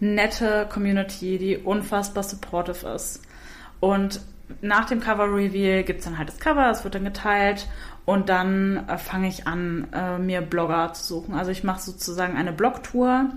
nette 0.01 0.67
Community, 0.69 1.37
die 1.37 1.57
unfassbar 1.57 2.23
supportive 2.23 2.87
ist. 2.89 3.21
Und 3.79 4.19
nach 4.61 4.85
dem 4.85 4.99
Cover 4.99 5.33
Reveal 5.33 5.83
gibt's 5.83 6.05
dann 6.05 6.17
halt 6.17 6.27
das 6.27 6.39
Cover, 6.39 6.69
es 6.69 6.83
wird 6.83 6.95
dann 6.95 7.05
geteilt 7.05 7.67
und 8.05 8.29
dann 8.29 8.87
äh, 8.87 8.97
fange 8.97 9.27
ich 9.27 9.47
an, 9.47 9.87
äh, 9.93 10.17
mir 10.17 10.41
Blogger 10.41 10.93
zu 10.93 11.03
suchen. 11.03 11.35
Also 11.35 11.51
ich 11.51 11.63
mache 11.63 11.81
sozusagen 11.81 12.35
eine 12.35 12.51
Blogtour 12.51 13.29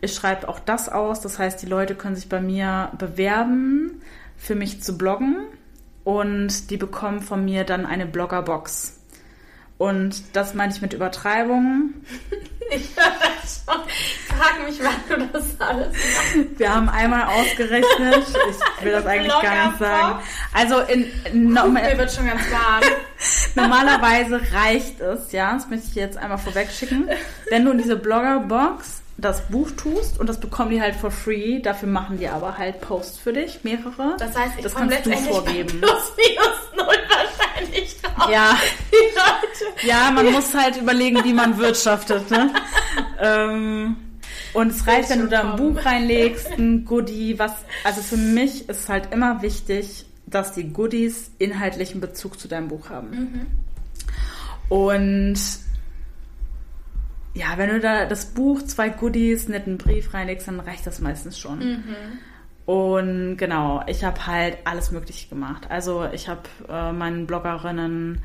ich 0.00 0.14
schreibe 0.14 0.48
auch 0.48 0.58
das 0.58 0.88
aus. 0.88 1.20
Das 1.20 1.38
heißt, 1.38 1.60
die 1.62 1.66
Leute 1.66 1.94
können 1.94 2.16
sich 2.16 2.28
bei 2.28 2.40
mir 2.40 2.92
bewerben, 2.98 4.02
für 4.36 4.54
mich 4.54 4.82
zu 4.82 4.96
bloggen. 4.96 5.46
Und 6.04 6.70
die 6.70 6.76
bekommen 6.76 7.20
von 7.20 7.44
mir 7.44 7.64
dann 7.64 7.84
eine 7.84 8.06
Bloggerbox. 8.06 8.96
Und 9.78 10.36
das 10.36 10.54
meine 10.54 10.72
ich 10.72 10.80
mit 10.80 10.92
Übertreibung. 10.92 11.94
Ich 12.68 12.96
höre 12.96 13.12
das 13.20 13.62
schon. 13.64 13.80
Frag 14.36 14.66
mich, 14.66 14.80
wann 14.82 15.20
du 15.20 15.24
das 15.28 15.60
alles 15.60 15.86
machst. 15.86 16.58
Wir 16.58 16.74
haben 16.74 16.88
einmal 16.88 17.22
ausgerechnet. 17.26 18.26
Ich 18.78 18.84
will 18.84 18.90
das 18.90 19.06
eigentlich 19.06 19.32
gar 19.40 19.68
nicht 19.68 19.78
sagen. 19.78 20.18
Also 20.52 20.80
in, 20.80 21.06
in 21.32 21.52
no, 21.52 21.68
mir 21.68 21.96
wird 21.96 22.10
schon 22.10 22.26
ganz 22.26 22.40
warm. 22.50 22.82
Normalerweise 23.54 24.40
reicht 24.52 25.00
es, 25.00 25.30
ja, 25.30 25.54
das 25.54 25.68
möchte 25.68 25.86
ich 25.86 25.94
jetzt 25.94 26.18
einmal 26.18 26.38
vorweg 26.38 26.68
schicken, 26.72 27.08
wenn 27.50 27.64
du 27.64 27.70
in 27.70 27.78
diese 27.78 27.94
Bloggerbox 27.94 29.02
das 29.18 29.48
Buch 29.48 29.70
tust 29.70 30.20
und 30.20 30.28
das 30.28 30.38
bekommen 30.38 30.70
die 30.70 30.80
halt 30.80 30.94
for 30.94 31.10
free. 31.10 31.60
Dafür 31.60 31.88
machen 31.88 32.18
die 32.18 32.28
aber 32.28 32.58
halt 32.58 32.80
Posts 32.80 33.18
für 33.18 33.32
dich, 33.32 33.64
mehrere. 33.64 34.16
Das 34.18 34.36
heißt, 34.36 34.54
ich 34.56 34.62
das 34.62 34.74
kannst 34.74 35.06
du 35.06 35.12
vorgeben. 35.12 35.80
Plus 35.80 36.12
minus 36.16 36.76
null 36.76 36.96
wahrscheinlich 37.08 38.00
drauf. 38.02 38.30
Ja. 38.30 38.58
ja, 39.82 40.10
man 40.10 40.32
muss 40.32 40.54
halt 40.54 40.76
überlegen, 40.76 41.24
wie 41.24 41.32
man 41.32 41.56
wirtschaftet. 41.56 42.30
Ne? 42.30 42.52
ähm, 43.20 43.96
und 44.52 44.70
es 44.70 44.86
reicht, 44.86 45.10
wenn 45.10 45.20
du 45.20 45.28
da 45.28 45.52
ein 45.52 45.56
Buch 45.56 45.84
reinlegst, 45.84 46.52
ein 46.58 46.84
Goodie, 46.84 47.38
was, 47.38 47.52
also 47.84 48.02
für 48.02 48.16
mich 48.16 48.68
ist 48.68 48.88
halt 48.88 49.12
immer 49.12 49.42
wichtig, 49.42 50.06
dass 50.26 50.52
die 50.52 50.72
Goodies 50.72 51.30
inhaltlichen 51.38 52.00
Bezug 52.00 52.38
zu 52.38 52.48
deinem 52.48 52.68
Buch 52.68 52.90
haben. 52.90 53.10
Mhm. 53.10 53.46
Und 54.68 55.38
ja, 57.36 57.48
wenn 57.56 57.68
du 57.68 57.80
da 57.80 58.06
das 58.06 58.26
Buch, 58.26 58.62
zwei 58.62 58.88
Goodies, 58.88 59.48
netten 59.48 59.76
Brief 59.76 60.14
reinlegst, 60.14 60.48
dann 60.48 60.58
reicht 60.58 60.86
das 60.86 61.00
meistens 61.00 61.38
schon. 61.38 61.58
Mhm. 61.58 61.84
Und 62.64 63.36
genau, 63.36 63.82
ich 63.86 64.02
habe 64.02 64.26
halt 64.26 64.58
alles 64.64 64.90
Mögliche 64.90 65.28
gemacht. 65.28 65.70
Also 65.70 66.06
ich 66.12 66.28
habe 66.28 66.42
äh, 66.68 66.92
meinen 66.92 67.26
Bloggerinnen 67.26 68.22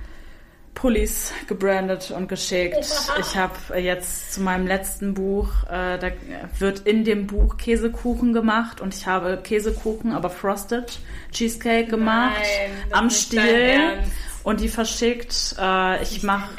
Pullis 0.74 1.34
gebrandet 1.48 2.12
und 2.12 2.30
geschickt. 2.30 2.88
Ich 3.20 3.36
habe 3.36 3.78
jetzt 3.78 4.34
zu 4.34 4.42
meinem 4.42 4.66
letzten 4.66 5.14
Buch, 5.14 5.50
äh, 5.66 6.00
da 6.00 6.12
wird 6.58 6.80
in 6.80 7.04
dem 7.04 7.28
Buch 7.28 7.58
Käsekuchen 7.58 8.32
gemacht 8.32 8.80
und 8.80 8.96
ich 8.96 9.06
habe 9.06 9.42
Käsekuchen, 9.44 10.14
aber 10.14 10.30
Frosted 10.30 11.00
Cheesecake 11.32 11.90
gemacht 11.90 12.38
Nein, 12.40 12.94
am 12.98 13.10
Stiel 13.10 14.00
und 14.44 14.62
die 14.62 14.70
verschickt. 14.70 15.56
Äh, 15.60 16.02
ich 16.02 16.24
mache 16.24 16.50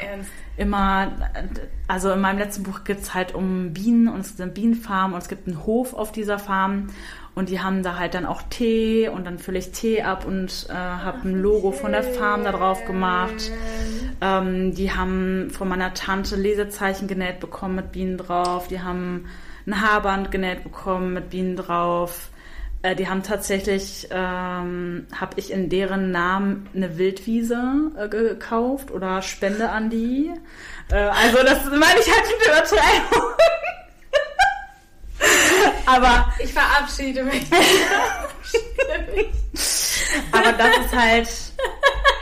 immer, 0.57 1.11
also 1.87 2.11
in 2.11 2.21
meinem 2.21 2.39
letzten 2.39 2.63
Buch 2.63 2.83
geht 2.83 2.99
es 2.99 3.13
halt 3.13 3.33
um 3.33 3.73
Bienen 3.73 4.07
und 4.07 4.21
es 4.21 4.29
gibt 4.29 4.41
eine 4.41 4.51
Bienenfarm 4.51 5.13
und 5.13 5.19
es 5.19 5.27
gibt 5.27 5.47
einen 5.47 5.65
Hof 5.65 5.93
auf 5.93 6.11
dieser 6.11 6.39
Farm 6.39 6.89
und 7.35 7.49
die 7.49 7.61
haben 7.61 7.81
da 7.81 7.97
halt 7.97 8.13
dann 8.13 8.25
auch 8.25 8.43
Tee 8.43 9.07
und 9.07 9.25
dann 9.25 9.39
fülle 9.39 9.57
ich 9.57 9.71
Tee 9.71 10.03
ab 10.03 10.25
und 10.25 10.67
äh, 10.69 10.73
habe 10.73 11.27
ein 11.27 11.41
Logo 11.41 11.71
von 11.71 11.91
der 11.91 12.03
Farm 12.03 12.43
da 12.43 12.51
drauf 12.51 12.85
gemacht. 12.85 13.51
Ähm, 14.21 14.75
die 14.75 14.91
haben 14.91 15.49
von 15.49 15.67
meiner 15.67 15.95
Tante 15.95 16.35
Lesezeichen 16.35 17.07
genäht 17.07 17.39
bekommen 17.39 17.75
mit 17.75 17.91
Bienen 17.91 18.17
drauf. 18.17 18.67
Die 18.67 18.81
haben 18.81 19.25
ein 19.65 19.81
Haarband 19.81 20.29
genäht 20.29 20.63
bekommen 20.63 21.13
mit 21.13 21.31
Bienen 21.31 21.55
drauf. 21.55 22.29
Äh, 22.83 22.95
die 22.95 23.07
haben 23.07 23.23
tatsächlich, 23.23 24.07
ähm, 24.11 25.07
habe 25.15 25.33
ich 25.37 25.51
in 25.51 25.69
deren 25.69 26.11
Namen 26.11 26.69
eine 26.75 26.97
Wildwiese 26.97 27.91
äh, 27.97 28.09
gekauft 28.09 28.91
oder 28.91 29.21
Spende 29.21 29.69
an 29.69 29.89
die. 29.89 30.31
Äh, 30.91 30.95
also 30.95 31.37
das 31.43 31.63
meine 31.65 31.99
ich 31.99 32.11
halt 32.11 32.25
mit 32.27 32.45
Übertreibung. 32.45 33.29
Aber 35.85 36.33
ich 36.39 36.51
verabschiede 36.51 37.23
mich. 37.23 37.45
Aber 40.33 40.51
das 40.51 40.77
ist 40.85 40.93
halt, 40.93 41.29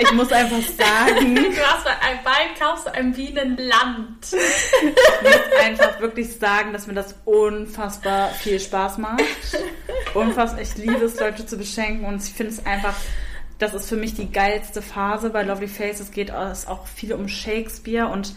ich 0.02 0.12
muss 0.14 0.32
einfach 0.32 0.62
sagen. 0.62 1.36
Du 1.52 1.68
hast 1.68 1.86
ein 1.88 2.24
Bein, 2.24 2.50
kaufst 2.60 2.88
ein 2.88 3.14
Bienenland. 3.14 4.26
Ich 4.32 5.24
muss 5.24 5.60
einfach 5.62 6.00
wirklich 6.00 6.36
sagen, 6.36 6.74
dass 6.74 6.88
mir 6.88 6.94
das 6.94 7.16
unfassbar 7.26 8.30
viel 8.30 8.60
Spaß 8.60 8.98
macht. 8.98 9.22
Unfassbar, 10.14 10.62
ich 10.62 10.76
liebe 10.76 11.06
es, 11.06 11.20
Leute 11.20 11.46
zu 11.46 11.58
beschenken 11.58 12.06
und 12.06 12.24
ich 12.24 12.34
finde 12.34 12.54
es 12.54 12.66
einfach, 12.66 12.96
das 13.60 13.74
ist 13.74 13.90
für 13.90 13.98
mich 13.98 14.16
die 14.16 14.32
geilste 14.32 14.82
Phase 14.82 15.30
bei 15.30 15.44
Lovely 15.44 15.68
Face. 15.68 16.00
Es 16.00 16.12
geht 16.12 16.32
auch 16.32 16.88
viel 16.88 17.14
um 17.14 17.28
Shakespeare 17.28 18.08
und 18.08 18.34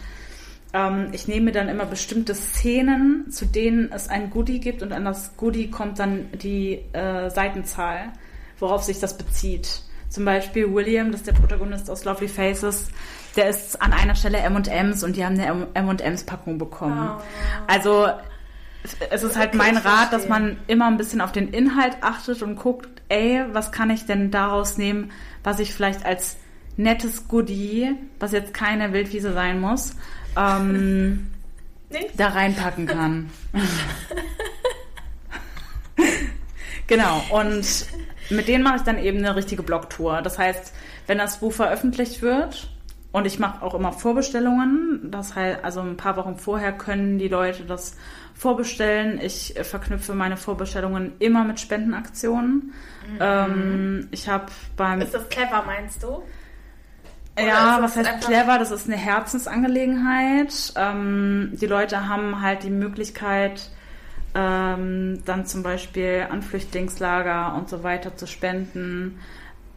ähm, 0.73 1.09
ich 1.13 1.29
nehme 1.29 1.53
dann 1.53 1.69
immer 1.69 1.87
bestimmte 1.87 2.35
Szenen, 2.35 3.31
zu 3.31 3.47
denen 3.47 3.91
es 3.93 4.09
ein 4.09 4.31
Goodie 4.31 4.61
gibt 4.61 4.83
und 4.83 4.93
an 4.93 5.05
das 5.05 5.37
Goodie 5.37 5.71
kommt 5.71 5.99
dann 5.99 6.31
die 6.33 6.81
äh, 6.93 7.31
Seitenzahl, 7.31 8.13
worauf 8.59 8.83
sich 8.83 8.99
das 8.99 9.17
bezieht. 9.17 9.83
Zum 10.15 10.25
Beispiel 10.25 10.73
William, 10.73 11.11
das 11.11 11.23
ist 11.23 11.27
der 11.27 11.33
Protagonist 11.33 11.91
aus 11.91 12.05
Lovely 12.05 12.29
Faces, 12.29 12.87
der 13.35 13.49
ist 13.49 13.83
an 13.83 13.93
einer 13.93 14.15
Stelle 14.15 14.39
M&M's 14.39 15.03
und 15.03 15.17
die 15.17 15.25
haben 15.25 15.41
eine 15.41 15.67
M&M's 15.75 16.23
Packung 16.23 16.57
bekommen. 16.57 17.11
Oh. 17.19 17.23
Also 17.67 18.07
es 19.11 19.25
ist 19.25 19.37
halt 19.37 19.55
mein 19.55 19.77
Rat, 19.77 20.13
dass 20.13 20.29
man 20.29 20.59
immer 20.69 20.87
ein 20.87 20.99
bisschen 20.99 21.21
auf 21.21 21.33
den 21.33 21.49
Inhalt 21.49 21.97
achtet 22.03 22.45
und 22.45 22.55
guckt, 22.55 23.03
ey, 23.09 23.43
was 23.51 23.73
kann 23.73 23.91
ich 23.91 24.07
denn 24.07 24.31
daraus 24.31 24.79
nehmen, 24.79 25.11
was 25.43 25.59
ich 25.59 25.75
vielleicht 25.75 26.07
als 26.07 26.37
nettes 26.77 27.27
Goodie, 27.27 27.97
was 28.21 28.31
jetzt 28.31 28.55
keine 28.55 28.93
Wildwiese 28.93 29.33
sein 29.33 29.61
muss, 29.61 29.97
ähm, 30.37 31.27
da 32.17 32.29
reinpacken 32.29 32.87
kann. 32.87 33.31
genau, 36.87 37.21
und 37.31 37.67
mit 38.31 38.49
denen 38.49 38.65
mache 38.65 38.77
ich 38.77 38.83
dann 38.83 38.99
eben 38.99 39.19
eine 39.19 39.37
richtige 39.37 39.63
Blogtour. 39.63 40.23
Das 40.23 40.39
heißt, 40.39 40.73
wenn 41.07 41.19
das 41.19 41.41
Buch 41.41 41.53
veröffentlicht 41.53 42.23
wird, 42.23 42.69
und 43.15 43.29
ich 43.29 43.39
mache 43.39 43.63
auch 43.63 43.75
immer 43.75 43.93
Vorbestellungen, 43.93 45.09
das 45.13 45.37
heißt, 45.37 45.63
also 45.63 45.81
ein 45.81 45.97
paar 45.97 46.17
Wochen 46.17 46.37
vorher 46.37 46.73
können 46.73 47.17
die 47.17 47.29
Leute 47.29 47.63
das 47.63 47.97
vorbestellen. 48.35 49.21
Ich 49.21 49.55
verknüpfe 49.63 50.15
meine 50.15 50.37
Vorbestellungen 50.37 51.13
immer 51.21 51.45
mit 51.45 51.61
Spendenaktionen. 51.61 52.73
Mhm. 53.09 53.19
Ähm, 53.21 54.09
ich 54.11 54.29
habe 54.29 54.47
beim. 54.77 55.01
Ist 55.01 55.15
das 55.15 55.29
clever, 55.29 55.63
meinst 55.65 56.03
du? 56.03 56.25
Oder 57.37 57.47
ja, 57.47 57.79
was 57.81 57.97
heißt 57.97 58.21
clever? 58.23 58.59
Das 58.59 58.73
ist 58.73 58.89
eine 58.89 58.97
Herzensangelegenheit. 58.97 60.73
Ähm, 60.75 61.51
die 61.53 61.67
Leute 61.67 62.09
haben 62.09 62.41
halt 62.41 62.65
die 62.65 62.71
Möglichkeit, 62.71 63.71
ähm, 64.35 65.23
dann 65.25 65.47
zum 65.47 65.63
Beispiel 65.63 66.27
an 66.31 66.43
Flüchtlingslager 66.43 67.55
und 67.57 67.69
so 67.69 67.83
weiter 67.83 68.17
zu 68.17 68.27
spenden. 68.27 69.21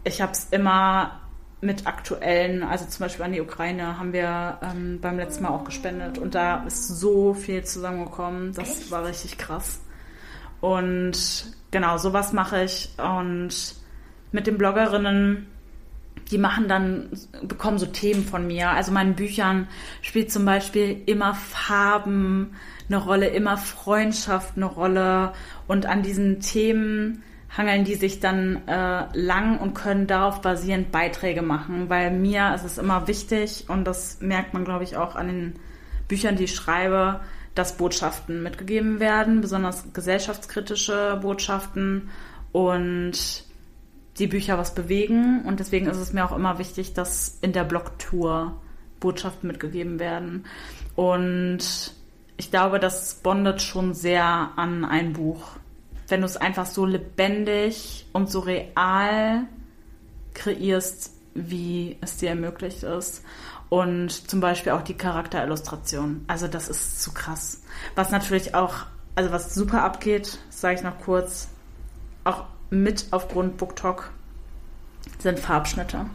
Ich 0.03 0.21
habe 0.21 0.31
es 0.31 0.47
immer 0.51 1.21
mit 1.59 1.87
aktuellen, 1.87 2.63
also 2.63 2.85
zum 2.85 3.05
Beispiel 3.05 3.25
an 3.25 3.31
die 3.33 3.41
Ukraine, 3.41 3.97
haben 3.97 4.13
wir 4.13 4.59
ähm, 4.61 4.99
beim 5.01 5.17
letzten 5.17 5.43
Mal 5.43 5.49
auch 5.49 5.63
gespendet 5.63 6.17
und 6.17 6.35
da 6.35 6.63
ist 6.65 6.87
so 6.99 7.33
viel 7.33 7.63
zusammengekommen. 7.63 8.53
Das 8.53 8.81
Echt? 8.81 8.91
war 8.91 9.05
richtig 9.05 9.37
krass. 9.37 9.81
Und 10.61 11.17
genau, 11.71 11.97
sowas 11.97 12.33
mache 12.33 12.63
ich. 12.63 12.91
Und 12.97 13.75
mit 14.31 14.47
den 14.47 14.57
Bloggerinnen 14.57 15.47
die 16.31 16.37
machen 16.37 16.67
dann, 16.67 17.09
bekommen 17.41 17.77
so 17.77 17.85
Themen 17.85 18.23
von 18.23 18.47
mir. 18.47 18.71
Also 18.71 18.91
meinen 18.91 19.15
Büchern 19.15 19.67
spielt 20.01 20.31
zum 20.31 20.45
Beispiel 20.45 21.01
immer 21.05 21.33
Farben 21.33 22.55
eine 22.89 22.97
Rolle, 22.97 23.27
immer 23.27 23.57
Freundschaft 23.57 24.53
eine 24.55 24.65
Rolle. 24.65 25.33
Und 25.67 25.85
an 25.85 26.03
diesen 26.03 26.39
Themen 26.39 27.23
hangeln 27.55 27.85
die 27.85 27.95
sich 27.95 28.19
dann 28.19 28.67
äh, 28.67 29.05
lang 29.17 29.59
und 29.59 29.73
können 29.73 30.07
darauf 30.07 30.41
basierend 30.41 30.91
Beiträge 30.91 31.41
machen, 31.41 31.89
weil 31.89 32.11
mir 32.11 32.53
ist 32.53 32.65
es 32.65 32.77
immer 32.77 33.07
wichtig 33.07 33.65
und 33.69 33.85
das 33.85 34.19
merkt 34.21 34.53
man, 34.53 34.65
glaube 34.65 34.83
ich, 34.83 34.97
auch 34.97 35.15
an 35.15 35.27
den 35.27 35.53
Büchern, 36.07 36.35
die 36.35 36.45
ich 36.45 36.55
schreibe, 36.55 37.21
dass 37.55 37.77
Botschaften 37.77 38.43
mitgegeben 38.43 38.99
werden, 38.99 39.41
besonders 39.41 39.91
gesellschaftskritische 39.93 41.17
Botschaften 41.21 42.09
und 42.51 43.45
die 44.19 44.27
Bücher 44.27 44.57
was 44.57 44.75
bewegen 44.75 45.43
und 45.45 45.59
deswegen 45.59 45.87
ist 45.87 45.97
es 45.97 46.13
mir 46.13 46.25
auch 46.25 46.35
immer 46.35 46.59
wichtig, 46.59 46.93
dass 46.93 47.37
in 47.41 47.53
der 47.53 47.63
Blogtour 47.63 48.61
Botschaften 48.99 49.47
mitgegeben 49.47 49.99
werden. 49.99 50.45
Und 50.95 51.93
ich 52.37 52.51
glaube, 52.51 52.79
das 52.79 53.15
bondet 53.15 53.61
schon 53.61 53.93
sehr 53.93 54.51
an 54.55 54.85
ein 54.85 55.13
Buch. 55.13 55.57
Wenn 56.07 56.21
du 56.21 56.25
es 56.25 56.37
einfach 56.37 56.65
so 56.65 56.85
lebendig 56.85 58.05
und 58.13 58.31
so 58.31 58.39
real 58.39 59.45
kreierst, 60.33 61.11
wie 61.33 61.97
es 62.01 62.17
dir 62.17 62.29
ermöglicht 62.29 62.83
ist. 62.83 63.23
Und 63.69 64.29
zum 64.29 64.39
Beispiel 64.39 64.71
auch 64.71 64.81
die 64.81 64.93
Charakterillustration. 64.93 66.23
Also 66.27 66.47
das 66.47 66.69
ist 66.69 67.01
zu 67.01 67.11
krass. 67.11 67.63
Was 67.95 68.11
natürlich 68.11 68.55
auch, 68.55 68.85
also 69.15 69.31
was 69.31 69.53
super 69.53 69.83
abgeht, 69.83 70.39
sage 70.49 70.75
ich 70.75 70.83
noch 70.83 70.99
kurz, 70.99 71.49
auch 72.23 72.45
mit 72.69 73.07
aufgrund 73.11 73.57
BookTok 73.57 74.11
sind 75.19 75.39
Farbschnitte. 75.39 76.05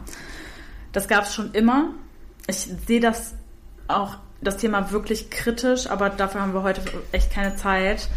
Das 0.91 1.07
gab 1.07 1.25
es 1.25 1.33
schon 1.33 1.51
immer. 1.53 1.91
Ich 2.47 2.69
sehe 2.87 2.99
das 2.99 3.35
auch, 3.87 4.17
das 4.43 4.57
Thema 4.57 4.91
wirklich 4.91 5.29
kritisch, 5.29 5.87
aber 5.89 6.09
dafür 6.09 6.41
haben 6.41 6.53
wir 6.53 6.63
heute 6.63 6.81
echt 7.11 7.31
keine 7.31 7.55
Zeit. 7.55 8.07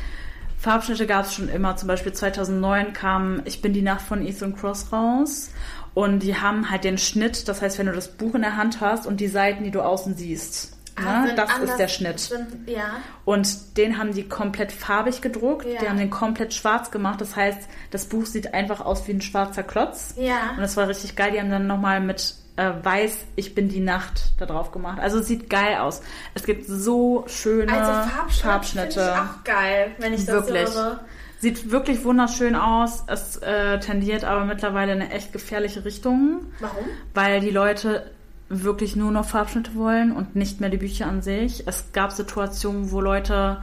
Farbschnitte 0.59 1.07
gab 1.07 1.27
es 1.27 1.35
schon 1.35 1.49
immer. 1.49 1.77
Zum 1.77 1.89
Beispiel 1.89 2.13
2009 2.13 2.93
kam 2.93 3.43
Ich 3.45 3.63
bin 3.63 3.73
die 3.73 3.83
Nacht 3.83 4.03
von 4.03 4.27
Ethan 4.27 4.57
Cross 4.57 4.93
raus. 4.93 5.51
Und 5.95 6.21
die 6.21 6.37
haben 6.37 6.71
halt 6.71 6.85
den 6.85 6.99
Schnitt, 6.99 7.49
das 7.49 7.63
heißt, 7.63 7.79
wenn 7.79 7.87
du 7.87 7.93
das 7.93 8.09
Buch 8.09 8.35
in 8.35 8.43
der 8.43 8.57
Hand 8.57 8.81
hast 8.81 9.07
und 9.07 9.19
die 9.19 9.29
Seiten, 9.29 9.65
die 9.65 9.71
du 9.71 9.81
außen 9.81 10.15
siehst, 10.15 10.77
Ah, 10.97 11.27
ne? 11.27 11.35
Das 11.35 11.59
ist 11.59 11.77
der 11.77 11.89
Schnitt. 11.89 12.21
Sind, 12.21 12.69
ja. 12.69 12.97
Und 13.25 13.77
den 13.77 13.99
haben 13.99 14.15
die 14.15 14.29
komplett 14.29 14.73
farbig 14.73 15.21
gedruckt. 15.21 15.67
Ja. 15.67 15.81
Die 15.81 15.89
haben 15.89 15.99
den 15.99 16.11
komplett 16.11 16.55
schwarz 16.55 16.91
gemacht. 16.91 17.21
Das 17.21 17.37
heißt, 17.37 17.69
das 17.91 18.07
Buch 18.07 18.25
sieht 18.25 18.55
einfach 18.55 18.81
aus 18.81 19.07
wie 19.07 19.13
ein 19.13 19.21
schwarzer 19.21 19.63
Klotz. 19.63 20.15
Ja. 20.17 20.53
Und 20.57 20.61
das 20.61 20.77
war 20.77 20.89
richtig 20.89 21.15
geil. 21.15 21.33
Die 21.33 21.41
haben 21.41 21.51
dann 21.51 21.67
nochmal 21.67 22.01
mit 22.01 22.35
äh, 22.57 22.73
weiß, 22.83 23.27
ich 23.37 23.55
bin 23.55 23.69
die 23.69 23.81
Nacht 23.81 24.33
da 24.39 24.47
drauf 24.47 24.73
gemacht. 24.73 24.99
Also 25.01 25.19
es 25.19 25.27
sieht 25.27 25.49
geil 25.51 25.77
aus. 25.79 26.03
Es 26.35 26.45
gibt 26.45 26.67
so 26.67 27.25
schöne 27.29 27.73
also 27.73 28.11
Farbschnitt 28.11 28.43
Farbschnitte. 28.43 29.13
Ich 29.15 29.21
auch 29.21 29.45
geil, 29.45 29.93
wenn 29.99 30.13
ich 30.13 30.25
das 30.25 30.47
wirklich. 30.47 30.75
höre. 30.75 31.01
Sieht 31.39 31.71
wirklich 31.71 32.03
wunderschön 32.05 32.55
aus. 32.55 33.05
Es 33.09 33.37
äh, 33.37 33.79
tendiert 33.79 34.25
aber 34.25 34.47
mittlerweile 34.47 34.93
in 34.93 35.03
eine 35.03 35.13
echt 35.13 35.33
gefährliche 35.33 35.85
Richtung. 35.85 36.47
Warum? 36.61 36.85
Weil 37.13 37.41
die 37.41 37.51
Leute 37.51 38.11
wirklich 38.49 38.97
nur 38.97 39.11
noch 39.11 39.27
Farbschnitte 39.27 39.75
wollen 39.75 40.13
und 40.13 40.37
nicht 40.37 40.61
mehr 40.61 40.71
die 40.71 40.77
Bücher 40.77 41.07
an 41.07 41.21
sich. 41.21 41.67
Es 41.67 41.93
gab 41.93 42.13
Situationen, 42.13 42.91
wo 42.91 43.01
Leute, 43.01 43.61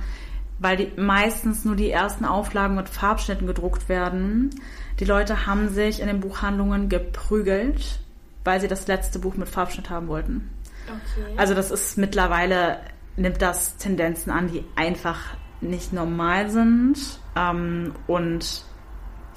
weil 0.60 0.78
die 0.78 0.92
meistens 1.02 1.66
nur 1.66 1.76
die 1.76 1.90
ersten 1.90 2.26
Auflagen 2.26 2.76
mit 2.76 2.90
Farbschnitten 2.90 3.48
gedruckt 3.48 3.90
werden, 3.90 4.52
die 5.00 5.06
Leute 5.06 5.48
haben 5.48 5.70
sich 5.70 6.02
in 6.02 6.08
den 6.08 6.20
Buchhandlungen 6.20 6.90
geprügelt, 6.90 8.00
weil 8.44 8.62
sie 8.62 8.68
das 8.68 8.88
letzte 8.88 9.20
Buch 9.20 9.36
mit 9.36 9.50
Farbschnitt 9.50 9.90
haben 9.90 10.08
wollten. 10.08 10.50
Okay. 10.88 11.34
Also 11.38 11.54
das 11.54 11.72
ist 11.72 11.98
mittlerweile, 11.98 12.80
nimmt 13.16 13.42
das 13.42 13.78
Tendenzen 13.78 14.32
an, 14.32 14.52
die 14.52 14.66
einfach 14.76 15.20
nicht 15.62 15.94
normal 15.94 16.50
sind. 16.50 16.98
Ähm, 17.36 17.94
und 18.08 18.66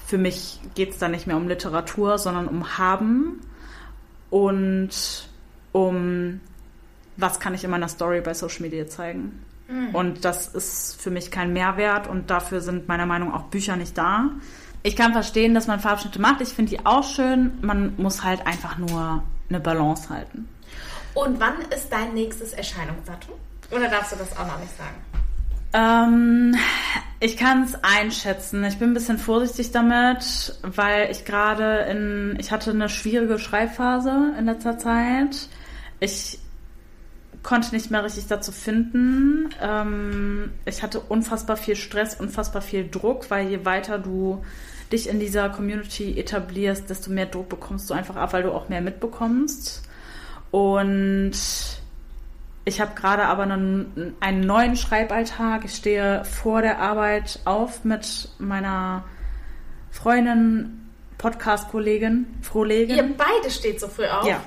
für 0.05 0.19
mich 0.19 0.61
geht 0.75 0.91
es 0.91 0.99
da 0.99 1.09
nicht 1.09 1.27
mehr 1.27 1.37
um 1.37 1.49
Literatur, 1.49 2.19
sondern 2.19 2.49
um 2.49 2.79
Haben. 2.79 3.41
Und 4.31 5.29
um 5.73 6.41
was 7.17 7.41
kann 7.41 7.55
ich 7.55 7.65
in 7.65 7.71
meiner 7.71 7.89
Story 7.89 8.21
bei 8.21 8.35
Social 8.35 8.63
Media 8.63 8.87
zeigen. 8.87 9.43
Mhm. 9.69 9.95
Und 9.95 10.25
das 10.25 10.49
ist 10.49 11.01
für 11.01 11.11
mich 11.11 11.31
kein 11.31 11.53
Mehrwert 11.53 12.09
und 12.09 12.31
dafür 12.31 12.61
sind 12.61 12.89
meiner 12.89 13.07
Meinung 13.07 13.31
nach 13.31 13.37
auch 13.37 13.43
Bücher 13.45 13.77
nicht 13.77 13.97
da. 13.97 14.31
Ich 14.87 14.95
kann 14.95 15.13
verstehen, 15.13 15.53
dass 15.53 15.67
man 15.67 15.81
Farbschnitte 15.81 16.21
macht. 16.21 16.41
Ich 16.41 16.51
finde 16.51 16.71
die 16.71 16.87
auch 16.87 17.03
schön. 17.03 17.59
Man 17.61 17.95
muss 17.97 18.23
halt 18.23 18.47
einfach 18.47 18.79
nur 18.79 19.21
eine 19.49 19.59
Balance 19.59 20.09
halten. 20.09 20.49
Und 21.13 21.41
wann 21.41 21.55
ist 21.75 21.91
dein 21.91 22.15
nächstes 22.15 22.53
Erscheinungsdatum? 22.53 23.35
Oder 23.73 23.89
darfst 23.89 24.13
du 24.13 24.17
das 24.17 24.31
auch 24.39 24.47
noch 24.47 24.61
nicht 24.61 24.71
sagen? 24.79 24.95
Ähm, 25.73 26.55
ich 27.19 27.37
kann 27.37 27.65
es 27.65 27.75
einschätzen. 27.83 28.63
Ich 28.63 28.79
bin 28.79 28.91
ein 28.91 28.95
bisschen 28.95 29.19
vorsichtig 29.19 29.73
damit, 29.73 30.55
weil 30.63 31.11
ich 31.11 31.25
gerade 31.25 31.79
in, 31.91 32.37
ich 32.39 32.53
hatte 32.53 32.71
eine 32.71 32.89
schwierige 32.89 33.41
Schreibphase 33.41 34.35
in 34.39 34.45
letzter 34.45 34.79
Zeit. 34.79 35.49
Ich 35.99 36.39
konnte 37.43 37.75
nicht 37.75 37.91
mehr 37.91 38.05
richtig 38.05 38.29
dazu 38.29 38.53
finden. 38.53 39.49
Ähm, 39.61 40.53
ich 40.65 40.85
hatte 40.85 41.01
unfassbar 41.01 41.57
viel 41.57 41.75
Stress, 41.75 42.15
unfassbar 42.21 42.63
viel 42.63 42.89
Druck, 42.89 43.33
weil 43.33 43.49
je 43.49 43.65
weiter 43.65 43.99
du 43.99 44.45
dich 44.93 45.09
in 45.09 45.19
dieser 45.19 45.49
Community 45.49 46.19
etablierst, 46.19 46.89
desto 46.89 47.11
mehr 47.11 47.27
Druck 47.27 47.49
bekommst 47.49 47.91
du 47.91 47.95
einfach 47.95 48.17
ab, 48.17 48.33
weil 48.33 48.43
du 48.43 48.53
auch 48.53 48.69
mehr 48.69 48.81
mitbekommst. 48.81 49.83
Und 50.51 51.33
ich 52.65 52.81
habe 52.81 52.95
gerade 52.95 53.27
aber 53.27 53.45
einen, 53.45 54.17
einen 54.21 54.41
neuen 54.41 54.77
Schreiballtag. 54.77 55.65
Ich 55.65 55.75
stehe 55.75 56.25
vor 56.25 56.63
der 56.63 56.81
Arbeit 56.81 57.41
auf 57.45 57.85
mit 57.85 58.29
meiner 58.39 59.05
Freundin, 59.91 60.91
Podcast-Kollegin, 61.19 62.27
Frohlegin. 62.43 62.97
Ihr 62.97 63.17
beide 63.17 63.51
steht 63.51 63.81
so 63.81 63.89
früh 63.89 64.07
auf? 64.07 64.27
Ja. 64.27 64.41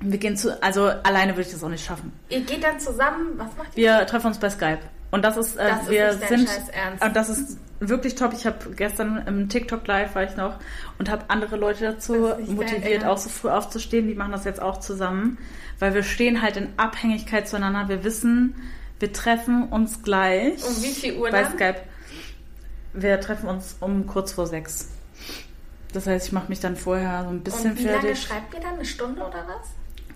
Wir 0.00 0.18
gehen 0.18 0.36
zu, 0.36 0.60
also 0.62 0.86
alleine 0.86 1.32
würde 1.32 1.42
ich 1.42 1.52
das 1.52 1.62
auch 1.62 1.68
nicht 1.68 1.84
schaffen. 1.84 2.12
Ihr 2.28 2.40
geht 2.40 2.64
dann 2.64 2.80
zusammen, 2.80 3.32
was 3.36 3.56
macht 3.56 3.76
ihr? 3.76 3.98
Wir 3.98 4.06
treffen 4.06 4.28
uns 4.28 4.38
bei 4.38 4.50
Skype. 4.50 4.80
Und 5.12 5.22
das 5.24 5.36
ist, 5.36 5.56
äh, 5.56 5.68
das 5.68 5.90
wir 5.90 6.08
ist 6.08 6.28
sind, 6.28 6.48
und 7.00 7.14
das 7.14 7.28
ist 7.28 7.58
wirklich 7.88 8.14
top. 8.14 8.32
Ich 8.32 8.46
habe 8.46 8.74
gestern 8.74 9.26
im 9.26 9.48
TikTok 9.48 9.86
Live 9.86 10.14
war 10.14 10.24
ich 10.24 10.36
noch 10.36 10.58
und 10.98 11.10
habe 11.10 11.24
andere 11.28 11.56
Leute 11.56 11.84
dazu 11.84 12.34
motiviert, 12.46 13.04
auch 13.04 13.18
so 13.18 13.28
früh 13.28 13.48
aufzustehen. 13.48 14.08
Die 14.08 14.14
machen 14.14 14.32
das 14.32 14.44
jetzt 14.44 14.60
auch 14.60 14.78
zusammen, 14.80 15.38
weil 15.78 15.94
wir 15.94 16.02
stehen 16.02 16.42
halt 16.42 16.56
in 16.56 16.68
Abhängigkeit 16.76 17.48
zueinander. 17.48 17.88
Wir 17.88 18.04
wissen, 18.04 18.54
wir 18.98 19.12
treffen 19.12 19.68
uns 19.68 20.02
gleich. 20.02 20.64
Um 20.64 20.82
wie 20.82 20.92
viel 20.92 21.16
Uhr 21.16 21.30
bei 21.30 21.42
dann? 21.42 21.52
Skype. 21.52 21.80
Wir 22.94 23.20
treffen 23.20 23.48
uns 23.48 23.76
um 23.80 24.06
kurz 24.06 24.32
vor 24.32 24.46
sechs. 24.46 24.90
Das 25.92 26.06
heißt, 26.06 26.26
ich 26.26 26.32
mache 26.32 26.48
mich 26.48 26.60
dann 26.60 26.76
vorher 26.76 27.24
so 27.24 27.30
ein 27.30 27.42
bisschen 27.42 27.72
und 27.72 27.78
wie 27.78 27.84
fertig. 27.84 28.02
Wie 28.02 28.06
lange 28.06 28.16
schreibt 28.16 28.54
ihr 28.54 28.60
dann? 28.60 28.74
Eine 28.74 28.84
Stunde 28.84 29.20
oder 29.22 29.44
was? 29.46 29.68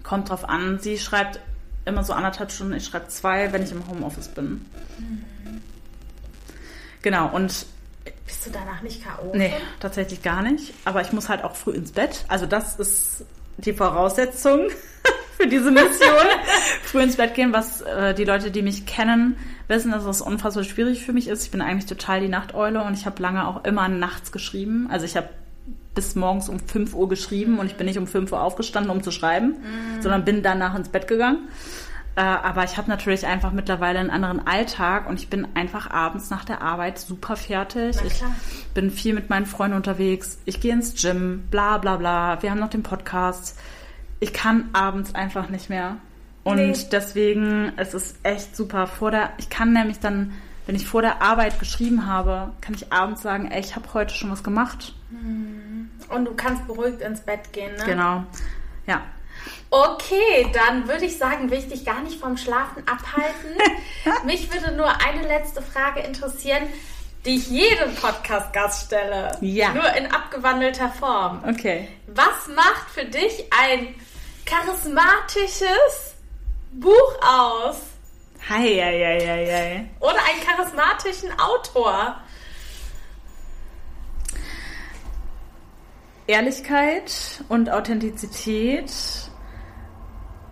Kommt 0.03 0.31
drauf 0.31 0.49
an. 0.49 0.79
Sie 0.79 0.99
schreibt 0.99 1.41
immer 1.85 2.05
so 2.05 2.13
anderthalb 2.13 2.51
Stunden, 2.51 2.75
ich 2.75 2.85
schreibe 2.85 3.09
zwei, 3.09 3.53
wenn 3.53 3.63
ich 3.63 3.73
im 3.73 3.87
Homeoffice 3.89 4.29
bin. 4.29 4.67
Mhm. 4.99 5.25
Genau, 7.07 7.31
und. 7.33 7.67
Bist 8.27 8.47
du 8.47 8.51
danach 8.51 8.83
nicht 8.83 9.05
K.O.? 9.05 9.31
Nee, 9.33 9.53
tatsächlich 9.79 10.25
gar 10.25 10.43
nicht. 10.43 10.75
Aber 10.85 11.03
ich 11.03 11.13
muss 11.13 11.29
halt 11.29 11.45
auch 11.45 11.55
früh 11.55 11.71
ins 11.71 11.93
Bett. 11.93 12.25
Also, 12.27 12.47
das 12.47 12.81
ist 12.81 13.25
die 13.59 13.73
Voraussetzung 13.73 14.71
für 15.37 15.47
diese 15.47 15.71
Mission. 15.71 16.27
Früh 16.83 17.01
ins 17.03 17.15
Bett 17.15 17.35
gehen, 17.35 17.53
was 17.53 17.81
äh, 17.83 18.13
die 18.13 18.25
Leute, 18.25 18.51
die 18.51 18.63
mich 18.63 18.87
kennen, 18.87 19.37
wissen, 19.69 19.93
dass 19.93 20.05
das 20.05 20.21
unfassbar 20.21 20.65
schwierig 20.65 21.05
für 21.05 21.13
mich 21.13 21.29
ist. 21.29 21.45
Ich 21.45 21.53
bin 21.53 21.61
eigentlich 21.61 21.87
total 21.87 22.21
die 22.21 22.29
Nachteule 22.29 22.83
und 22.83 22.95
ich 22.95 23.07
habe 23.07 23.23
lange 23.23 23.47
auch 23.47 23.63
immer 23.63 23.87
nachts 23.87 24.33
geschrieben. 24.33 24.89
Also 24.91 25.07
ich 25.07 25.17
habe 25.17 25.29
bis 25.95 26.17
morgens 26.17 26.49
um 26.49 26.59
5 26.59 26.93
Uhr 26.93 27.09
geschrieben 27.09 27.61
und 27.61 27.67
ich 27.67 27.77
bin 27.77 27.87
nicht 27.87 27.99
um 27.99 28.09
5 28.09 28.33
Uhr 28.33 28.43
aufgestanden, 28.43 28.91
um 28.91 29.05
zu 29.05 29.13
schreiben, 29.13 29.51
mhm. 29.51 30.03
sondern 30.03 30.25
bin 30.25 30.43
danach 30.43 30.75
ins 30.75 30.89
Bett 30.89 31.07
gegangen. 31.07 31.49
Äh, 32.17 32.23
aber 32.23 32.65
ich 32.65 32.79
habe 32.79 32.89
natürlich 32.89 33.27
einfach 33.27 33.53
mittlerweile 33.53 33.99
einen 33.99 34.11
anderen 34.11 34.47
Alltag 34.47 35.07
und 35.07 35.21
ich 35.21 35.29
bin 35.29 35.47
einfach 35.55 35.91
abends 35.91 36.31
nach 36.31 36.47
der 36.47 36.63
Arbeit 36.63 36.99
super 36.99 37.37
fertig. 37.37 37.99
Ich 38.07 38.25
bin 38.73 38.91
viel 38.91 39.13
mit 39.13 39.29
meinen 39.29 39.45
Freunden 39.45 39.77
unterwegs. 39.77 40.39
Ich 40.47 40.63
gehe 40.63 40.73
ins 40.73 40.95
Gym, 41.01 41.47
bla 41.51 41.77
bla 41.77 41.97
bla. 41.97 42.43
Wir 42.43 42.51
haben 42.51 42.59
noch 42.59 42.71
den 42.71 42.83
Podcast. 42.83 43.59
Ich 44.19 44.33
kann 44.33 44.71
abends 44.73 45.15
einfach 45.15 45.51
nicht 45.51 45.69
mehr. 45.69 45.99
Und 46.43 46.57
nee. 46.57 46.75
deswegen 46.91 47.73
es 47.77 47.93
ist 47.93 48.17
echt 48.23 48.57
super. 48.57 48.87
Vor 48.87 49.11
der, 49.11 49.35
ich 49.37 49.51
kann 49.51 49.75
nämlich 49.75 49.99
dann, 49.99 50.33
wenn 50.65 50.75
ich 50.75 50.87
vor 50.87 51.03
der 51.03 51.21
Arbeit 51.21 51.59
geschrieben 51.59 52.07
habe, 52.07 52.51
kann 52.63 52.75
ich 52.75 52.91
abends 52.95 53.21
sagen, 53.21 53.51
ey, 53.51 53.61
ich 53.61 53.77
habe 53.77 53.93
heute 53.93 54.15
schon 54.15 54.31
was 54.31 54.43
gemacht. 54.43 54.95
Hm. 55.11 55.91
Und 56.09 56.25
du 56.25 56.33
kannst 56.35 56.67
beruhigt 56.67 57.03
ins 57.03 57.21
Bett 57.21 57.53
gehen, 57.53 57.77
ne? 57.77 57.85
Genau. 57.85 58.25
Ja, 58.87 59.03
Okay, 59.71 60.51
dann 60.53 60.89
würde 60.89 61.07
ich 61.07 61.19
sagen, 61.19 61.51
will 61.51 61.59
ich 61.59 61.69
dich 61.69 61.85
gar 61.85 62.01
nicht 62.03 62.21
vom 62.21 62.37
Schlafen 62.37 62.83
abhalten. 62.87 63.57
Mich 64.25 64.53
würde 64.53 64.77
nur 64.77 64.89
eine 65.05 65.27
letzte 65.27 65.63
Frage 65.63 66.01
interessieren, 66.01 66.63
die 67.25 67.37
ich 67.37 67.49
jedem 67.49 67.95
Podcast-Gast 67.97 68.87
stelle. 68.87 69.37
Ja. 69.41 69.73
Nur 69.73 69.93
in 69.95 70.07
abgewandelter 70.07 70.91
Form. 70.91 71.43
Okay. 71.49 71.89
Was 72.07 72.49
macht 72.55 72.91
für 72.95 73.05
dich 73.05 73.45
ein 73.51 73.95
charismatisches 74.47 76.15
Buch 76.73 77.21
aus? 77.21 77.81
Hei, 78.49 78.77
hei, 78.81 79.27
hei, 79.27 79.47
hei. 79.51 79.91
Oder 79.99 80.19
einen 80.25 80.41
charismatischen 80.47 81.33
Autor? 81.39 82.21
Ehrlichkeit 86.29 87.45
und 87.49 87.71
Authentizität 87.71 88.91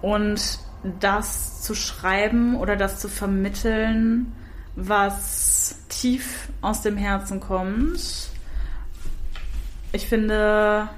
und 0.05 0.59
das 1.01 1.63
zu 1.63 1.75
schreiben 1.75 2.57
oder 2.57 2.77
das 2.77 3.01
zu 3.01 3.09
vermitteln, 3.09 4.35
was 4.77 5.79
tief 5.89 6.49
aus 6.61 6.83
dem 6.83 6.99
Herzen 6.99 7.41
kommt. 7.41 8.29
Ich 9.93 10.07
finde, 10.07 10.91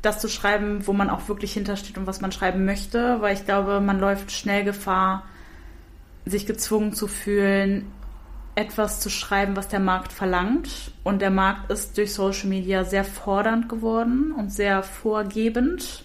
das 0.00 0.18
zu 0.18 0.28
schreiben, 0.28 0.86
wo 0.86 0.94
man 0.94 1.10
auch 1.10 1.28
wirklich 1.28 1.52
hintersteht 1.52 1.98
und 1.98 2.06
was 2.06 2.22
man 2.22 2.32
schreiben 2.32 2.64
möchte, 2.64 3.20
weil 3.20 3.34
ich 3.34 3.44
glaube, 3.44 3.82
man 3.82 4.00
läuft 4.00 4.32
schnell 4.32 4.64
Gefahr, 4.64 5.24
sich 6.24 6.46
gezwungen 6.46 6.94
zu 6.94 7.06
fühlen, 7.06 7.92
etwas 8.54 9.00
zu 9.00 9.10
schreiben, 9.10 9.56
was 9.56 9.68
der 9.68 9.80
Markt 9.80 10.14
verlangt. 10.14 10.92
Und 11.04 11.20
der 11.20 11.30
Markt 11.30 11.70
ist 11.70 11.98
durch 11.98 12.14
Social 12.14 12.48
Media 12.48 12.84
sehr 12.84 13.04
fordernd 13.04 13.68
geworden 13.68 14.32
und 14.32 14.50
sehr 14.50 14.82
vorgebend 14.82 16.04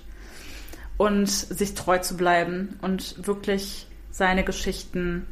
und 0.97 1.29
sich 1.29 1.73
treu 1.73 1.99
zu 1.99 2.17
bleiben 2.17 2.79
und 2.81 3.27
wirklich 3.27 3.87
seine 4.11 4.43
Geschichten 4.43 5.27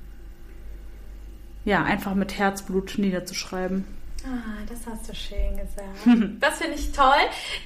ja 1.65 1.83
einfach 1.83 2.15
mit 2.15 2.37
Herzblut 2.37 2.95
niederzuschreiben. 2.97 3.85
Ah, 4.25 4.63
das 4.69 4.79
hast 4.89 5.09
du 5.09 5.13
schön 5.13 5.57
gesagt. 5.57 6.39
Das 6.39 6.57
finde 6.57 6.75
ich 6.75 6.91
toll. 6.93 7.07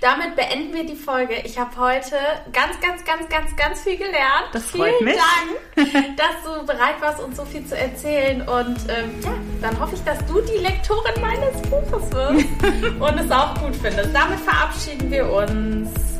Damit 0.02 0.36
beenden 0.36 0.74
wir 0.74 0.86
die 0.86 0.96
Folge. 0.96 1.36
Ich 1.44 1.58
habe 1.58 1.76
heute 1.78 2.16
ganz, 2.52 2.80
ganz, 2.82 3.04
ganz, 3.06 3.30
ganz, 3.30 3.56
ganz 3.56 3.82
viel 3.82 3.98
gelernt. 3.98 4.50
Das 4.54 4.66
freut 4.72 4.94
Vielen 4.98 5.06
mich. 5.06 5.18
Dank, 5.76 6.18
dass 6.18 6.44
du 6.44 6.66
bereit 6.66 7.00
warst, 7.00 7.22
uns 7.22 7.38
so 7.38 7.46
viel 7.46 7.66
zu 7.66 7.78
erzählen. 7.78 8.42
Und 8.42 8.78
ähm, 8.90 9.22
ja, 9.24 9.34
dann 9.62 9.80
hoffe 9.80 9.96
ich, 9.96 10.04
dass 10.04 10.18
du 10.26 10.42
die 10.42 10.58
Lektorin 10.58 11.22
meines 11.22 11.62
Buches 11.70 12.12
wirst 12.12 13.00
und 13.00 13.20
es 13.20 13.32
auch 13.32 13.54
gut 13.62 13.76
findest. 13.76 14.10
Damit 14.14 14.40
verabschieden 14.40 15.12
wir 15.12 15.32
uns. 15.32 16.17